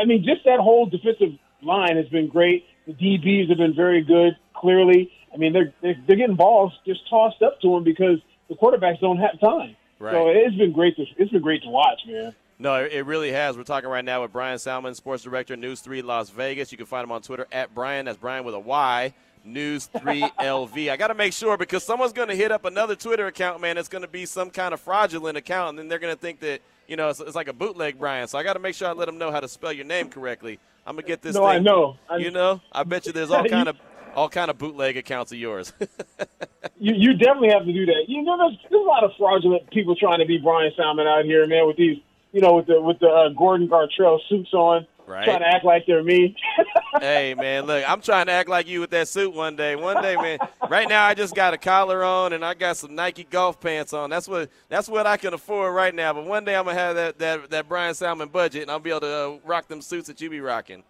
I 0.00 0.04
mean, 0.06 0.24
just 0.24 0.44
that 0.44 0.60
whole 0.60 0.86
defensive 0.86 1.38
line 1.62 1.96
has 1.96 2.08
been 2.08 2.28
great. 2.28 2.64
The 2.86 2.92
DBs 2.92 3.48
have 3.48 3.58
been 3.58 3.74
very 3.74 4.02
good. 4.02 4.36
Clearly, 4.54 5.10
I 5.32 5.36
mean, 5.36 5.52
they're 5.52 5.72
they're, 5.82 5.96
they're 6.06 6.16
getting 6.16 6.36
balls 6.36 6.72
just 6.86 7.08
tossed 7.08 7.42
up 7.42 7.60
to 7.60 7.70
them 7.70 7.84
because 7.84 8.18
the 8.48 8.54
quarterbacks 8.54 9.00
don't 9.00 9.18
have 9.18 9.38
time. 9.40 9.76
Right. 9.98 10.12
So 10.12 10.28
it's 10.28 10.56
been 10.56 10.72
great 10.72 10.96
to 10.96 11.04
it's 11.16 11.32
been 11.32 11.42
great 11.42 11.62
to 11.62 11.68
watch, 11.68 12.00
man. 12.06 12.34
No, 12.58 12.76
it 12.76 12.92
it 12.92 13.06
really 13.06 13.32
has. 13.32 13.56
We're 13.56 13.64
talking 13.64 13.88
right 13.88 14.04
now 14.04 14.22
with 14.22 14.32
Bryan 14.32 14.58
Salmond, 14.58 14.96
sports 14.96 15.22
director, 15.22 15.56
News 15.56 15.80
3 15.80 16.02
Las 16.02 16.30
Vegas. 16.30 16.70
You 16.72 16.78
can 16.78 16.86
find 16.86 17.04
him 17.04 17.12
on 17.12 17.22
Twitter 17.22 17.46
at 17.50 17.74
Bryan. 17.74 18.04
That's 18.04 18.18
Bryan 18.18 18.44
with 18.44 18.54
a 18.54 18.60
Y, 18.60 19.12
News 19.44 19.86
3 19.86 20.22
LV. 20.40 20.90
I 20.90 20.96
got 20.96 21.08
to 21.08 21.14
make 21.14 21.32
sure 21.32 21.56
because 21.56 21.84
someone's 21.84 22.12
going 22.12 22.28
to 22.28 22.36
hit 22.36 22.52
up 22.52 22.64
another 22.64 22.94
Twitter 22.96 23.26
account, 23.26 23.60
man. 23.60 23.76
It's 23.76 23.88
going 23.88 24.02
to 24.02 24.08
be 24.08 24.24
some 24.26 24.50
kind 24.50 24.72
of 24.72 24.80
fraudulent 24.80 25.36
account, 25.36 25.70
and 25.70 25.78
then 25.78 25.88
they're 25.88 25.98
going 25.98 26.14
to 26.14 26.20
think 26.20 26.40
that, 26.40 26.60
you 26.88 26.96
know, 26.96 27.08
it's, 27.08 27.20
it's 27.20 27.34
like 27.36 27.48
a 27.48 27.52
bootleg 27.52 27.98
Bryan. 27.98 28.28
So 28.28 28.38
I 28.38 28.42
got 28.42 28.54
to 28.54 28.58
make 28.58 28.74
sure 28.74 28.88
I 28.88 28.92
let 28.92 29.06
them 29.06 29.18
know 29.18 29.30
how 29.30 29.40
to 29.40 29.48
spell 29.48 29.72
your 29.72 29.84
name 29.84 30.08
correctly. 30.08 30.58
I'm 30.86 30.96
going 30.96 31.04
to 31.04 31.08
get 31.08 31.22
this 31.22 31.34
No, 31.34 31.42
thing. 31.42 31.48
I 31.56 31.58
know. 31.58 31.96
I- 32.08 32.16
you 32.18 32.30
know, 32.30 32.60
I 32.72 32.82
bet 32.84 33.06
you 33.06 33.12
there's 33.12 33.30
all 33.30 33.44
kind 33.48 33.68
of 33.68 33.76
all 34.14 34.28
kind 34.28 34.48
of 34.50 34.58
bootleg 34.58 34.96
accounts 34.96 35.32
of 35.32 35.38
yours. 35.38 35.72
You, 36.78 36.92
you 36.96 37.14
definitely 37.14 37.50
have 37.50 37.64
to 37.66 37.72
do 37.72 37.86
that. 37.86 38.04
You 38.08 38.22
know, 38.22 38.36
there's, 38.36 38.58
there's 38.70 38.82
a 38.82 38.86
lot 38.88 39.04
of 39.04 39.12
fraudulent 39.18 39.70
people 39.70 39.94
trying 39.96 40.18
to 40.18 40.26
be 40.26 40.38
Bryan 40.38 40.72
Salmond 40.78 41.06
out 41.06 41.24
here, 41.24 41.46
man, 41.46 41.66
with 41.66 41.76
these, 41.76 41.98
you 42.32 42.40
know, 42.40 42.54
with 42.56 42.66
the 42.66 42.80
with 42.80 42.98
the 42.98 43.06
uh, 43.06 43.28
Gordon 43.30 43.68
Gartrell 43.68 44.18
suits 44.28 44.52
on, 44.52 44.86
Right. 45.06 45.24
trying 45.24 45.40
to 45.40 45.46
act 45.46 45.64
like 45.64 45.84
they're 45.86 46.02
me. 46.02 46.34
hey 47.00 47.34
man, 47.34 47.66
look, 47.66 47.84
I'm 47.88 48.00
trying 48.00 48.26
to 48.26 48.32
act 48.32 48.48
like 48.48 48.66
you 48.66 48.80
with 48.80 48.90
that 48.90 49.06
suit 49.06 49.34
one 49.34 49.54
day. 49.54 49.76
One 49.76 50.02
day, 50.02 50.16
man. 50.16 50.38
Right 50.68 50.88
now, 50.88 51.04
I 51.04 51.14
just 51.14 51.34
got 51.34 51.52
a 51.52 51.58
collar 51.58 52.02
on 52.02 52.32
and 52.32 52.44
I 52.44 52.54
got 52.54 52.78
some 52.78 52.94
Nike 52.94 53.24
golf 53.24 53.60
pants 53.60 53.92
on. 53.92 54.08
That's 54.08 54.26
what 54.26 54.48
that's 54.68 54.88
what 54.88 55.06
I 55.06 55.16
can 55.18 55.34
afford 55.34 55.74
right 55.74 55.94
now. 55.94 56.14
But 56.14 56.24
one 56.24 56.44
day, 56.44 56.56
I'm 56.56 56.64
gonna 56.64 56.78
have 56.78 56.96
that 56.96 57.18
that, 57.18 57.50
that 57.50 57.68
Bryan 57.68 57.92
Salmond 57.92 58.32
budget, 58.32 58.62
and 58.62 58.70
I'll 58.70 58.78
be 58.78 58.90
able 58.90 59.00
to 59.00 59.06
uh, 59.06 59.38
rock 59.44 59.68
them 59.68 59.82
suits 59.82 60.06
that 60.08 60.20
you 60.20 60.30
be 60.30 60.40
rocking. 60.40 60.82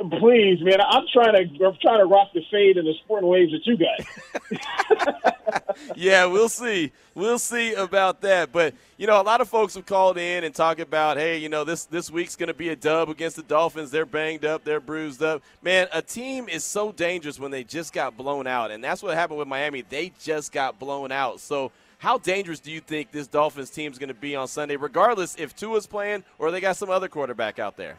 Please, 0.00 0.58
man, 0.62 0.80
I'm 0.80 1.04
trying 1.12 1.34
to 1.34 1.64
I'm 1.66 1.76
trying 1.80 1.98
to 1.98 2.06
rock 2.06 2.28
the 2.32 2.40
fade 2.50 2.78
and 2.78 2.86
the 2.86 2.94
sporting 3.04 3.28
waves 3.28 3.52
that 3.52 3.66
you 3.66 3.76
got. 3.76 5.36
yeah, 5.96 6.24
we'll 6.24 6.48
see. 6.48 6.92
We'll 7.14 7.38
see 7.38 7.74
about 7.74 8.22
that. 8.22 8.52
But 8.52 8.74
you 8.96 9.06
know, 9.06 9.20
a 9.20 9.22
lot 9.22 9.42
of 9.42 9.48
folks 9.48 9.74
have 9.74 9.84
called 9.84 10.16
in 10.16 10.44
and 10.44 10.54
talk 10.54 10.78
about, 10.78 11.18
hey, 11.18 11.36
you 11.36 11.50
know, 11.50 11.64
this 11.64 11.84
this 11.84 12.10
week's 12.10 12.36
going 12.36 12.48
to 12.48 12.54
be 12.54 12.70
a 12.70 12.76
dub 12.76 13.10
against 13.10 13.36
the 13.36 13.42
Dolphins. 13.42 13.90
They're 13.90 14.06
banged 14.06 14.46
up, 14.46 14.64
they're 14.64 14.80
bruised 14.80 15.22
up. 15.22 15.42
Man, 15.62 15.88
a 15.92 16.00
team 16.00 16.48
is 16.48 16.64
so 16.64 16.90
dangerous 16.90 17.38
when 17.38 17.50
they 17.50 17.62
just 17.62 17.92
got 17.92 18.16
blown 18.16 18.46
out, 18.46 18.70
and 18.70 18.82
that's 18.82 19.02
what 19.02 19.14
happened 19.14 19.38
with 19.38 19.48
Miami. 19.48 19.82
They 19.82 20.12
just 20.20 20.52
got 20.52 20.78
blown 20.78 21.12
out. 21.12 21.40
So. 21.40 21.70
How 21.98 22.18
dangerous 22.18 22.58
do 22.58 22.72
you 22.72 22.80
think 22.80 23.12
this 23.12 23.28
Dolphins 23.28 23.70
team 23.70 23.92
is 23.92 23.96
going 23.96 24.08
to 24.08 24.14
be 24.14 24.34
on 24.34 24.48
Sunday, 24.48 24.74
regardless 24.74 25.36
if 25.38 25.54
Tua's 25.54 25.86
playing 25.86 26.24
or 26.36 26.50
they 26.50 26.58
got 26.58 26.76
some 26.76 26.90
other 26.90 27.06
quarterback 27.06 27.60
out 27.60 27.76
there? 27.76 27.96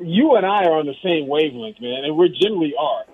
You 0.00 0.34
and 0.36 0.44
I 0.44 0.64
are 0.64 0.78
on 0.78 0.86
the 0.86 0.94
same 1.02 1.28
wavelength, 1.28 1.80
man, 1.80 2.04
and 2.04 2.16
we 2.16 2.28
generally 2.30 2.74
are. 2.78 3.04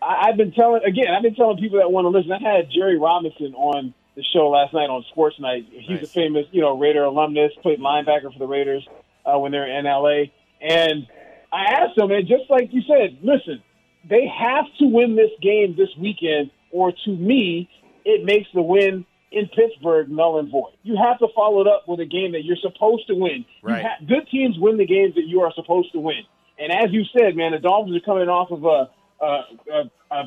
I, 0.00 0.28
I've 0.28 0.36
been 0.36 0.52
telling 0.52 0.82
again. 0.84 1.06
I've 1.14 1.22
been 1.22 1.34
telling 1.34 1.58
people 1.58 1.78
that 1.78 1.90
want 1.90 2.04
to 2.06 2.08
listen. 2.08 2.32
I 2.32 2.40
had 2.40 2.70
Jerry 2.70 2.98
Robinson 2.98 3.54
on 3.54 3.94
the 4.16 4.22
show 4.32 4.48
last 4.50 4.72
night 4.74 4.90
on 4.90 5.04
Sports 5.10 5.36
Night. 5.40 5.66
He's 5.70 5.88
Nice. 6.00 6.02
a 6.04 6.06
famous, 6.06 6.46
you 6.52 6.60
know, 6.60 6.78
Raider 6.78 7.04
alumnus. 7.04 7.52
Played 7.62 7.80
linebacker 7.80 8.32
for 8.32 8.38
the 8.38 8.46
Raiders 8.46 8.86
uh, 9.24 9.38
when 9.38 9.52
they 9.52 9.58
were 9.58 9.66
in 9.66 9.84
LA. 9.84 10.32
And 10.60 11.06
I 11.52 11.64
asked 11.80 11.98
him, 11.98 12.10
and 12.10 12.26
just 12.26 12.44
like 12.50 12.72
you 12.72 12.82
said, 12.82 13.18
listen, 13.22 13.62
they 14.08 14.26
have 14.26 14.64
to 14.78 14.86
win 14.86 15.16
this 15.16 15.30
game 15.40 15.74
this 15.76 15.88
weekend, 15.98 16.50
or 16.70 16.92
to 17.04 17.10
me, 17.10 17.68
it 18.04 18.24
makes 18.24 18.48
the 18.54 18.62
win 18.62 19.04
in 19.32 19.48
Pittsburgh 19.48 20.08
null 20.10 20.38
and 20.38 20.50
void. 20.50 20.72
You 20.82 20.96
have 20.96 21.18
to 21.20 21.28
follow 21.34 21.60
it 21.60 21.66
up 21.66 21.88
with 21.88 22.00
a 22.00 22.04
game 22.06 22.32
that 22.32 22.44
you're 22.44 22.56
supposed 22.56 23.06
to 23.08 23.14
win. 23.14 23.44
You 23.62 23.68
Right. 23.68 23.82
ha- 23.82 24.04
good 24.06 24.28
teams 24.30 24.58
win 24.58 24.76
the 24.76 24.86
games 24.86 25.14
that 25.14 25.24
you 25.26 25.40
are 25.40 25.52
supposed 25.54 25.92
to 25.92 25.98
win. 25.98 26.22
And 26.58 26.70
as 26.72 26.92
you 26.92 27.04
said, 27.16 27.34
man, 27.36 27.52
the 27.52 27.58
Dolphins 27.58 27.96
are 27.96 28.00
coming 28.00 28.28
off 28.28 28.50
of 28.50 28.64
a, 28.64 28.90
a, 29.24 29.26
a, 29.72 29.90
a, 30.10 30.20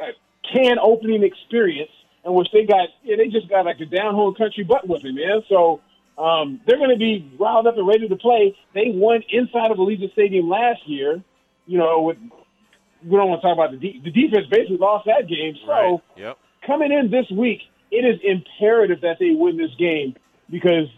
a 0.00 0.06
can 0.52 0.78
opening 0.78 1.22
experience 1.22 1.90
in 2.24 2.32
which 2.34 2.48
they 2.52 2.64
got 2.64 2.88
yeah, 3.02 3.16
they 3.16 3.28
just 3.28 3.48
got 3.48 3.64
like 3.64 3.80
a 3.80 3.86
down 3.86 4.14
home 4.14 4.34
country 4.34 4.64
butt 4.64 4.86
whipping, 4.88 5.14
man. 5.14 5.42
So 5.48 5.80
um, 6.18 6.60
they're 6.66 6.78
going 6.78 6.90
to 6.90 6.96
be 6.98 7.30
riled 7.38 7.66
up 7.66 7.76
and 7.76 7.86
ready 7.86 8.08
to 8.08 8.16
play. 8.16 8.56
They 8.74 8.92
won 8.94 9.22
inside 9.30 9.70
of 9.70 9.78
Allegiant 9.78 10.12
Stadium 10.12 10.48
last 10.48 10.80
year. 10.86 11.22
You 11.66 11.78
know, 11.78 12.02
with 12.02 12.18
we 13.04 13.16
don't 13.16 13.28
want 13.28 13.42
to 13.42 13.46
talk 13.48 13.56
about 13.56 13.70
the 13.72 13.76
de- 13.78 14.00
the 14.04 14.10
defense 14.10 14.46
basically 14.50 14.78
lost 14.78 15.06
that 15.06 15.28
game. 15.28 15.54
So 15.66 15.70
Right. 15.72 16.00
Yep. 16.16 16.38
coming 16.66 16.92
in 16.92 17.10
this 17.10 17.30
week, 17.30 17.60
it 17.94 18.04
is 18.04 18.20
imperative 18.24 19.00
that 19.02 19.18
they 19.20 19.30
win 19.30 19.56
this 19.56 19.74
game 19.78 20.16
because 20.50 20.88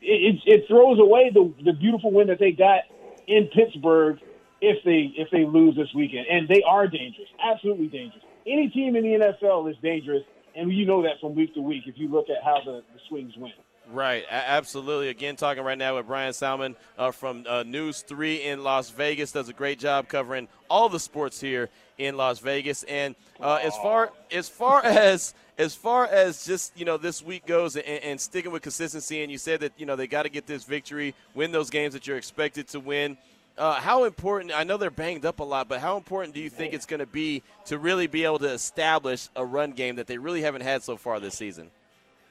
it, 0.00 0.36
it, 0.46 0.60
it 0.60 0.64
throws 0.68 0.98
away 1.00 1.30
the, 1.34 1.52
the 1.64 1.72
beautiful 1.72 2.12
win 2.12 2.28
that 2.28 2.38
they 2.38 2.52
got 2.52 2.80
in 3.26 3.48
Pittsburgh 3.52 4.18
if 4.60 4.82
they 4.84 5.12
if 5.16 5.28
they 5.30 5.44
lose 5.44 5.74
this 5.76 5.92
weekend. 5.94 6.26
And 6.30 6.48
they 6.48 6.62
are 6.62 6.86
dangerous, 6.86 7.28
absolutely 7.42 7.88
dangerous. 7.88 8.22
Any 8.46 8.68
team 8.68 8.94
in 8.94 9.02
the 9.02 9.18
NFL 9.18 9.70
is 9.70 9.76
dangerous, 9.82 10.22
and 10.54 10.72
you 10.72 10.86
know 10.86 11.02
that 11.02 11.20
from 11.20 11.34
week 11.34 11.54
to 11.54 11.60
week 11.60 11.84
if 11.86 11.98
you 11.98 12.08
look 12.08 12.26
at 12.30 12.44
how 12.44 12.60
the, 12.64 12.82
the 12.92 13.00
swings 13.08 13.34
win. 13.36 13.52
Right, 13.94 14.24
absolutely. 14.28 15.08
Again, 15.08 15.36
talking 15.36 15.62
right 15.62 15.78
now 15.78 15.94
with 15.94 16.08
Bryan 16.08 16.32
Salmond 16.32 16.74
uh, 16.98 17.12
from 17.12 17.44
uh, 17.48 17.62
News 17.62 18.00
3 18.02 18.42
in 18.42 18.64
Las 18.64 18.90
Vegas. 18.90 19.30
Does 19.30 19.48
a 19.48 19.52
great 19.52 19.78
job 19.78 20.08
covering 20.08 20.48
all 20.68 20.88
the 20.88 20.98
sports 20.98 21.40
here 21.40 21.70
in 21.96 22.16
Las 22.16 22.40
Vegas. 22.40 22.82
And 22.82 23.14
uh, 23.40 23.60
as 23.62 23.76
far 23.76 24.10
as 24.32 24.48
far 24.48 24.80
as 24.84 25.32
as 25.58 25.76
far 25.76 26.06
as 26.06 26.44
just 26.44 26.76
you 26.76 26.84
know 26.84 26.96
this 26.96 27.22
week 27.22 27.46
goes 27.46 27.76
and, 27.76 27.86
and 27.86 28.20
sticking 28.20 28.50
with 28.50 28.62
consistency, 28.62 29.22
and 29.22 29.30
you 29.30 29.38
said 29.38 29.60
that 29.60 29.72
you 29.76 29.86
know 29.86 29.94
they 29.94 30.08
got 30.08 30.24
to 30.24 30.28
get 30.28 30.44
this 30.44 30.64
victory, 30.64 31.14
win 31.34 31.52
those 31.52 31.70
games 31.70 31.94
that 31.94 32.04
you're 32.08 32.16
expected 32.16 32.66
to 32.68 32.80
win. 32.80 33.16
Uh, 33.56 33.74
how 33.74 34.02
important? 34.02 34.50
I 34.52 34.64
know 34.64 34.76
they're 34.76 34.90
banged 34.90 35.24
up 35.24 35.38
a 35.38 35.44
lot, 35.44 35.68
but 35.68 35.78
how 35.78 35.96
important 35.96 36.34
do 36.34 36.40
you 36.40 36.50
think 36.50 36.74
it's 36.74 36.86
going 36.86 36.98
to 36.98 37.06
be 37.06 37.44
to 37.66 37.78
really 37.78 38.08
be 38.08 38.24
able 38.24 38.40
to 38.40 38.50
establish 38.50 39.28
a 39.36 39.46
run 39.46 39.70
game 39.70 39.94
that 39.96 40.08
they 40.08 40.18
really 40.18 40.42
haven't 40.42 40.62
had 40.62 40.82
so 40.82 40.96
far 40.96 41.20
this 41.20 41.36
season? 41.36 41.70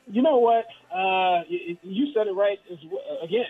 You 0.08 0.22
know 0.22 0.38
what? 0.38 0.66
Uh, 0.94 1.44
you 1.50 2.08
said 2.14 2.28
it 2.28 2.36
right. 2.36 2.60
Again, 3.24 3.46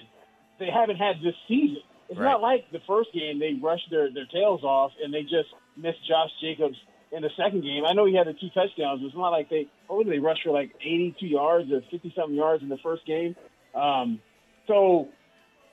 they 0.60 0.70
haven't 0.74 0.98
had 0.98 1.18
this 1.24 1.36
season. 1.48 1.82
It's 2.10 2.20
Right. 2.20 2.32
not 2.32 2.42
like 2.42 2.70
the 2.72 2.82
first 2.88 3.12
game 3.14 3.40
they 3.40 3.54
rushed 3.54 3.90
their, 3.90 4.12
their 4.12 4.26
tails 4.26 4.64
off 4.64 4.92
and 5.04 5.14
they 5.14 5.24
just 5.24 5.50
missed 5.76 6.06
Josh 6.08 6.30
Jacobs 6.42 6.78
in 7.12 7.22
the 7.22 7.30
second 7.38 7.62
game. 7.62 7.86
I 7.86 7.94
know 7.94 8.06
he 8.06 8.16
had 8.16 8.28
the 8.28 8.34
two 8.34 8.50
touchdowns. 8.50 9.02
But 9.02 9.08
it's 9.08 9.16
not 9.16 9.30
like 9.30 9.50
they 9.50 9.68
oh 9.90 10.04
they 10.04 10.20
rushed 10.20 10.44
for 10.44 10.52
like 10.52 10.72
82 10.82 11.26
yards 11.26 11.72
or 11.72 11.82
50 11.90 12.14
something 12.16 12.36
yards 12.36 12.62
in 12.62 12.70
the 12.70 12.78
first 12.78 13.06
game. 13.06 13.36
Um, 13.74 14.20
so 14.68 15.10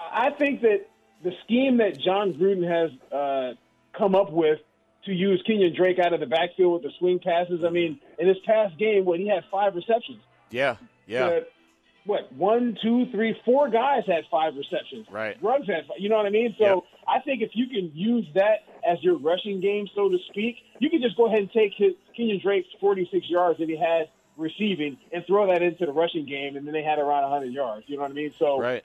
I 0.00 0.30
think 0.30 0.62
that 0.62 0.86
the 1.22 1.32
scheme 1.44 1.78
that 1.78 1.98
Jon 2.00 2.32
Gruden 2.34 2.66
has 2.66 2.90
uh, 3.12 3.54
come 3.96 4.14
up 4.14 4.32
with 4.32 4.60
to 5.04 5.12
use 5.12 5.42
Kenyon 5.46 5.74
Drake 5.74 5.98
out 5.98 6.12
of 6.12 6.20
the 6.20 6.26
backfield 6.26 6.74
with 6.74 6.82
the 6.82 6.90
swing 6.98 7.18
passes. 7.18 7.64
I 7.66 7.70
mean, 7.70 8.00
in 8.18 8.28
this 8.28 8.36
past 8.46 8.78
game, 8.78 9.04
what 9.04 9.18
he 9.18 9.28
had 9.28 9.44
five 9.50 9.74
receptions. 9.74 10.20
Yeah, 10.50 10.76
yeah, 11.06 11.40
what 12.04 12.32
one, 12.32 12.76
two, 12.82 13.06
three, 13.12 13.36
four 13.44 13.68
guys 13.68 14.02
had 14.06 14.24
five 14.30 14.54
receptions. 14.56 15.06
Right. 15.10 15.36
Ruggs 15.42 15.66
had, 15.66 15.86
five, 15.86 15.98
you 15.98 16.08
know 16.08 16.16
what 16.16 16.26
I 16.26 16.30
mean. 16.30 16.54
So 16.58 16.64
Yep. 16.64 16.84
I 17.06 17.20
think 17.20 17.42
if 17.42 17.50
you 17.54 17.66
can 17.66 17.92
use 17.94 18.26
that 18.34 18.64
as 18.86 19.02
your 19.02 19.18
rushing 19.18 19.60
game, 19.60 19.86
so 19.94 20.08
to 20.08 20.18
speak, 20.30 20.56
you 20.78 20.88
can 20.90 21.02
just 21.02 21.16
go 21.16 21.26
ahead 21.26 21.40
and 21.40 21.52
take 21.52 21.74
his, 21.74 21.92
Kenyon 22.16 22.40
Drake's 22.42 22.68
46 22.80 23.28
yards 23.28 23.58
that 23.58 23.68
he 23.68 23.76
had 23.76 24.08
receiving 24.36 24.96
and 25.12 25.24
throw 25.26 25.46
that 25.48 25.62
into 25.62 25.84
the 25.84 25.92
rushing 25.92 26.26
game, 26.26 26.56
and 26.56 26.66
then 26.66 26.72
they 26.72 26.82
had 26.82 26.98
around 26.98 27.22
100 27.22 27.52
yards. 27.52 27.84
You 27.86 27.96
know 27.96 28.02
what 28.02 28.12
I 28.12 28.14
mean? 28.14 28.32
So 28.38 28.58
right. 28.58 28.82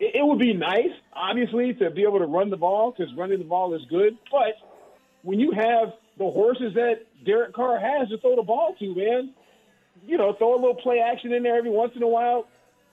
it, 0.00 0.16
it 0.16 0.26
would 0.26 0.38
be 0.38 0.52
nice, 0.54 0.92
obviously, 1.12 1.74
to 1.74 1.90
be 1.90 2.02
able 2.02 2.18
to 2.18 2.26
run 2.26 2.50
the 2.50 2.56
ball 2.56 2.92
because 2.96 3.14
running 3.14 3.38
the 3.38 3.44
ball 3.44 3.74
is 3.74 3.82
good. 3.88 4.18
But 4.30 4.54
when 5.22 5.38
you 5.38 5.52
have 5.52 5.94
the 6.18 6.28
horses 6.30 6.74
that 6.74 7.06
Derek 7.24 7.54
Carr 7.54 7.78
has 7.78 8.08
to 8.08 8.18
throw 8.18 8.36
the 8.36 8.42
ball 8.42 8.74
to, 8.78 8.94
man, 8.94 9.32
you 10.06 10.18
know, 10.18 10.32
throw 10.34 10.54
a 10.54 10.60
little 10.60 10.74
play 10.74 10.98
action 11.00 11.32
in 11.32 11.42
there 11.42 11.56
every 11.56 11.70
once 11.70 11.92
in 11.96 12.02
a 12.02 12.08
while, 12.08 12.46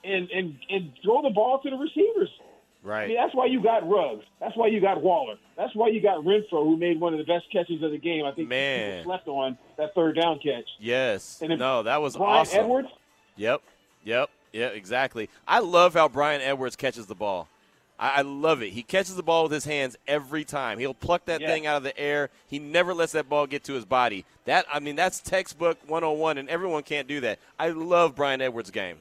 and 0.03 0.29
and 0.31 0.55
and 0.69 0.91
throw 1.03 1.21
the 1.21 1.29
ball 1.31 1.59
to 1.61 1.69
the 1.69 1.75
receivers. 1.77 2.29
I 2.39 2.87
Right. 2.87 3.07
mean, 3.09 3.17
that's 3.17 3.35
why 3.35 3.47
you 3.47 3.61
got 3.61 3.87
Ruggs. 3.89 4.23
That's 4.39 4.55
why 4.55 4.67
you 4.67 4.79
got 4.79 5.01
Waller. 5.03 5.35
That's 5.57 5.75
why 5.75 5.89
you 5.89 6.01
got 6.01 6.19
Renfrow, 6.23 6.63
who 6.63 6.77
made 6.77 6.97
one 7.01 7.13
of 7.13 7.17
the 7.19 7.25
best 7.25 7.51
catches 7.51 7.83
of 7.83 7.91
the 7.91 7.97
game. 7.97 8.23
I 8.23 8.31
think 8.31 8.47
Man. 8.47 9.03
slept 9.03 9.27
on 9.27 9.57
that 9.77 9.93
third 9.93 10.15
down 10.15 10.39
catch. 10.39 10.63
Yes. 10.79 11.41
And 11.41 11.59
No, 11.59 11.83
that 11.83 12.01
was 12.01 12.15
Bryan 12.15 12.37
awesome. 12.39 12.59
Edwards. 12.61 12.87
Yep. 13.35 13.61
Yep. 14.05 14.29
Yeah, 14.53 14.67
exactly. 14.67 15.29
I 15.45 15.59
love 15.59 15.93
how 15.93 16.07
Bryan 16.07 16.39
Edwards 16.41 16.77
catches 16.77 17.07
the 17.07 17.15
ball. 17.15 17.49
I, 17.99 18.09
I 18.17 18.21
love 18.21 18.61
it. 18.63 18.69
He 18.71 18.81
catches 18.83 19.15
the 19.15 19.23
ball 19.23 19.43
with 19.43 19.51
his 19.51 19.65
hands 19.65 19.97
every 20.07 20.43
time. 20.45 20.79
He'll 20.79 20.93
pluck 20.93 21.25
that 21.25 21.41
Yeah. 21.41 21.47
thing 21.47 21.67
out 21.67 21.77
of 21.77 21.83
the 21.83 21.97
air. 21.99 22.29
He 22.47 22.57
never 22.59 22.93
lets 22.93 23.11
that 23.11 23.27
ball 23.29 23.45
get 23.47 23.63
to 23.65 23.73
his 23.73 23.85
body. 23.85 24.25
That 24.45 24.65
I 24.71 24.79
mean, 24.79 24.95
that's 24.95 25.19
textbook 25.19 25.77
101, 25.87 26.37
and 26.37 26.49
everyone 26.49 26.83
can't 26.83 27.07
do 27.07 27.19
that. 27.21 27.39
I 27.59 27.69
love 27.69 28.15
Bryan 28.15 28.41
Edwards' 28.41 28.71
game. 28.71 28.97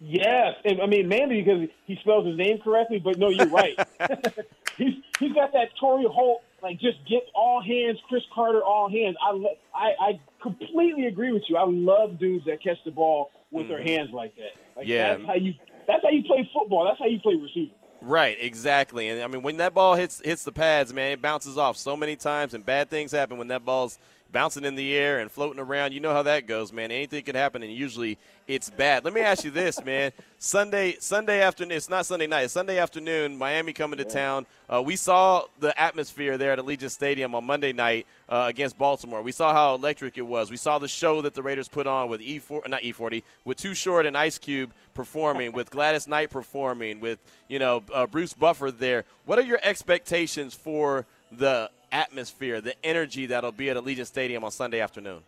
Yes, 0.00 0.54
and 0.64 0.82
I 0.82 0.86
mean 0.86 1.08
mainly 1.08 1.40
because 1.42 1.68
he 1.86 1.96
spells 2.02 2.26
his 2.26 2.36
name 2.36 2.58
correctly. 2.62 2.98
But 2.98 3.18
no, 3.18 3.30
you're 3.30 3.46
right. 3.48 3.78
he's 4.76 4.92
he's 5.18 5.32
got 5.32 5.52
that 5.54 5.70
Torry 5.80 6.04
Holt 6.06 6.42
like 6.62 6.78
just 6.80 6.98
get 7.08 7.22
all 7.34 7.62
hands, 7.62 7.98
Cris 8.08 8.22
Carter 8.34 8.62
all 8.62 8.90
hands. 8.90 9.16
I 9.22 9.30
I 9.74 9.92
I 10.08 10.20
completely 10.42 11.06
agree 11.06 11.32
with 11.32 11.44
you. 11.48 11.56
I 11.56 11.64
love 11.66 12.18
dudes 12.18 12.44
that 12.44 12.62
catch 12.62 12.76
the 12.84 12.90
ball 12.90 13.30
with 13.50 13.68
their 13.68 13.82
hands 13.82 14.10
like 14.12 14.34
that. 14.36 14.52
Like 14.76 14.86
Mm-hmm. 14.86 14.92
Yeah. 14.92 15.14
that's 15.16 15.26
how 15.26 15.34
you 15.34 15.54
that's 15.86 16.02
how 16.02 16.10
you 16.10 16.24
play 16.24 16.50
football. 16.52 16.84
That's 16.84 16.98
how 16.98 17.06
you 17.06 17.18
play 17.20 17.34
receiver. 17.34 17.72
Right, 18.02 18.36
exactly. 18.40 19.08
And 19.08 19.22
I 19.22 19.26
mean, 19.26 19.42
when 19.42 19.56
that 19.56 19.74
ball 19.74 19.94
hits 19.94 20.20
hits 20.24 20.44
the 20.44 20.52
pads, 20.52 20.92
man, 20.92 21.12
it 21.12 21.22
bounces 21.22 21.56
off 21.58 21.76
so 21.76 21.96
many 21.96 22.14
times, 22.16 22.54
and 22.54 22.64
bad 22.64 22.90
things 22.90 23.10
happen 23.12 23.38
when 23.38 23.48
that 23.48 23.64
ball's 23.64 23.98
bouncing 24.32 24.64
in 24.64 24.74
the 24.74 24.94
air 24.94 25.20
and 25.20 25.30
floating 25.30 25.60
around. 25.60 25.92
You 25.92 26.00
know 26.00 26.12
how 26.12 26.22
that 26.22 26.46
goes, 26.46 26.72
man. 26.72 26.90
Anything 26.90 27.24
can 27.24 27.34
happen, 27.34 27.62
and 27.62 27.72
usually 27.72 28.18
it's 28.46 28.70
bad. 28.70 29.04
Let 29.04 29.14
me 29.14 29.20
ask 29.20 29.44
you 29.44 29.50
this, 29.50 29.82
man. 29.84 30.12
Sunday, 30.38 30.96
Sunday 31.00 31.42
afternoon. 31.42 31.76
It's 31.76 31.88
not 31.88 32.06
Sunday 32.06 32.26
night. 32.26 32.42
It's 32.42 32.52
Sunday 32.52 32.78
afternoon. 32.78 33.36
Miami 33.36 33.72
coming 33.72 33.98
to 33.98 34.04
town. 34.04 34.46
Uh, 34.68 34.82
we 34.82 34.94
saw 34.94 35.44
the 35.58 35.78
atmosphere 35.80 36.38
there 36.38 36.52
at 36.52 36.58
Allegiant 36.58 36.90
Stadium 36.90 37.34
on 37.34 37.44
Monday 37.44 37.72
night 37.72 38.06
uh, 38.28 38.44
against 38.48 38.78
Baltimore. 38.78 39.22
We 39.22 39.32
saw 39.32 39.52
how 39.52 39.74
electric 39.74 40.18
it 40.18 40.26
was. 40.26 40.50
We 40.50 40.56
saw 40.56 40.78
the 40.78 40.88
show 40.88 41.22
that 41.22 41.34
the 41.34 41.42
Raiders 41.42 41.68
put 41.68 41.86
on 41.86 42.08
with 42.08 42.20
E4, 42.20 42.68
not 42.68 42.82
E40, 42.82 43.22
with 43.44 43.56
Too 43.56 43.74
Short 43.74 44.06
and 44.06 44.16
Ice 44.16 44.38
Cube 44.38 44.72
performing, 44.94 45.52
with 45.52 45.70
Gladys 45.70 46.08
Knight 46.08 46.30
performing, 46.30 47.00
with 47.00 47.18
you 47.48 47.58
know 47.58 47.82
uh, 47.92 48.06
Bruce 48.06 48.32
Buffer 48.32 48.70
there. 48.70 49.04
What 49.24 49.38
are 49.38 49.42
your 49.42 49.60
expectations 49.62 50.54
for 50.54 51.06
the 51.38 51.70
atmosphere, 51.92 52.60
the 52.60 52.74
energy 52.84 53.26
that'll 53.26 53.52
be 53.52 53.70
at 53.70 53.76
Allegiant 53.76 54.06
Stadium 54.06 54.44
on 54.44 54.50
Sunday 54.50 54.80
afternoon? 54.80 55.20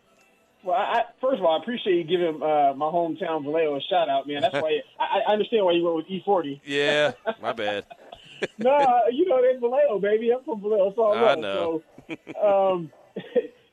Well, 0.63 0.75
I, 0.77 1.03
first 1.21 1.39
of 1.39 1.45
all, 1.45 1.57
I 1.57 1.61
appreciate 1.61 1.95
you 1.95 2.03
giving 2.03 2.41
uh, 2.43 2.73
my 2.75 2.85
hometown 2.87 3.43
Vallejo 3.43 3.77
a 3.77 3.81
shout 3.81 4.09
out, 4.09 4.27
man. 4.27 4.41
That's 4.41 4.53
why 4.53 4.81
I, 4.99 5.21
I 5.27 5.31
understand 5.31 5.65
why 5.65 5.71
you 5.71 5.83
went 5.83 5.95
with 5.97 6.07
E40. 6.07 6.59
Yeah, 6.65 7.11
my 7.41 7.53
bad. 7.53 7.85
no, 8.57 8.71
uh, 8.71 8.99
you 9.11 9.25
know 9.27 9.41
that's 9.41 9.59
Vallejo, 9.59 9.99
baby. 9.99 10.31
I'm 10.31 10.43
from 10.43 10.61
Vallejo. 10.61 10.89
It's 10.89 10.97
all 10.97 11.13
I 11.13 11.35
know. 11.35 11.81
So, 12.09 12.45
um, 12.45 12.91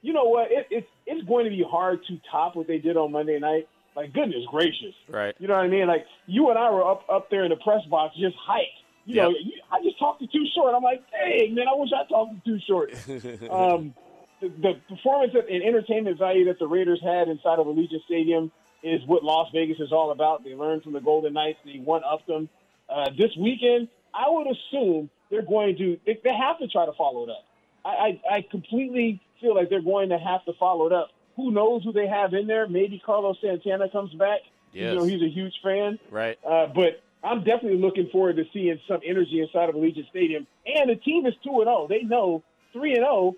you 0.03 0.13
know 0.13 0.25
what? 0.25 0.53
It, 0.53 0.67
it's 0.71 0.87
it's 1.07 1.27
going 1.27 1.45
to 1.45 1.51
be 1.51 1.65
hard 1.69 2.01
to 2.07 2.21
top 2.31 2.55
what 2.55 2.69
they 2.69 2.79
did 2.79 2.97
on 2.97 3.11
Monday 3.13 3.39
night. 3.41 3.69
Like 3.97 4.13
goodness 4.13 4.45
gracious, 4.51 4.95
Right. 5.09 5.35
you 5.39 5.49
know 5.49 5.55
what 5.55 5.65
I 5.65 5.69
mean? 5.69 5.87
Like 5.87 6.05
you 6.27 6.51
and 6.51 6.59
I 6.59 6.71
were 6.71 6.89
up 6.89 7.05
up 7.09 7.31
there 7.31 7.45
in 7.45 7.51
the 7.51 7.57
press 7.57 7.83
box 7.91 8.15
just 8.17 8.37
hyped. 8.49 8.67
You 9.07 9.23
know, 9.23 9.29
you, 9.31 9.53
I 9.71 9.83
just 9.83 9.99
talked 9.99 10.21
to 10.21 10.27
Too 10.27 10.45
Short. 10.55 10.75
I'm 10.75 10.83
like, 10.83 11.03
dang 11.11 11.55
man, 11.55 11.67
I 11.69 11.75
wish 11.77 11.91
I 11.95 12.09
talked 12.09 12.45
to 12.45 12.51
Too 12.51 12.61
Short. 12.67 12.93
um, 13.51 13.95
the, 14.41 14.49
the 14.49 14.73
performance 14.89 15.33
and 15.35 15.63
entertainment 15.63 16.19
value 16.19 16.47
that 16.47 16.59
the 16.59 16.67
Raiders 16.67 17.01
had 17.03 17.29
inside 17.29 17.59
of 17.59 17.67
Allegiant 17.67 18.05
Stadium 18.05 18.53
is 18.83 19.01
what 19.07 19.25
Las 19.25 19.49
Vegas 19.53 19.79
is 19.81 19.93
all 19.93 20.11
about. 20.11 20.45
They 20.45 20.55
learned 20.55 20.83
from 20.83 20.93
the 20.93 21.01
Golden 21.01 21.33
Knights. 21.33 21.59
They 21.65 21.79
one 21.79 22.03
up 22.05 22.27
them. 22.27 22.49
Uh, 22.89 23.11
this 23.17 23.31
weekend, 23.39 23.89
I 24.15 24.27
would 24.29 24.47
assume 24.47 25.11
they're 25.31 25.43
going 25.43 25.77
to. 25.79 25.99
They, 26.05 26.19
they 26.23 26.35
have 26.35 26.59
to 26.59 26.69
try 26.69 26.87
to 26.87 26.93
follow 26.93 27.25
it 27.25 27.31
up. 27.31 27.45
I, 27.85 27.89
I, 27.89 28.37
I 28.37 28.45
completely 28.51 29.21
feel 29.41 29.55
like 29.55 29.71
they're 29.71 29.81
going 29.81 30.11
to 30.11 30.19
have 30.19 30.45
to 30.45 30.53
follow 30.59 30.87
it 30.87 30.93
up 30.93 31.11
who 31.37 31.51
knows 31.53 31.85
who 31.85 31.93
they 31.93 32.09
have 32.09 32.35
in 32.35 32.47
there? 32.47 32.67
Maybe 32.67 33.01
Carlos 33.05 33.37
Santana 33.41 33.89
comes 33.91 34.13
back. 34.15 34.41
Yes. 34.73 34.93
You 34.93 34.99
know, 34.99 35.05
he's 35.05 35.23
a 35.23 35.29
huge 35.29 35.55
fan. 35.63 35.99
Right. 36.11 36.39
Uh, 36.45 36.67
but 36.67 37.03
I'm 37.27 37.39
definitely 37.45 37.79
looking 37.79 38.09
forward 38.13 38.37
to 38.37 38.45
seeing 38.53 38.79
some 38.87 39.01
energy 39.05 39.41
inside 39.41 39.69
of 39.69 39.75
Allegiant 39.75 40.09
Stadium. 40.11 40.47
And 40.65 40.89
the 40.89 40.97
team 40.97 41.27
is 41.27 41.35
two 41.43 41.51
and 41.61 41.65
zero. 41.65 41.87
They 41.89 42.03
know 42.03 42.43
three 42.73 42.91
and 42.91 43.01
zero. 43.01 43.35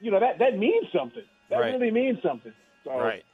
You 0.00 0.10
know 0.10 0.20
that 0.20 0.38
that 0.40 0.58
means 0.58 0.86
something. 0.92 1.22
That 1.50 1.60
Right. 1.60 1.72
really 1.74 1.90
means 1.90 2.18
something. 2.22 2.52
So, 2.84 2.98
Right. 2.98 3.24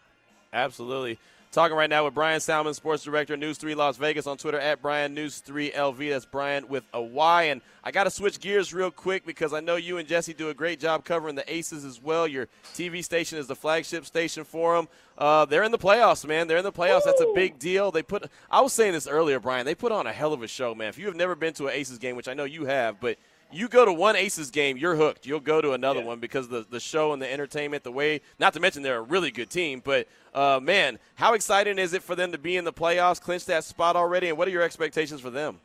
Absolutely. 0.53 1.19
Talking 1.55 1.77
right 1.77 1.89
now 1.89 2.05
with 2.05 2.15
Bryan 2.15 2.41
Salmond, 2.41 2.75
Sports 2.75 3.05
Director, 3.05 3.37
News 3.37 3.59
3 3.59 3.77
Las 3.77 3.97
Vegas 3.97 4.27
on 4.27 4.37
Twitter 4.37 4.59
at 4.59 4.83
Brian 4.83 5.15
News 5.15 5.39
3 5.39 5.71
LV. 5.71 6.11
That's 6.11 6.27
Bryan 6.27 6.67
with 6.67 6.83
a 6.93 7.01
Y. 7.01 7.45
And 7.45 7.61
I 7.85 7.93
got 7.93 8.05
to 8.05 8.11
switch 8.11 8.41
gears 8.41 8.75
real 8.75 8.91
quick 8.91 9.25
because 9.25 9.53
I 9.53 9.61
know 9.61 9.77
you 9.77 9.99
and 9.99 10.09
Jesse 10.09 10.35
do 10.35 10.49
a 10.49 10.55
great 10.55 10.81
job 10.81 11.05
covering 11.05 11.37
the 11.37 11.55
Aces 11.55 11.85
as 11.85 12.03
well. 12.03 12.27
Your 12.27 12.49
TV 12.75 13.05
station 13.05 13.39
is 13.39 13.47
the 13.47 13.55
flagship 13.55 14.05
station 14.05 14.43
for 14.43 14.75
them. 14.75 14.89
Uh, 15.17 15.45
they're 15.45 15.63
in 15.63 15.71
the 15.71 15.79
playoffs, 15.79 16.27
man. 16.27 16.49
They're 16.49 16.59
in 16.59 16.65
the 16.65 16.73
playoffs. 16.73 17.05
That's 17.05 17.21
a 17.21 17.33
big 17.37 17.61
deal. 17.61 17.93
They 17.93 18.03
put. 18.03 18.29
I 18.51 18.61
was 18.61 18.73
saying 18.73 18.93
this 18.93 19.07
earlier, 19.07 19.39
Brian. 19.39 19.65
They 19.65 19.77
put 19.77 19.93
on 19.93 20.09
a 20.09 20.13
hell 20.13 20.33
of 20.33 20.43
a 20.43 20.49
show, 20.49 20.75
man. 20.75 20.89
If 20.89 20.99
you 20.99 21.07
have 21.07 21.15
never 21.15 21.37
been 21.37 21.55
to 21.55 21.69
an 21.69 21.75
Aces 21.75 21.99
game, 21.99 22.17
which 22.17 22.27
I 22.27 22.35
know 22.35 22.43
you 22.43 22.65
have, 22.65 22.99
but 22.99 23.17
you 23.53 23.69
go 23.69 23.85
to 23.85 23.93
one 23.93 24.17
Aces 24.17 24.51
game, 24.51 24.77
you're 24.77 24.97
hooked. 24.97 25.27
You'll 25.27 25.41
go 25.41 25.61
to 25.61 25.73
another 25.73 26.01
Yeah. 26.01 26.07
one 26.07 26.19
because 26.21 26.49
the 26.49 26.67
the 26.69 26.81
show 26.81 27.13
and 27.13 27.21
the 27.23 27.31
entertainment, 27.33 27.85
the 27.85 27.93
way. 27.93 28.21
Not 28.39 28.53
to 28.55 28.61
mention 28.61 28.83
they're 28.83 28.99
a 28.99 29.03
really 29.03 29.31
good 29.31 29.51
team, 29.51 29.81
but 29.85 30.09
uh, 30.35 30.61
man, 30.63 30.99
how 31.15 31.35
exciting 31.35 31.79
is 31.79 31.93
it 31.95 32.03
for 32.03 32.15
them 32.15 32.33
to 32.33 32.39
be 32.39 32.57
in 32.57 32.65
the 32.65 32.73
playoffs, 32.73 33.21
clinch 33.21 33.45
that 33.47 33.65
spot 33.65 33.97
already, 33.97 34.29
and 34.29 34.39
what 34.39 34.49
are 34.49 34.51
your 34.53 34.63
expectations 34.63 35.21
for 35.21 35.31
them? 35.31 35.61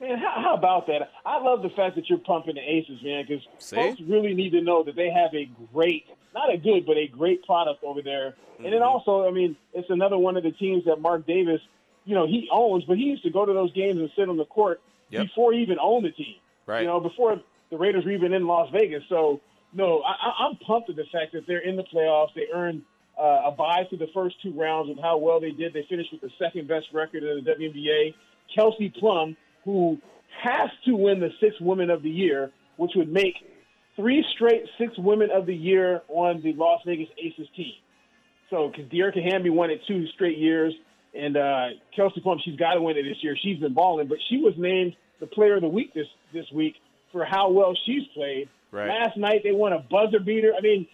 Man, 0.00 0.16
how, 0.18 0.40
how 0.42 0.54
about 0.54 0.86
that? 0.86 1.10
I 1.26 1.40
love 1.42 1.62
the 1.62 1.70
fact 1.70 1.96
that 1.96 2.08
you're 2.08 2.18
pumping 2.18 2.54
the 2.54 2.60
Aces, 2.60 3.02
man, 3.02 3.24
because 3.26 3.44
folks 3.74 4.00
really 4.08 4.32
need 4.32 4.50
to 4.50 4.60
know 4.60 4.84
that 4.84 4.94
they 4.94 5.10
have 5.10 5.34
a 5.34 5.50
great, 5.74 6.06
not 6.34 6.52
a 6.54 6.56
good, 6.56 6.86
but 6.86 6.96
a 6.96 7.08
great 7.08 7.42
product 7.44 7.82
over 7.82 8.00
there. 8.02 8.26
And 8.26 8.66
Mm-hmm. 8.66 8.72
then 8.72 8.82
also, 8.82 9.26
I 9.26 9.30
mean, 9.32 9.56
it's 9.72 9.88
another 9.90 10.18
one 10.18 10.36
of 10.36 10.42
the 10.44 10.50
teams 10.52 10.84
that 10.86 11.00
Mark 11.00 11.26
Davis, 11.26 11.60
you 12.04 12.14
know, 12.14 12.26
he 12.26 12.48
owns, 12.52 12.84
but 12.84 12.96
he 12.96 13.04
used 13.04 13.22
to 13.24 13.30
go 13.30 13.44
to 13.46 13.52
those 13.52 13.72
games 13.72 13.98
and 13.98 14.10
sit 14.16 14.28
on 14.28 14.36
the 14.36 14.44
court 14.44 14.80
Yep. 15.10 15.22
before 15.26 15.52
he 15.52 15.60
even 15.60 15.78
owned 15.80 16.04
the 16.04 16.10
team. 16.10 16.36
Right. 16.68 16.82
You 16.82 16.86
know, 16.86 17.00
before 17.00 17.40
the 17.70 17.78
Raiders 17.78 18.04
were 18.04 18.12
even 18.12 18.34
in 18.34 18.46
Las 18.46 18.68
Vegas. 18.72 19.02
So, 19.08 19.40
no, 19.72 20.02
I, 20.02 20.44
I'm 20.44 20.56
pumped 20.58 20.90
at 20.90 20.96
the 20.96 21.06
fact 21.10 21.32
that 21.32 21.44
they're 21.46 21.66
in 21.66 21.76
the 21.76 21.82
playoffs. 21.82 22.34
They 22.34 22.46
earned 22.54 22.82
uh, 23.18 23.46
a 23.46 23.50
bye 23.50 23.84
through 23.88 23.98
the 23.98 24.12
first 24.12 24.36
two 24.42 24.52
rounds 24.52 24.90
with 24.90 24.98
how 25.00 25.16
well 25.16 25.40
they 25.40 25.50
did. 25.50 25.72
They 25.72 25.86
finished 25.88 26.10
with 26.12 26.20
the 26.20 26.30
second 26.38 26.68
best 26.68 26.86
record 26.92 27.22
in 27.24 27.42
the 27.42 27.50
WNBA. 27.50 28.14
Kelsey 28.54 28.92
Plum, 29.00 29.34
who 29.64 29.96
has 30.42 30.68
to 30.84 30.94
win 30.94 31.20
the 31.20 31.30
Six 31.40 31.56
Women 31.58 31.88
of 31.88 32.02
the 32.02 32.10
Year, 32.10 32.52
which 32.76 32.92
would 32.96 33.10
make 33.10 33.34
three 33.96 34.22
straight 34.34 34.64
Six 34.78 34.92
Women 34.98 35.30
of 35.34 35.46
the 35.46 35.56
Year 35.56 36.02
on 36.08 36.42
the 36.42 36.52
Las 36.52 36.82
Vegas 36.84 37.08
Aces 37.18 37.48
team. 37.56 37.72
So, 38.50 38.68
because 38.68 38.90
Dearica 38.90 39.22
Hamby 39.24 39.50
won 39.50 39.70
it 39.70 39.80
two 39.88 40.06
straight 40.14 40.36
years, 40.36 40.74
and 41.14 41.34
uh, 41.36 41.66
Kelsey 41.96 42.20
Plum, 42.20 42.38
she's 42.44 42.56
got 42.56 42.74
to 42.74 42.82
win 42.82 42.98
it 42.98 43.04
this 43.04 43.22
year. 43.22 43.36
She's 43.42 43.58
been 43.58 43.74
balling, 43.74 44.08
but 44.08 44.18
she 44.28 44.36
was 44.36 44.52
named 44.58 44.94
the 45.20 45.26
Player 45.26 45.56
of 45.56 45.62
the 45.62 45.68
Week 45.68 45.94
this 45.94 46.06
this 46.32 46.46
week 46.52 46.74
for 47.12 47.24
how 47.24 47.50
well 47.50 47.74
she's 47.86 48.06
played. 48.14 48.48
Right. 48.70 48.88
Last 48.88 49.16
night 49.16 49.40
they 49.44 49.52
won 49.52 49.72
a 49.72 49.78
buzzer 49.78 50.20
beater. 50.20 50.52
I 50.56 50.60
mean, 50.60 50.86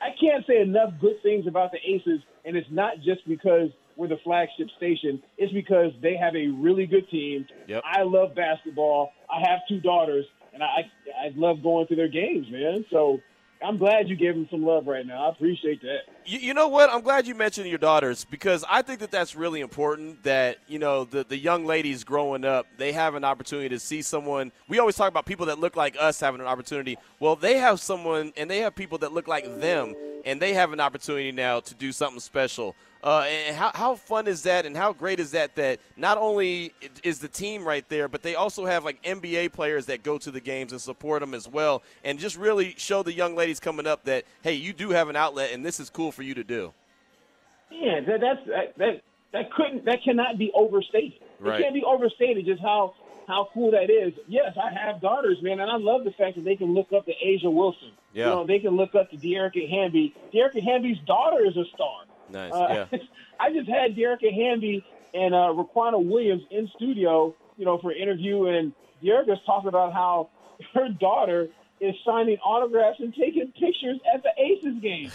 I 0.00 0.10
can't 0.20 0.44
say 0.46 0.60
enough 0.60 0.94
good 1.00 1.22
things 1.22 1.46
about 1.46 1.72
the 1.72 1.78
Aces, 1.78 2.20
and 2.44 2.56
it's 2.56 2.70
not 2.70 2.96
just 3.04 3.26
because 3.28 3.70
we're 3.96 4.08
the 4.08 4.18
flagship 4.24 4.68
station. 4.76 5.22
It's 5.36 5.52
because 5.52 5.92
they 6.00 6.16
have 6.16 6.34
a 6.34 6.48
really 6.48 6.86
good 6.86 7.08
team. 7.10 7.46
Yep. 7.66 7.82
I 7.84 8.02
love 8.02 8.34
basketball. 8.34 9.12
I 9.30 9.48
have 9.48 9.60
two 9.68 9.80
daughters, 9.80 10.24
and 10.52 10.62
I 10.62 10.90
I 11.20 11.32
love 11.34 11.62
going 11.62 11.86
to 11.88 11.96
their 11.96 12.08
games, 12.08 12.46
man. 12.50 12.84
So 12.90 13.20
I'm 13.62 13.76
glad 13.76 14.08
you 14.08 14.16
gave 14.16 14.34
him 14.34 14.46
some 14.50 14.64
love 14.64 14.86
right 14.86 15.04
now. 15.04 15.26
I 15.26 15.30
appreciate 15.30 15.82
that. 15.82 16.00
You, 16.24 16.38
you 16.38 16.54
know 16.54 16.68
what? 16.68 16.90
I'm 16.90 17.00
glad 17.00 17.26
you 17.26 17.34
mentioned 17.34 17.68
your 17.68 17.78
daughters 17.78 18.24
because 18.24 18.64
I 18.68 18.82
think 18.82 19.00
that 19.00 19.10
that's 19.10 19.34
really 19.34 19.60
important. 19.60 20.22
That 20.22 20.58
you 20.68 20.78
know 20.78 21.04
the 21.04 21.24
the 21.24 21.36
young 21.36 21.66
ladies 21.66 22.04
growing 22.04 22.44
up, 22.44 22.66
they 22.76 22.92
have 22.92 23.14
an 23.14 23.24
opportunity 23.24 23.68
to 23.70 23.78
see 23.80 24.02
someone. 24.02 24.52
We 24.68 24.78
always 24.78 24.94
talk 24.94 25.08
about 25.08 25.26
people 25.26 25.46
that 25.46 25.58
look 25.58 25.76
like 25.76 25.96
us 25.98 26.20
having 26.20 26.40
an 26.40 26.46
opportunity. 26.46 26.98
Well, 27.18 27.34
they 27.34 27.58
have 27.58 27.80
someone, 27.80 28.32
and 28.36 28.48
they 28.48 28.58
have 28.58 28.74
people 28.74 28.98
that 28.98 29.12
look 29.12 29.26
like 29.26 29.44
them, 29.60 29.94
and 30.28 30.42
they 30.42 30.52
have 30.52 30.72
an 30.74 30.80
opportunity 30.80 31.32
now 31.32 31.58
to 31.60 31.74
do 31.74 31.90
something 31.90 32.20
special. 32.20 32.76
Uh, 33.02 33.20
and 33.20 33.56
how, 33.56 33.70
how 33.74 33.94
fun 33.94 34.26
is 34.26 34.42
that, 34.42 34.66
and 34.66 34.76
how 34.76 34.92
great 34.92 35.20
is 35.20 35.30
that? 35.30 35.54
That 35.54 35.78
not 35.96 36.18
only 36.18 36.74
is 37.02 37.20
the 37.20 37.28
team 37.28 37.64
right 37.64 37.88
there, 37.88 38.08
but 38.08 38.22
they 38.22 38.34
also 38.34 38.66
have 38.66 38.84
like 38.84 39.02
NBA 39.02 39.52
players 39.52 39.86
that 39.86 40.02
go 40.02 40.18
to 40.18 40.30
the 40.30 40.40
games 40.40 40.72
and 40.72 40.80
support 40.80 41.20
them 41.20 41.32
as 41.32 41.48
well, 41.48 41.82
and 42.04 42.18
just 42.18 42.36
really 42.36 42.74
show 42.76 43.02
the 43.02 43.12
young 43.12 43.36
ladies 43.36 43.60
coming 43.60 43.86
up 43.86 44.04
that 44.04 44.24
hey, 44.42 44.54
you 44.54 44.72
do 44.72 44.90
have 44.90 45.08
an 45.08 45.16
outlet, 45.16 45.52
and 45.52 45.64
this 45.64 45.80
is 45.80 45.88
cool 45.88 46.12
for 46.12 46.22
you 46.22 46.34
to 46.34 46.44
do. 46.44 46.72
Yeah, 47.70 48.00
that, 48.00 48.20
that's 48.20 48.46
that, 48.48 48.78
that 48.78 49.02
that 49.32 49.52
couldn't 49.52 49.84
that 49.84 50.02
cannot 50.04 50.36
be 50.36 50.50
overstated. 50.54 51.20
Right. 51.38 51.60
It 51.60 51.62
can't 51.62 51.74
be 51.74 51.84
overstated 51.84 52.44
just 52.44 52.60
how 52.60 52.94
how 53.28 53.48
cool 53.52 53.70
that 53.72 53.90
is. 53.90 54.14
Yes, 54.26 54.56
I 54.56 54.72
have 54.72 55.02
daughters, 55.02 55.36
man, 55.42 55.60
and 55.60 55.70
I 55.70 55.76
love 55.76 56.04
the 56.04 56.12
fact 56.12 56.36
that 56.36 56.44
they 56.44 56.56
can 56.56 56.74
look 56.74 56.92
up 56.96 57.04
to 57.04 57.12
A'ja 57.12 57.52
Wilson. 57.52 57.92
Yeah. 58.14 58.24
You 58.24 58.30
know, 58.30 58.46
they 58.46 58.58
can 58.58 58.74
look 58.74 58.94
up 58.94 59.10
to 59.10 59.16
Dearica 59.16 59.68
Hamby. 59.68 60.14
Dearica 60.34 60.62
Hamby's 60.64 60.98
daughter 61.06 61.44
is 61.46 61.56
a 61.56 61.64
star. 61.74 62.04
Nice. 62.30 62.52
Uh, 62.52 62.86
yeah. 62.90 62.98
I 63.40 63.52
just 63.52 63.68
had 63.68 63.94
Dearica 63.94 64.32
Hamby 64.32 64.82
and 65.12 65.34
uh, 65.34 65.52
Riquna 65.52 66.02
Williams 66.02 66.42
in 66.50 66.68
studio, 66.74 67.34
you 67.58 67.66
know, 67.66 67.78
for 67.78 67.90
an 67.90 67.98
interview, 67.98 68.46
and 68.46 68.72
Dearica's 69.04 69.40
talking 69.44 69.68
about 69.68 69.92
how 69.92 70.30
her 70.74 70.88
daughter 70.88 71.48
is 71.80 71.94
signing 72.04 72.38
autographs 72.38 72.98
and 72.98 73.14
taking 73.14 73.52
pictures 73.52 74.00
at 74.12 74.22
the 74.22 74.30
Aces 74.42 74.80
game. 74.80 75.12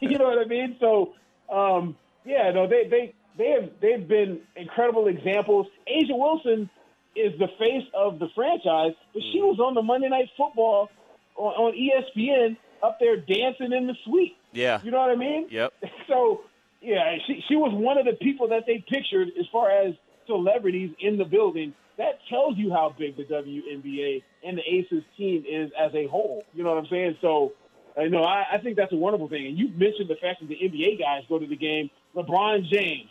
you 0.00 0.18
know 0.18 0.24
what 0.24 0.38
I 0.38 0.46
mean? 0.46 0.76
So, 0.80 1.14
um, 1.52 1.96
yeah, 2.24 2.50
no, 2.50 2.66
they 2.66 2.88
they 2.88 3.14
they 3.36 3.50
have 3.50 3.70
they've 3.80 4.08
been 4.08 4.40
incredible 4.56 5.06
examples. 5.06 5.66
A'ja 5.86 6.18
Wilson 6.18 6.70
is 7.14 7.38
the 7.38 7.48
face 7.58 7.86
of 7.94 8.18
the 8.18 8.28
franchise, 8.34 8.92
but 9.12 9.22
she 9.32 9.40
was 9.40 9.58
on 9.58 9.74
the 9.74 9.82
Monday 9.82 10.08
Night 10.08 10.28
Football 10.36 10.90
on, 11.36 11.52
on 11.52 11.72
ESPN 11.74 12.56
up 12.82 12.98
there 13.00 13.16
dancing 13.16 13.72
in 13.72 13.86
the 13.86 13.94
suite. 14.04 14.36
Yeah. 14.52 14.80
You 14.82 14.90
know 14.90 14.98
what 14.98 15.10
I 15.10 15.16
mean? 15.16 15.48
Yep. 15.50 15.72
So, 16.08 16.42
yeah, 16.82 17.16
she 17.26 17.42
she 17.48 17.56
was 17.56 17.72
one 17.72 17.96
of 17.96 18.04
the 18.04 18.14
people 18.14 18.48
that 18.48 18.64
they 18.66 18.84
pictured 18.86 19.28
as 19.38 19.46
far 19.50 19.70
as 19.70 19.94
celebrities 20.26 20.90
in 21.00 21.16
the 21.16 21.24
building. 21.24 21.72
That 21.96 22.18
tells 22.28 22.58
you 22.58 22.70
how 22.70 22.94
big 22.98 23.16
the 23.16 23.24
WNBA 23.24 24.22
and 24.44 24.58
the 24.58 24.62
Aces 24.62 25.04
team 25.16 25.44
is 25.48 25.70
as 25.78 25.94
a 25.94 26.06
whole. 26.08 26.44
You 26.52 26.64
know 26.64 26.70
what 26.70 26.78
I'm 26.78 26.90
saying? 26.90 27.16
So, 27.20 27.52
I 27.96 28.08
know 28.08 28.24
I, 28.24 28.44
I 28.54 28.58
think 28.58 28.76
that's 28.76 28.92
a 28.92 28.96
wonderful 28.96 29.28
thing. 29.28 29.46
And 29.46 29.56
you 29.58 29.68
mentioned 29.68 30.08
the 30.08 30.16
fact 30.16 30.40
that 30.40 30.48
the 30.48 30.56
NBA 30.56 30.98
guys 30.98 31.22
go 31.28 31.38
to 31.38 31.46
the 31.46 31.56
game. 31.56 31.88
LeBron 32.16 32.68
James, 32.70 33.08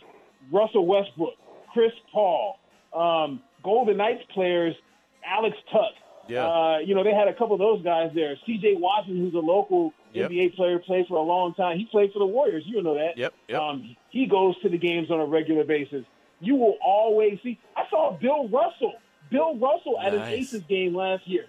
Russell 0.52 0.86
Westbrook, 0.86 1.34
Chris 1.72 1.92
Paul, 2.12 2.58
um, 2.92 3.40
Golden 3.62 3.96
Knights 3.96 4.22
players, 4.34 4.74
Alex 5.24 5.56
Tuch. 5.72 5.94
Yeah. 6.28 6.46
Uh, 6.46 6.78
you 6.78 6.94
know, 6.94 7.02
they 7.02 7.12
had 7.14 7.28
a 7.28 7.32
couple 7.34 7.54
of 7.54 7.58
those 7.58 7.82
guys 7.82 8.10
there. 8.14 8.36
C.J. 8.46 8.76
Watson, 8.76 9.16
who's 9.18 9.34
a 9.34 9.38
local 9.38 9.92
Yep. 10.14 10.30
NBA 10.30 10.56
player, 10.56 10.78
played 10.78 11.06
for 11.06 11.16
a 11.16 11.22
long 11.22 11.54
time. 11.54 11.78
He 11.78 11.86
played 11.86 12.12
for 12.12 12.18
the 12.18 12.26
Warriors. 12.26 12.64
You 12.66 12.82
know 12.82 12.94
that. 12.94 13.16
Yep, 13.16 13.32
yep. 13.48 13.60
Um, 13.60 13.96
he 14.10 14.26
goes 14.26 14.58
to 14.60 14.68
the 14.68 14.76
games 14.76 15.10
on 15.10 15.18
a 15.20 15.24
regular 15.24 15.64
basis. 15.64 16.04
You 16.38 16.54
will 16.56 16.76
always 16.84 17.38
see. 17.42 17.58
I 17.76 17.84
saw 17.88 18.12
Bill 18.20 18.46
Russell. 18.48 18.92
Bill 19.30 19.56
Russell 19.56 19.98
at 19.98 20.12
an 20.12 20.22
Aces 20.24 20.64
game 20.68 20.94
last 20.94 21.26
year. 21.26 21.46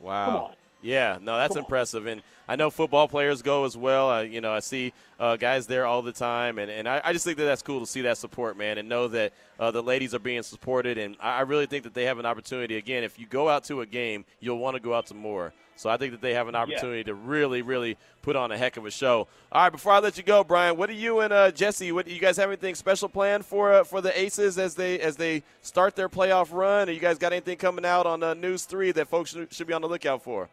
Wow. 0.00 0.36
On. 0.46 0.54
Yeah, 0.82 1.18
no, 1.20 1.36
that's 1.36 1.54
Come 1.54 1.58
on. 1.60 1.64
impressive, 1.66 2.06
and 2.06 2.22
I 2.50 2.56
know 2.56 2.68
football 2.68 3.06
players 3.06 3.42
go 3.42 3.64
as 3.64 3.76
well. 3.76 4.10
Uh, 4.10 4.22
you 4.22 4.40
know, 4.40 4.52
I 4.52 4.58
see 4.58 4.92
uh, 5.20 5.36
guys 5.36 5.68
there 5.68 5.86
all 5.86 6.02
the 6.02 6.10
time, 6.10 6.58
and, 6.58 6.68
and 6.68 6.88
I, 6.88 7.00
I 7.04 7.12
just 7.12 7.24
think 7.24 7.38
that 7.38 7.44
that's 7.44 7.62
cool 7.62 7.78
to 7.78 7.86
see 7.86 8.00
that 8.00 8.18
support, 8.18 8.58
man, 8.58 8.76
and 8.76 8.88
know 8.88 9.06
that 9.06 9.32
uh, 9.60 9.70
the 9.70 9.84
ladies 9.84 10.16
are 10.16 10.18
being 10.18 10.42
supported, 10.42 10.98
and 10.98 11.14
I, 11.20 11.36
I 11.36 11.40
really 11.42 11.66
think 11.66 11.84
that 11.84 11.94
they 11.94 12.06
have 12.06 12.18
an 12.18 12.26
opportunity. 12.26 12.76
Again, 12.76 13.04
if 13.04 13.20
you 13.20 13.26
go 13.26 13.48
out 13.48 13.62
to 13.66 13.82
a 13.82 13.86
game, 13.86 14.24
you'll 14.40 14.58
want 14.58 14.74
to 14.74 14.82
go 14.82 14.92
out 14.92 15.06
to 15.06 15.14
more. 15.14 15.52
So 15.76 15.88
I 15.88 15.96
think 15.96 16.10
that 16.10 16.20
they 16.20 16.34
have 16.34 16.48
an 16.48 16.56
opportunity 16.56 17.04
to 17.04 17.14
really, 17.14 17.62
really 17.62 17.96
put 18.20 18.34
on 18.34 18.50
a 18.50 18.58
heck 18.58 18.76
of 18.76 18.84
a 18.84 18.90
show. 18.90 19.28
All 19.52 19.62
right, 19.62 19.70
before 19.70 19.92
I 19.92 20.00
let 20.00 20.16
you 20.16 20.24
go, 20.24 20.42
Bryan, 20.42 20.76
what 20.76 20.88
do 20.88 20.96
you 20.96 21.20
and 21.20 21.32
uh, 21.32 21.52
Jesse? 21.52 21.92
What 21.92 22.08
you 22.08 22.18
guys 22.18 22.36
have 22.36 22.48
anything 22.48 22.74
special 22.74 23.08
planned 23.08 23.46
for 23.46 23.72
uh, 23.72 23.84
for 23.84 24.00
the 24.00 24.20
Aces 24.20 24.58
as 24.58 24.74
they 24.74 24.98
as 24.98 25.14
they 25.14 25.44
start 25.62 25.94
their 25.94 26.08
playoff 26.08 26.52
run? 26.52 26.88
Or 26.88 26.92
you 26.92 27.00
guys 27.00 27.16
got 27.16 27.32
anything 27.32 27.58
coming 27.58 27.84
out 27.84 28.06
on 28.06 28.24
uh, 28.24 28.34
News 28.34 28.64
Three 28.64 28.90
that 28.90 29.06
folks 29.06 29.36
should 29.52 29.66
be 29.68 29.72
on 29.72 29.82
the 29.82 29.88
lookout 29.88 30.24
for? 30.24 30.50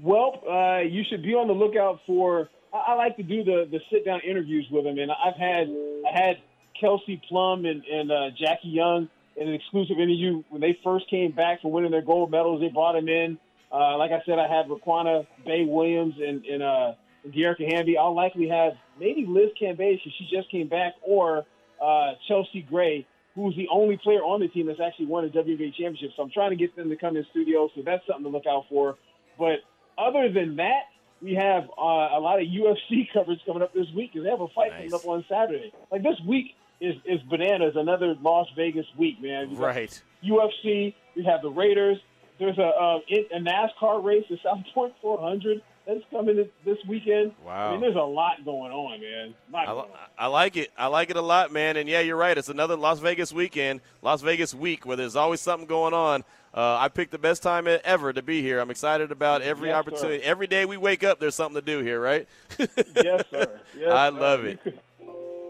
Well, 0.00 0.42
uh, 0.48 0.80
you 0.80 1.02
should 1.08 1.22
be 1.22 1.34
on 1.34 1.48
the 1.48 1.54
lookout 1.54 2.00
for. 2.06 2.48
I, 2.72 2.92
I 2.92 2.94
like 2.94 3.16
to 3.16 3.22
do 3.22 3.44
the 3.44 3.68
the 3.70 3.80
sit 3.90 4.04
down 4.04 4.20
interviews 4.20 4.66
with 4.70 4.84
them, 4.84 4.98
and 4.98 5.10
I've 5.10 5.36
had 5.36 5.68
I 6.08 6.12
had 6.12 6.36
Kelsey 6.80 7.20
Plum 7.28 7.66
and 7.66 7.84
and 7.84 8.10
uh, 8.10 8.30
Jackie 8.38 8.68
Young 8.68 9.08
in 9.36 9.48
an 9.48 9.54
exclusive 9.54 9.96
interview 9.96 10.42
when 10.50 10.60
they 10.60 10.78
first 10.84 11.08
came 11.08 11.32
back 11.32 11.62
for 11.62 11.70
winning 11.70 11.90
their 11.90 12.02
gold 12.02 12.30
medals. 12.30 12.60
They 12.60 12.68
brought 12.68 12.96
him 12.96 13.08
in. 13.08 13.38
Uh, 13.70 13.96
like 13.96 14.10
I 14.10 14.22
said, 14.26 14.38
I 14.38 14.48
had 14.48 14.66
Riquna 14.68 15.26
Bay 15.44 15.64
Williams 15.66 16.14
and 16.18 16.44
and 16.44 16.62
uh, 16.62 16.92
Dearica 17.28 17.70
Hamby. 17.70 17.98
I'll 17.98 18.14
likely 18.14 18.48
have 18.48 18.72
maybe 18.98 19.26
Liz 19.28 19.50
Cambage 19.60 20.00
because 20.04 20.12
she 20.18 20.28
just 20.30 20.50
came 20.50 20.68
back, 20.68 20.94
or 21.02 21.44
uh, 21.82 22.12
Chelsea 22.28 22.62
Gray, 22.62 23.06
who's 23.34 23.54
the 23.56 23.68
only 23.70 23.98
player 23.98 24.20
on 24.20 24.40
the 24.40 24.48
team 24.48 24.66
that's 24.66 24.80
actually 24.80 25.06
won 25.06 25.24
a 25.24 25.28
WNBA 25.28 25.74
championship. 25.74 26.10
So 26.16 26.22
I'm 26.22 26.30
trying 26.30 26.50
to 26.50 26.56
get 26.56 26.74
them 26.76 26.88
to 26.88 26.96
come 26.96 27.16
in 27.16 27.26
studio. 27.30 27.68
So 27.74 27.82
that's 27.84 28.06
something 28.06 28.24
to 28.24 28.30
look 28.30 28.46
out 28.46 28.64
for. 28.70 28.96
But 29.38 29.60
other 30.06 30.32
than 30.32 30.56
that, 30.56 30.82
we 31.20 31.34
have 31.34 31.64
uh, 31.78 32.16
a 32.16 32.20
lot 32.20 32.40
of 32.40 32.48
UFC 32.48 33.08
coverage 33.12 33.40
coming 33.46 33.62
up 33.62 33.72
this 33.72 33.86
week 33.94 34.12
because 34.12 34.24
they 34.24 34.30
have 34.30 34.40
a 34.40 34.48
fight 34.48 34.70
Nice. 34.72 34.90
coming 34.90 34.94
up 34.94 35.06
on 35.06 35.24
Saturday. 35.28 35.72
Like 35.90 36.02
this 36.02 36.20
week 36.26 36.54
is 36.80 36.94
is 37.04 37.20
bananas. 37.30 37.74
Another 37.76 38.14
Las 38.20 38.46
Vegas 38.56 38.86
week, 38.98 39.20
man. 39.22 39.56
Right. 39.56 40.02
UFC. 40.24 40.94
We 41.16 41.24
have 41.24 41.42
the 41.42 41.50
Raiders. 41.50 41.98
There's 42.38 42.58
a 42.58 42.62
uh, 42.62 42.98
a 43.08 43.38
NASCAR 43.40 44.02
race, 44.02 44.24
the 44.28 44.38
South 44.42 44.64
Point 44.74 44.94
400. 45.00 45.62
That's 45.86 46.00
coming 46.10 46.36
this- 46.64 46.78
weekend. 46.88 47.32
I 47.48 47.72
mean, 47.72 47.80
there's 47.80 47.96
a 47.96 47.98
lot 48.00 48.44
going 48.44 48.72
on, 48.72 49.00
man. 49.00 49.34
I, 49.54 49.66
going 49.66 49.78
on. 49.78 49.86
I 50.18 50.26
like 50.26 50.56
it. 50.56 50.70
I 50.76 50.86
like 50.86 51.10
it 51.10 51.16
a 51.16 51.20
lot, 51.22 51.52
man. 51.52 51.76
And 51.76 51.88
yeah, 51.88 52.00
you're 52.00 52.16
right. 52.16 52.36
It's 52.36 52.48
another 52.48 52.76
Las 52.76 52.98
Vegas 53.00 53.32
weekend, 53.32 53.80
Las 54.00 54.20
Vegas 54.22 54.54
week, 54.54 54.86
where 54.86 54.96
there's 54.96 55.16
always 55.16 55.40
something 55.40 55.66
going 55.66 55.94
on. 55.94 56.22
Uh, 56.54 56.76
I 56.78 56.88
picked 56.88 57.10
the 57.12 57.18
best 57.18 57.42
time 57.42 57.66
ever 57.84 58.12
to 58.12 58.22
be 58.22 58.42
here. 58.42 58.60
I'm 58.60 58.70
excited 58.70 59.10
about 59.10 59.40
every 59.42 59.68
Yes, 59.68 59.74
sir. 59.74 59.78
opportunity. 59.78 60.22
Every 60.22 60.46
day 60.46 60.66
we 60.66 60.76
wake 60.76 61.02
up, 61.02 61.18
there's 61.18 61.34
something 61.34 61.60
to 61.60 61.64
do 61.64 61.82
here, 61.82 62.00
right? 62.00 62.28
yes, 62.58 63.24
sir. 63.30 63.60
Yes, 63.78 63.90
I 63.92 64.10
sir. 64.10 64.20
love 64.20 64.44
it. 64.44 64.60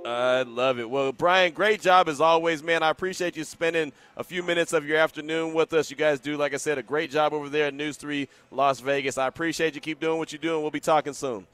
I 0.04 0.42
love 0.42 0.80
it. 0.80 0.90
Well, 0.90 1.12
Bryan, 1.12 1.52
great 1.52 1.80
job 1.80 2.08
as 2.08 2.20
always, 2.20 2.62
man. 2.62 2.82
I 2.82 2.90
appreciate 2.90 3.36
you 3.36 3.44
spending 3.44 3.92
a 4.16 4.24
few 4.24 4.42
minutes 4.42 4.72
of 4.72 4.84
your 4.84 4.98
afternoon 4.98 5.54
with 5.54 5.72
us. 5.72 5.90
You 5.90 5.96
guys 5.96 6.18
do, 6.18 6.36
like 6.36 6.54
I 6.54 6.56
said, 6.56 6.76
a 6.76 6.82
great 6.82 7.10
job 7.10 7.32
over 7.32 7.48
there 7.48 7.66
at 7.66 7.74
News 7.74 7.96
3 7.96 8.28
Las 8.50 8.80
Vegas. 8.80 9.16
I 9.16 9.28
appreciate 9.28 9.76
you. 9.76 9.80
Keep 9.80 10.00
doing 10.00 10.18
what 10.18 10.32
you're 10.32 10.40
doing. 10.40 10.60
We'll 10.62 10.72
be 10.72 10.80
talking 10.80 11.12
soon. 11.12 11.46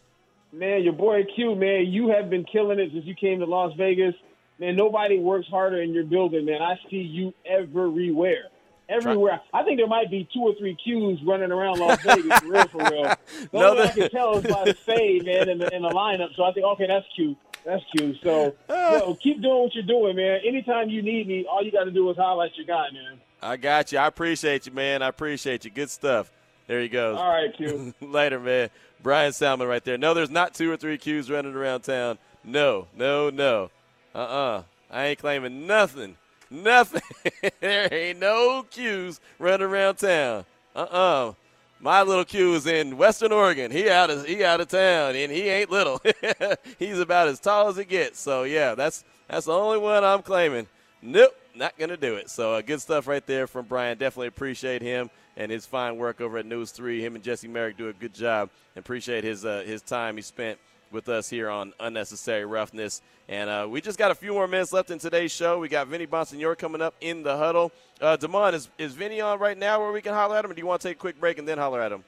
Man, 0.50 0.82
your 0.82 0.94
boy 0.94 1.24
Q, 1.36 1.56
man, 1.56 1.86
you 1.88 2.08
have 2.08 2.30
been 2.30 2.44
killing 2.44 2.78
it 2.78 2.90
since 2.92 3.04
you 3.04 3.14
came 3.14 3.40
to 3.40 3.44
Las 3.44 3.74
Vegas. 3.76 4.14
Man, 4.58 4.76
nobody 4.76 5.18
works 5.18 5.46
harder 5.48 5.82
in 5.82 5.92
your 5.92 6.04
building, 6.04 6.46
man. 6.46 6.62
I 6.62 6.76
see 6.90 6.96
you 6.96 7.34
everywhere. 7.44 8.44
Everywhere. 8.88 9.42
I 9.52 9.62
think 9.62 9.78
there 9.78 9.86
might 9.86 10.10
be 10.10 10.26
two 10.32 10.40
or 10.40 10.54
three 10.58 10.74
Qs 10.86 11.18
running 11.26 11.52
around 11.52 11.78
Las 11.80 12.00
Vegas, 12.02 12.38
for 12.38 12.48
real, 12.48 12.66
for 12.68 12.78
real. 12.78 13.02
The 13.02 13.48
No, 13.52 13.70
only 13.72 13.82
way 13.82 13.88
I 13.88 13.92
can 13.92 14.08
tell 14.10 14.38
is 14.38 14.44
by 14.50 14.64
the 14.64 14.72
fade, 14.72 15.26
man, 15.26 15.50
in 15.50 15.58
the, 15.58 15.74
in 15.76 15.82
the 15.82 15.90
lineup. 15.90 16.34
So 16.34 16.44
I 16.44 16.52
think, 16.52 16.64
okay, 16.64 16.86
that's 16.86 17.04
Q. 17.14 17.36
That's 17.68 17.84
cute. 17.94 18.16
So, 18.22 18.54
ah. 18.70 18.92
yo, 18.94 19.14
keep 19.16 19.42
doing 19.42 19.64
what 19.64 19.74
you're 19.74 19.84
doing, 19.84 20.16
man. 20.16 20.40
Anytime 20.42 20.88
you 20.88 21.02
need 21.02 21.28
me, 21.28 21.44
all 21.44 21.62
you 21.62 21.70
got 21.70 21.84
to 21.84 21.90
do 21.90 22.08
is 22.08 22.16
highlight 22.16 22.56
your 22.56 22.64
guy, 22.64 22.86
man. 22.94 23.20
I 23.42 23.58
got 23.58 23.92
you. 23.92 23.98
I 23.98 24.06
appreciate 24.06 24.64
you, 24.64 24.72
man. 24.72 25.02
I 25.02 25.08
appreciate 25.08 25.66
you. 25.66 25.70
Good 25.70 25.90
stuff. 25.90 26.32
There 26.66 26.80
he 26.80 26.88
goes. 26.88 27.18
All 27.18 27.28
right, 27.28 27.54
Q. 27.54 27.92
Later, 28.00 28.40
man. 28.40 28.70
Bryan 29.02 29.32
Salmond 29.32 29.68
right 29.68 29.84
there. 29.84 29.98
No, 29.98 30.14
there's 30.14 30.30
not 30.30 30.54
two 30.54 30.72
or 30.72 30.78
three 30.78 30.96
Qs 30.96 31.30
running 31.30 31.54
around 31.54 31.82
town. 31.82 32.16
No, 32.42 32.86
no, 32.96 33.28
no. 33.28 33.70
Uh-uh. 34.14 34.62
I 34.90 35.04
ain't 35.04 35.18
claiming 35.18 35.66
nothing. 35.66 36.16
Nothing. 36.50 37.02
there 37.60 37.92
ain't 37.92 38.18
no 38.18 38.64
Qs 38.70 39.20
running 39.38 39.66
around 39.66 39.96
town. 39.96 40.46
Uh-uh. 40.74 41.34
My 41.80 42.02
little 42.02 42.24
Q 42.24 42.54
is 42.54 42.66
in 42.66 42.96
Western 42.96 43.30
Oregon. 43.30 43.70
He 43.70 43.88
out 43.88 44.10
of 44.10 44.26
he 44.26 44.42
out 44.42 44.60
of 44.60 44.68
town, 44.68 45.14
and 45.14 45.30
he 45.30 45.48
ain't 45.48 45.70
little. 45.70 46.00
He's 46.78 46.98
about 46.98 47.28
as 47.28 47.38
tall 47.38 47.68
as 47.68 47.78
it 47.78 47.88
gets. 47.88 48.20
So 48.20 48.42
yeah, 48.42 48.74
that's 48.74 49.04
that's 49.28 49.46
the 49.46 49.52
only 49.52 49.78
one 49.78 50.02
I'm 50.02 50.22
claiming. 50.22 50.66
Nope, 51.02 51.36
not 51.54 51.78
gonna 51.78 51.96
do 51.96 52.16
it. 52.16 52.30
So 52.30 52.54
uh, 52.54 52.62
good 52.62 52.80
stuff 52.80 53.06
right 53.06 53.24
there 53.26 53.46
from 53.46 53.66
Bryan. 53.66 53.96
Definitely 53.96 54.28
appreciate 54.28 54.82
him 54.82 55.08
and 55.36 55.52
his 55.52 55.66
fine 55.66 55.96
work 55.96 56.20
over 56.20 56.38
at 56.38 56.46
News 56.46 56.72
Three. 56.72 57.04
Him 57.04 57.14
and 57.14 57.22
Jesse 57.22 57.48
Merrick 57.48 57.76
do 57.76 57.88
a 57.88 57.92
good 57.92 58.12
job. 58.12 58.50
Appreciate 58.74 59.22
his 59.22 59.44
uh, 59.44 59.62
his 59.64 59.80
time 59.80 60.16
he 60.16 60.22
spent 60.22 60.58
with 60.92 61.08
us 61.08 61.28
here 61.28 61.48
on 61.48 61.72
Unnecessary 61.80 62.44
Roughness. 62.44 63.02
And 63.28 63.50
uh, 63.50 63.66
we 63.68 63.80
just 63.80 63.98
got 63.98 64.10
a 64.10 64.14
few 64.14 64.32
more 64.32 64.48
minutes 64.48 64.72
left 64.72 64.90
in 64.90 64.98
today's 64.98 65.32
show. 65.32 65.58
We 65.58 65.68
got 65.68 65.88
Vinny 65.88 66.06
Bonsignore 66.06 66.56
coming 66.56 66.80
up 66.80 66.94
in 67.00 67.22
the 67.22 67.36
huddle. 67.36 67.72
Uh, 68.00 68.16
Damon, 68.16 68.54
is, 68.54 68.68
is 68.78 68.94
Vinny 68.94 69.20
on 69.20 69.38
right 69.38 69.56
now 69.56 69.80
where 69.80 69.92
we 69.92 70.00
can 70.00 70.14
holler 70.14 70.36
at 70.36 70.44
him, 70.44 70.50
or 70.50 70.54
do 70.54 70.60
you 70.60 70.66
want 70.66 70.80
to 70.80 70.88
take 70.88 70.96
a 70.96 71.00
quick 71.00 71.20
break 71.20 71.38
and 71.38 71.46
then 71.46 71.58
holler 71.58 71.80
at 71.80 71.92
him? 71.92 72.04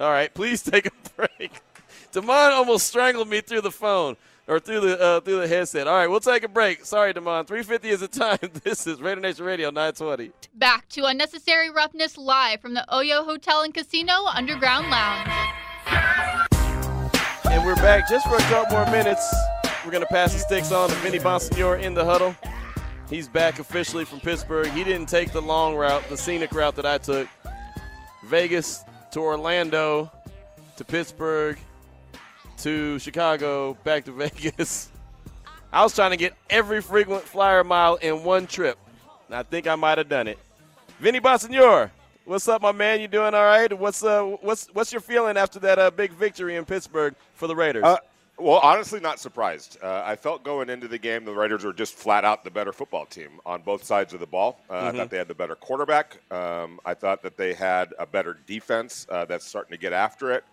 All 0.00 0.10
right, 0.10 0.32
please 0.32 0.62
take 0.64 0.86
a 0.86 0.90
break. 1.16 1.60
Damon 2.12 2.30
almost 2.30 2.86
strangled 2.86 3.28
me 3.28 3.40
through 3.40 3.60
the 3.60 3.70
phone 3.70 4.16
or 4.46 4.58
through 4.58 4.80
the 4.80 5.00
uh, 5.00 5.20
through 5.20 5.40
the 5.40 5.48
headset. 5.48 5.86
All 5.86 5.94
right, 5.94 6.06
we'll 6.06 6.20
take 6.20 6.42
a 6.42 6.48
break. 6.48 6.84
Sorry, 6.84 7.12
Damon. 7.12 7.44
350 7.44 7.88
is 7.88 8.00
the 8.00 8.08
time. 8.08 8.38
This 8.64 8.86
is 8.86 9.00
Raider 9.00 9.20
Nation 9.20 9.44
Radio 9.44 9.68
920. 9.68 10.30
Back 10.54 10.88
to 10.90 11.04
Unnecessary 11.04 11.70
Roughness 11.70 12.16
live 12.16 12.60
from 12.60 12.74
the 12.74 12.84
Oyo 12.90 13.24
Hotel 13.24 13.62
and 13.62 13.74
Casino 13.74 14.24
Underground 14.26 14.90
Lounge. 14.90 16.37
And 17.50 17.64
we're 17.64 17.76
back 17.76 18.08
just 18.08 18.26
for 18.28 18.36
a 18.36 18.40
couple 18.40 18.76
more 18.76 18.86
minutes. 18.90 19.34
We're 19.84 19.90
going 19.90 20.02
to 20.02 20.08
pass 20.08 20.34
the 20.34 20.38
sticks 20.38 20.70
on 20.70 20.90
to 20.90 20.94
Vinny 20.96 21.18
Bonsignore 21.18 21.80
in 21.80 21.94
the 21.94 22.04
huddle. 22.04 22.36
He's 23.08 23.26
back 23.26 23.58
officially 23.58 24.04
from 24.04 24.20
Pittsburgh. 24.20 24.68
He 24.68 24.84
didn't 24.84 25.06
take 25.08 25.32
the 25.32 25.40
long 25.40 25.74
route, 25.74 26.06
the 26.10 26.16
scenic 26.16 26.52
route 26.52 26.76
that 26.76 26.84
I 26.84 26.98
took. 26.98 27.26
Vegas 28.26 28.84
to 29.12 29.20
Orlando 29.20 30.12
to 30.76 30.84
Pittsburgh 30.84 31.58
to 32.58 32.98
Chicago 32.98 33.74
back 33.82 34.04
to 34.04 34.12
Vegas. 34.12 34.90
I 35.72 35.82
was 35.82 35.94
trying 35.94 36.10
to 36.10 36.18
get 36.18 36.34
every 36.50 36.82
frequent 36.82 37.24
flyer 37.24 37.64
mile 37.64 37.96
in 37.96 38.24
one 38.24 38.46
trip. 38.46 38.78
And 39.26 39.34
I 39.34 39.42
think 39.42 39.66
I 39.66 39.74
might 39.74 39.96
have 39.96 40.08
done 40.10 40.28
it. 40.28 40.38
Vinny 41.00 41.20
Bonsignore, 41.20 41.90
what's 42.28 42.46
up, 42.46 42.62
my 42.62 42.72
man? 42.72 43.00
You 43.00 43.08
doing 43.08 43.34
all 43.34 43.44
right? 43.44 43.76
What's 43.76 44.04
uh, 44.04 44.22
what's 44.42 44.66
what's 44.74 44.92
your 44.92 45.00
feeling 45.00 45.36
after 45.36 45.58
that 45.60 45.78
uh, 45.78 45.90
big 45.90 46.12
victory 46.12 46.56
in 46.56 46.64
Pittsburgh 46.64 47.14
for 47.34 47.46
the 47.46 47.56
Raiders? 47.56 47.84
Uh, 47.84 47.96
well, 48.38 48.60
honestly, 48.62 49.00
not 49.00 49.18
surprised. 49.18 49.78
Uh, 49.82 50.02
I 50.04 50.14
felt 50.14 50.44
going 50.44 50.70
into 50.70 50.86
the 50.86 50.98
game, 50.98 51.24
the 51.24 51.32
Raiders 51.32 51.64
were 51.64 51.72
just 51.72 51.94
flat 51.94 52.24
out 52.24 52.44
the 52.44 52.50
better 52.50 52.72
football 52.72 53.04
team 53.06 53.40
on 53.44 53.62
both 53.62 53.82
sides 53.82 54.14
of 54.14 54.20
the 54.20 54.26
ball. 54.26 54.60
Uh, 54.70 54.74
I 54.74 54.92
thought 54.92 55.10
they 55.10 55.18
had 55.18 55.26
the 55.26 55.34
better 55.34 55.56
quarterback. 55.56 56.18
Um, 56.30 56.78
I 56.84 56.94
thought 56.94 57.22
that 57.22 57.36
they 57.36 57.52
had 57.52 57.94
a 57.98 58.06
better 58.06 58.38
defense 58.46 59.06
uh, 59.10 59.24
that's 59.24 59.44
starting 59.44 59.72
to 59.72 59.78
get 59.78 59.92
after 59.92 60.30
it. 60.32 60.44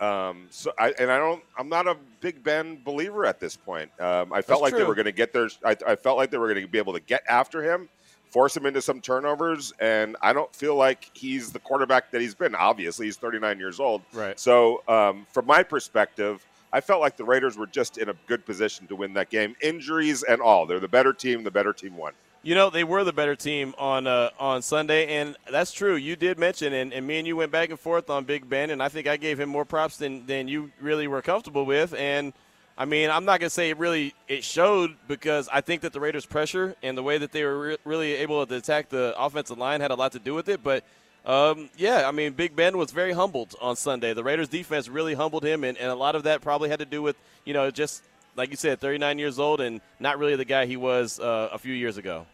Um, 0.00 0.46
so, 0.50 0.72
I, 0.78 0.94
and 0.98 1.10
I 1.10 1.18
don't. 1.18 1.42
I'm 1.56 1.68
not 1.68 1.86
a 1.86 1.96
Big 2.20 2.42
Ben 2.42 2.80
believer 2.84 3.26
at 3.26 3.38
this 3.38 3.56
point. 3.56 3.90
Um, 4.00 4.32
I 4.32 4.42
felt 4.42 4.62
That's 4.62 4.72
like 4.72 4.74
they 4.74 4.84
were 4.84 4.94
going 4.94 5.06
to 5.06 5.12
get 5.12 5.32
their. 5.32 5.48
I, 5.64 5.76
I 5.86 5.96
felt 5.96 6.16
like 6.16 6.30
they 6.30 6.38
were 6.38 6.52
going 6.52 6.64
to 6.64 6.68
be 6.68 6.78
able 6.78 6.92
to 6.94 7.00
get 7.00 7.22
after 7.28 7.62
him, 7.62 7.88
force 8.30 8.56
him 8.56 8.66
into 8.66 8.82
some 8.82 9.00
turnovers, 9.00 9.72
and 9.80 10.16
I 10.22 10.32
don't 10.32 10.54
feel 10.54 10.76
like 10.76 11.10
he's 11.14 11.52
the 11.52 11.58
quarterback 11.58 12.10
that 12.10 12.20
he's 12.20 12.34
been. 12.34 12.54
Obviously, 12.54 13.06
he's 13.06 13.16
39 13.16 13.58
years 13.58 13.80
old. 13.80 14.02
Right. 14.12 14.38
So, 14.38 14.82
um, 14.88 15.26
from 15.32 15.46
my 15.46 15.62
perspective, 15.62 16.44
I 16.72 16.80
felt 16.80 17.00
like 17.00 17.16
the 17.16 17.24
Raiders 17.24 17.56
were 17.56 17.66
just 17.66 17.98
in 17.98 18.08
a 18.08 18.14
good 18.26 18.44
position 18.44 18.86
to 18.88 18.96
win 18.96 19.14
that 19.14 19.30
game, 19.30 19.56
injuries 19.62 20.22
and 20.22 20.40
all. 20.40 20.66
They're 20.66 20.80
the 20.80 20.88
better 20.88 21.12
team. 21.12 21.42
The 21.42 21.50
better 21.50 21.72
team 21.72 21.96
won. 21.96 22.12
You 22.42 22.54
know, 22.54 22.70
they 22.70 22.84
were 22.84 23.02
the 23.02 23.12
better 23.12 23.34
team 23.34 23.74
on 23.78 24.06
uh, 24.06 24.30
on 24.38 24.62
Sunday, 24.62 25.16
and 25.16 25.36
that's 25.50 25.72
true. 25.72 25.96
You 25.96 26.14
did 26.14 26.38
mention, 26.38 26.72
and, 26.72 26.92
and 26.92 27.06
me 27.06 27.18
and 27.18 27.26
you 27.26 27.36
went 27.36 27.50
back 27.50 27.70
and 27.70 27.80
forth 27.80 28.10
on 28.10 28.24
Big 28.24 28.48
Ben, 28.48 28.70
and 28.70 28.82
I 28.82 28.88
think 28.88 29.08
I 29.08 29.16
gave 29.16 29.40
him 29.40 29.48
more 29.48 29.64
props 29.64 29.96
than, 29.96 30.24
than 30.26 30.46
you 30.46 30.70
really 30.80 31.08
were 31.08 31.20
comfortable 31.20 31.66
with. 31.66 31.94
And 31.94 32.32
I 32.78 32.84
mean, 32.84 33.10
I'm 33.10 33.24
not 33.24 33.40
going 33.40 33.48
to 33.48 33.54
say 33.54 33.70
it 33.70 33.78
really 33.78 34.14
it 34.28 34.44
showed 34.44 34.94
because 35.08 35.48
I 35.52 35.60
think 35.60 35.82
that 35.82 35.92
the 35.92 35.98
Raiders' 35.98 36.24
pressure 36.24 36.76
and 36.82 36.96
the 36.96 37.02
way 37.02 37.18
that 37.18 37.32
they 37.32 37.44
were 37.44 37.58
re- 37.58 37.76
really 37.84 38.12
able 38.14 38.46
to 38.46 38.54
attack 38.54 38.88
the 38.88 39.14
offensive 39.18 39.58
line 39.58 39.80
had 39.80 39.90
a 39.90 39.96
lot 39.96 40.12
to 40.12 40.20
do 40.20 40.32
with 40.32 40.48
it. 40.48 40.62
But 40.62 40.84
um, 41.26 41.70
yeah, 41.76 42.08
I 42.08 42.12
mean, 42.12 42.34
Big 42.34 42.54
Ben 42.54 42.78
was 42.78 42.92
very 42.92 43.12
humbled 43.12 43.56
on 43.60 43.74
Sunday. 43.74 44.14
The 44.14 44.22
Raiders' 44.22 44.48
defense 44.48 44.88
really 44.88 45.14
humbled 45.14 45.44
him, 45.44 45.64
and, 45.64 45.76
and 45.76 45.90
a 45.90 45.94
lot 45.96 46.14
of 46.14 46.22
that 46.22 46.40
probably 46.40 46.70
had 46.70 46.78
to 46.78 46.84
do 46.84 47.02
with 47.02 47.16
you 47.44 47.52
know 47.52 47.70
just 47.72 48.04
like 48.38 48.50
you 48.50 48.56
said, 48.56 48.80
39 48.80 49.18
years 49.18 49.38
old 49.40 49.60
and 49.60 49.80
not 49.98 50.18
really 50.18 50.36
the 50.36 50.44
guy 50.44 50.64
he 50.64 50.76
was 50.76 51.18
uh, 51.18 51.48
a 51.52 51.58
few 51.58 51.74
years 51.74 51.96
ago. 51.96 52.24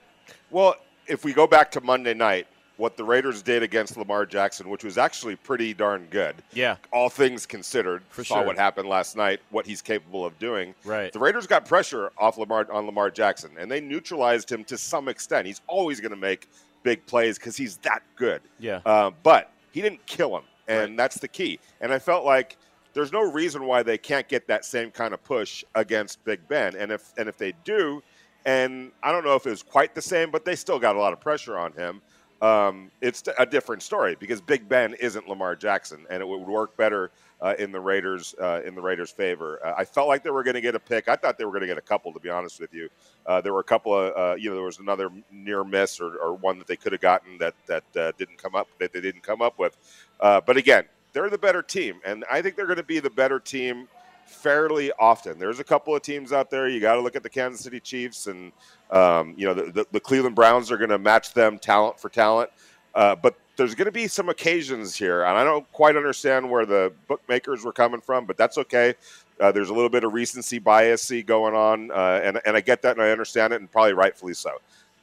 Well, 0.50 0.76
if 1.06 1.24
we 1.24 1.32
go 1.32 1.46
back 1.46 1.70
to 1.72 1.80
Monday 1.80 2.12
night, 2.12 2.46
what 2.76 2.96
the 2.96 3.04
Raiders 3.04 3.40
did 3.42 3.62
against 3.62 3.96
Lamar 3.96 4.26
Jackson, 4.26 4.68
which 4.68 4.82
was 4.82 4.98
actually 4.98 5.36
pretty 5.36 5.72
darn 5.74 6.06
good. 6.10 6.34
Yeah. 6.52 6.76
All 6.92 7.08
things 7.08 7.46
considered, 7.46 8.02
For 8.08 8.24
saw 8.24 8.36
sure. 8.36 8.46
what 8.46 8.56
happened 8.56 8.88
last 8.88 9.16
night, 9.16 9.40
what 9.50 9.64
he's 9.66 9.80
capable 9.80 10.24
of 10.26 10.36
doing. 10.38 10.74
Right. 10.84 11.12
The 11.12 11.18
Raiders 11.20 11.46
got 11.46 11.66
pressure 11.66 12.10
off 12.18 12.36
Lamar 12.36 12.66
on 12.72 12.86
Lamar 12.86 13.10
Jackson, 13.10 13.52
and 13.58 13.70
they 13.70 13.80
neutralized 13.80 14.50
him 14.50 14.64
to 14.64 14.76
some 14.76 15.08
extent. 15.08 15.46
He's 15.46 15.60
always 15.68 16.00
going 16.00 16.10
to 16.10 16.16
make 16.16 16.48
big 16.82 17.06
plays 17.06 17.38
because 17.38 17.56
he's 17.56 17.76
that 17.78 18.02
good. 18.16 18.42
Yeah. 18.58 18.80
Uh, 18.84 19.12
but 19.22 19.50
he 19.72 19.80
didn't 19.80 20.04
kill 20.06 20.36
him, 20.36 20.44
and 20.66 20.90
Right. 20.90 20.96
that's 20.96 21.18
the 21.18 21.28
key. 21.28 21.60
And 21.80 21.92
I 21.92 21.98
felt 22.00 22.24
like 22.24 22.56
there's 22.92 23.12
no 23.12 23.22
reason 23.22 23.64
why 23.66 23.82
they 23.84 23.98
can't 23.98 24.26
get 24.28 24.46
that 24.48 24.64
same 24.64 24.90
kind 24.90 25.14
of 25.14 25.22
push 25.24 25.64
against 25.74 26.24
Big 26.24 26.46
Ben. 26.48 26.74
And 26.76 26.90
if 26.92 27.12
and 27.16 27.28
if 27.28 27.36
they 27.38 27.52
do, 27.64 28.02
and 28.44 28.90
I 29.02 29.10
don't 29.12 29.24
know 29.24 29.34
if 29.36 29.46
it 29.46 29.50
was 29.50 29.62
quite 29.62 29.94
the 29.94 30.02
same, 30.02 30.30
but 30.30 30.44
they 30.44 30.54
still 30.56 30.78
got 30.78 30.96
a 30.96 30.98
lot 30.98 31.12
of 31.12 31.20
pressure 31.20 31.56
on 31.56 31.72
him. 31.72 32.02
Um, 32.44 32.90
it's 33.00 33.22
a 33.38 33.46
different 33.46 33.82
story 33.82 34.16
because 34.20 34.42
Big 34.42 34.68
Ben 34.68 34.92
isn't 35.00 35.26
Lamar 35.26 35.56
Jackson, 35.56 36.04
and 36.10 36.20
it 36.20 36.28
would 36.28 36.42
work 36.42 36.76
better 36.76 37.10
uh, 37.40 37.54
in 37.58 37.72
the 37.72 37.80
Raiders 37.80 38.34
uh, 38.38 38.60
in 38.66 38.74
the 38.74 38.82
Raiders' 38.82 39.10
favor. 39.10 39.64
Uh, 39.64 39.72
I 39.78 39.86
felt 39.86 40.08
like 40.08 40.22
they 40.22 40.28
were 40.28 40.42
going 40.42 40.54
to 40.54 40.60
get 40.60 40.74
a 40.74 40.78
pick. 40.78 41.08
I 41.08 41.16
thought 41.16 41.38
they 41.38 41.46
were 41.46 41.52
going 41.52 41.62
to 41.62 41.66
get 41.66 41.78
a 41.78 41.82
couple, 41.82 42.12
to 42.12 42.20
be 42.20 42.28
honest 42.28 42.60
with 42.60 42.74
you. 42.74 42.90
Uh, 43.24 43.40
there 43.40 43.54
were 43.54 43.60
a 43.60 43.64
couple 43.64 43.98
of 43.98 44.14
uh, 44.14 44.34
you 44.34 44.50
know 44.50 44.56
there 44.56 44.64
was 44.64 44.78
another 44.78 45.08
near 45.32 45.64
miss 45.64 46.02
or, 46.02 46.16
or 46.16 46.34
one 46.34 46.58
that 46.58 46.66
they 46.66 46.76
could 46.76 46.92
have 46.92 47.00
gotten 47.00 47.38
that 47.38 47.54
that 47.66 47.84
uh, 47.96 48.12
didn't 48.18 48.36
come 48.36 48.54
up 48.54 48.68
that 48.78 48.92
they 48.92 49.00
didn't 49.00 49.22
come 49.22 49.40
up 49.40 49.58
with. 49.58 49.78
But 50.20 50.58
again, 50.58 50.84
they're 51.14 51.30
the 51.30 51.38
better 51.38 51.62
team, 51.62 51.98
and 52.04 52.26
I 52.30 52.42
think 52.42 52.56
they're 52.56 52.66
going 52.66 52.76
to 52.76 52.82
be 52.82 53.00
the 53.00 53.08
better 53.08 53.40
team 53.40 53.88
fairly 54.26 54.92
often. 54.98 55.38
There's 55.38 55.60
a 55.60 55.64
couple 55.64 55.94
of 55.94 56.02
teams 56.02 56.32
out 56.32 56.50
there. 56.50 56.68
You 56.68 56.80
got 56.80 56.94
to 56.94 57.00
look 57.00 57.16
at 57.16 57.22
the 57.22 57.30
Kansas 57.30 57.60
City 57.62 57.80
Chiefs, 57.80 58.26
and 58.26 58.52
um, 58.90 59.34
you 59.36 59.46
know 59.46 59.54
the, 59.54 59.72
the, 59.72 59.86
the 59.92 60.00
Cleveland 60.00 60.36
Browns 60.36 60.70
are 60.70 60.76
going 60.76 60.90
to 60.90 60.98
match 60.98 61.32
them 61.34 61.58
talent 61.58 61.98
for 62.00 62.08
talent. 62.08 62.50
Uh, 62.94 63.14
but 63.16 63.36
there's 63.56 63.74
going 63.74 63.86
to 63.86 63.92
be 63.92 64.08
some 64.08 64.28
occasions 64.28 64.94
here, 64.94 65.22
and 65.22 65.36
I 65.36 65.44
don't 65.44 65.70
quite 65.72 65.96
understand 65.96 66.48
where 66.48 66.66
the 66.66 66.92
bookmakers 67.08 67.64
were 67.64 67.72
coming 67.72 68.00
from, 68.00 68.24
but 68.24 68.36
that's 68.36 68.58
okay. 68.58 68.94
Uh, 69.40 69.52
there's 69.52 69.68
a 69.68 69.74
little 69.74 69.88
bit 69.88 70.04
of 70.04 70.12
recency 70.12 70.58
bias 70.58 71.10
going 71.26 71.54
on, 71.54 71.90
uh, 71.90 72.20
and 72.22 72.40
and 72.44 72.56
I 72.56 72.60
get 72.60 72.82
that 72.82 72.96
and 72.96 73.02
I 73.02 73.10
understand 73.10 73.52
it, 73.52 73.60
and 73.60 73.70
probably 73.70 73.92
rightfully 73.92 74.34
so. 74.34 74.50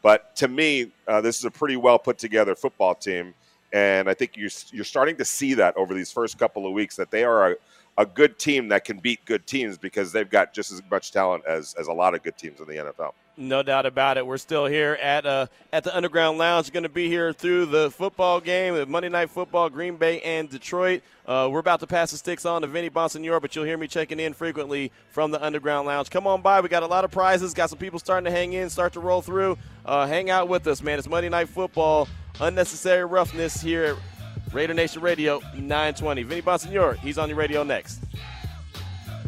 But 0.01 0.35
to 0.37 0.47
me, 0.47 0.91
uh, 1.07 1.21
this 1.21 1.37
is 1.37 1.45
a 1.45 1.51
pretty 1.51 1.75
well 1.75 1.99
put 1.99 2.17
together 2.17 2.55
football 2.55 2.95
team, 2.95 3.33
and 3.73 4.09
I 4.09 4.13
think 4.13 4.35
you're 4.35 4.49
you're 4.71 4.85
starting 4.85 5.17
to 5.17 5.25
see 5.25 5.53
that 5.55 5.75
over 5.77 5.93
these 5.93 6.11
first 6.11 6.37
couple 6.37 6.65
of 6.65 6.73
weeks 6.73 6.95
that 6.95 7.11
they 7.11 7.23
are 7.23 7.51
a, 7.51 7.55
a 7.97 8.05
good 8.05 8.39
team 8.39 8.69
that 8.69 8.85
can 8.85 8.99
beat 8.99 9.23
good 9.25 9.45
teams 9.45 9.77
because 9.77 10.11
they've 10.11 10.29
got 10.29 10.53
just 10.53 10.71
as 10.71 10.81
much 10.89 11.11
talent 11.11 11.43
as 11.45 11.75
as 11.79 11.87
a 11.87 11.93
lot 11.93 12.13
of 12.15 12.23
good 12.23 12.37
teams 12.37 12.59
in 12.59 12.67
the 12.67 12.75
NFL. 12.75 13.13
No 13.37 13.63
doubt 13.63 13.85
about 13.85 14.17
it. 14.17 14.27
We're 14.27 14.37
still 14.37 14.65
here 14.65 14.93
at 15.01 15.25
uh, 15.25 15.47
at 15.71 15.83
the 15.83 15.95
Underground 15.95 16.37
Lounge. 16.37 16.71
Going 16.71 16.83
to 16.83 16.89
be 16.89 17.07
here 17.07 17.31
through 17.31 17.67
the 17.67 17.89
football 17.89 18.41
game, 18.41 18.75
the 18.75 18.85
Monday 18.85 19.09
Night 19.09 19.29
Football, 19.29 19.69
Green 19.69 19.95
Bay 19.95 20.19
and 20.21 20.49
Detroit. 20.49 21.01
Uh, 21.25 21.47
we're 21.51 21.59
about 21.59 21.79
to 21.79 21.87
pass 21.87 22.11
the 22.11 22.17
sticks 22.17 22.45
on 22.45 22.61
to 22.61 22.67
Vinny 22.67 22.89
Bonsignore, 22.89 23.41
but 23.41 23.55
you'll 23.55 23.65
hear 23.65 23.77
me 23.77 23.87
checking 23.87 24.19
in 24.19 24.33
frequently 24.33 24.91
from 25.09 25.31
the 25.31 25.43
Underground 25.43 25.87
Lounge. 25.87 26.09
Come 26.09 26.27
on 26.27 26.41
by. 26.41 26.59
We 26.59 26.67
got 26.69 26.83
a 26.83 26.87
lot 26.87 27.05
of 27.05 27.11
prizes. 27.11 27.53
Got 27.53 27.69
some 27.69 27.79
people 27.79 27.99
starting 27.99 28.25
to 28.25 28.31
hang 28.31 28.53
in, 28.53 28.69
start 28.69 28.93
to 28.93 28.99
roll 28.99 29.21
through. 29.21 29.57
Uh, 29.85 30.05
hang 30.07 30.29
out 30.29 30.49
with 30.49 30.67
us, 30.67 30.83
man. 30.83 30.99
It's 30.99 31.07
Monday 31.07 31.29
Night 31.29 31.49
Football. 31.49 32.07
Unnecessary 32.39 33.05
roughness 33.05 33.61
here 33.61 33.97
Raider 34.53 34.73
Nation 34.73 35.01
Radio 35.01 35.39
920. 35.55 36.23
Vinny 36.23 36.41
Bonsignore, 36.41 36.97
he's 36.97 37.17
on 37.17 37.29
your 37.29 37.37
radio 37.37 37.63
next. 37.63 37.99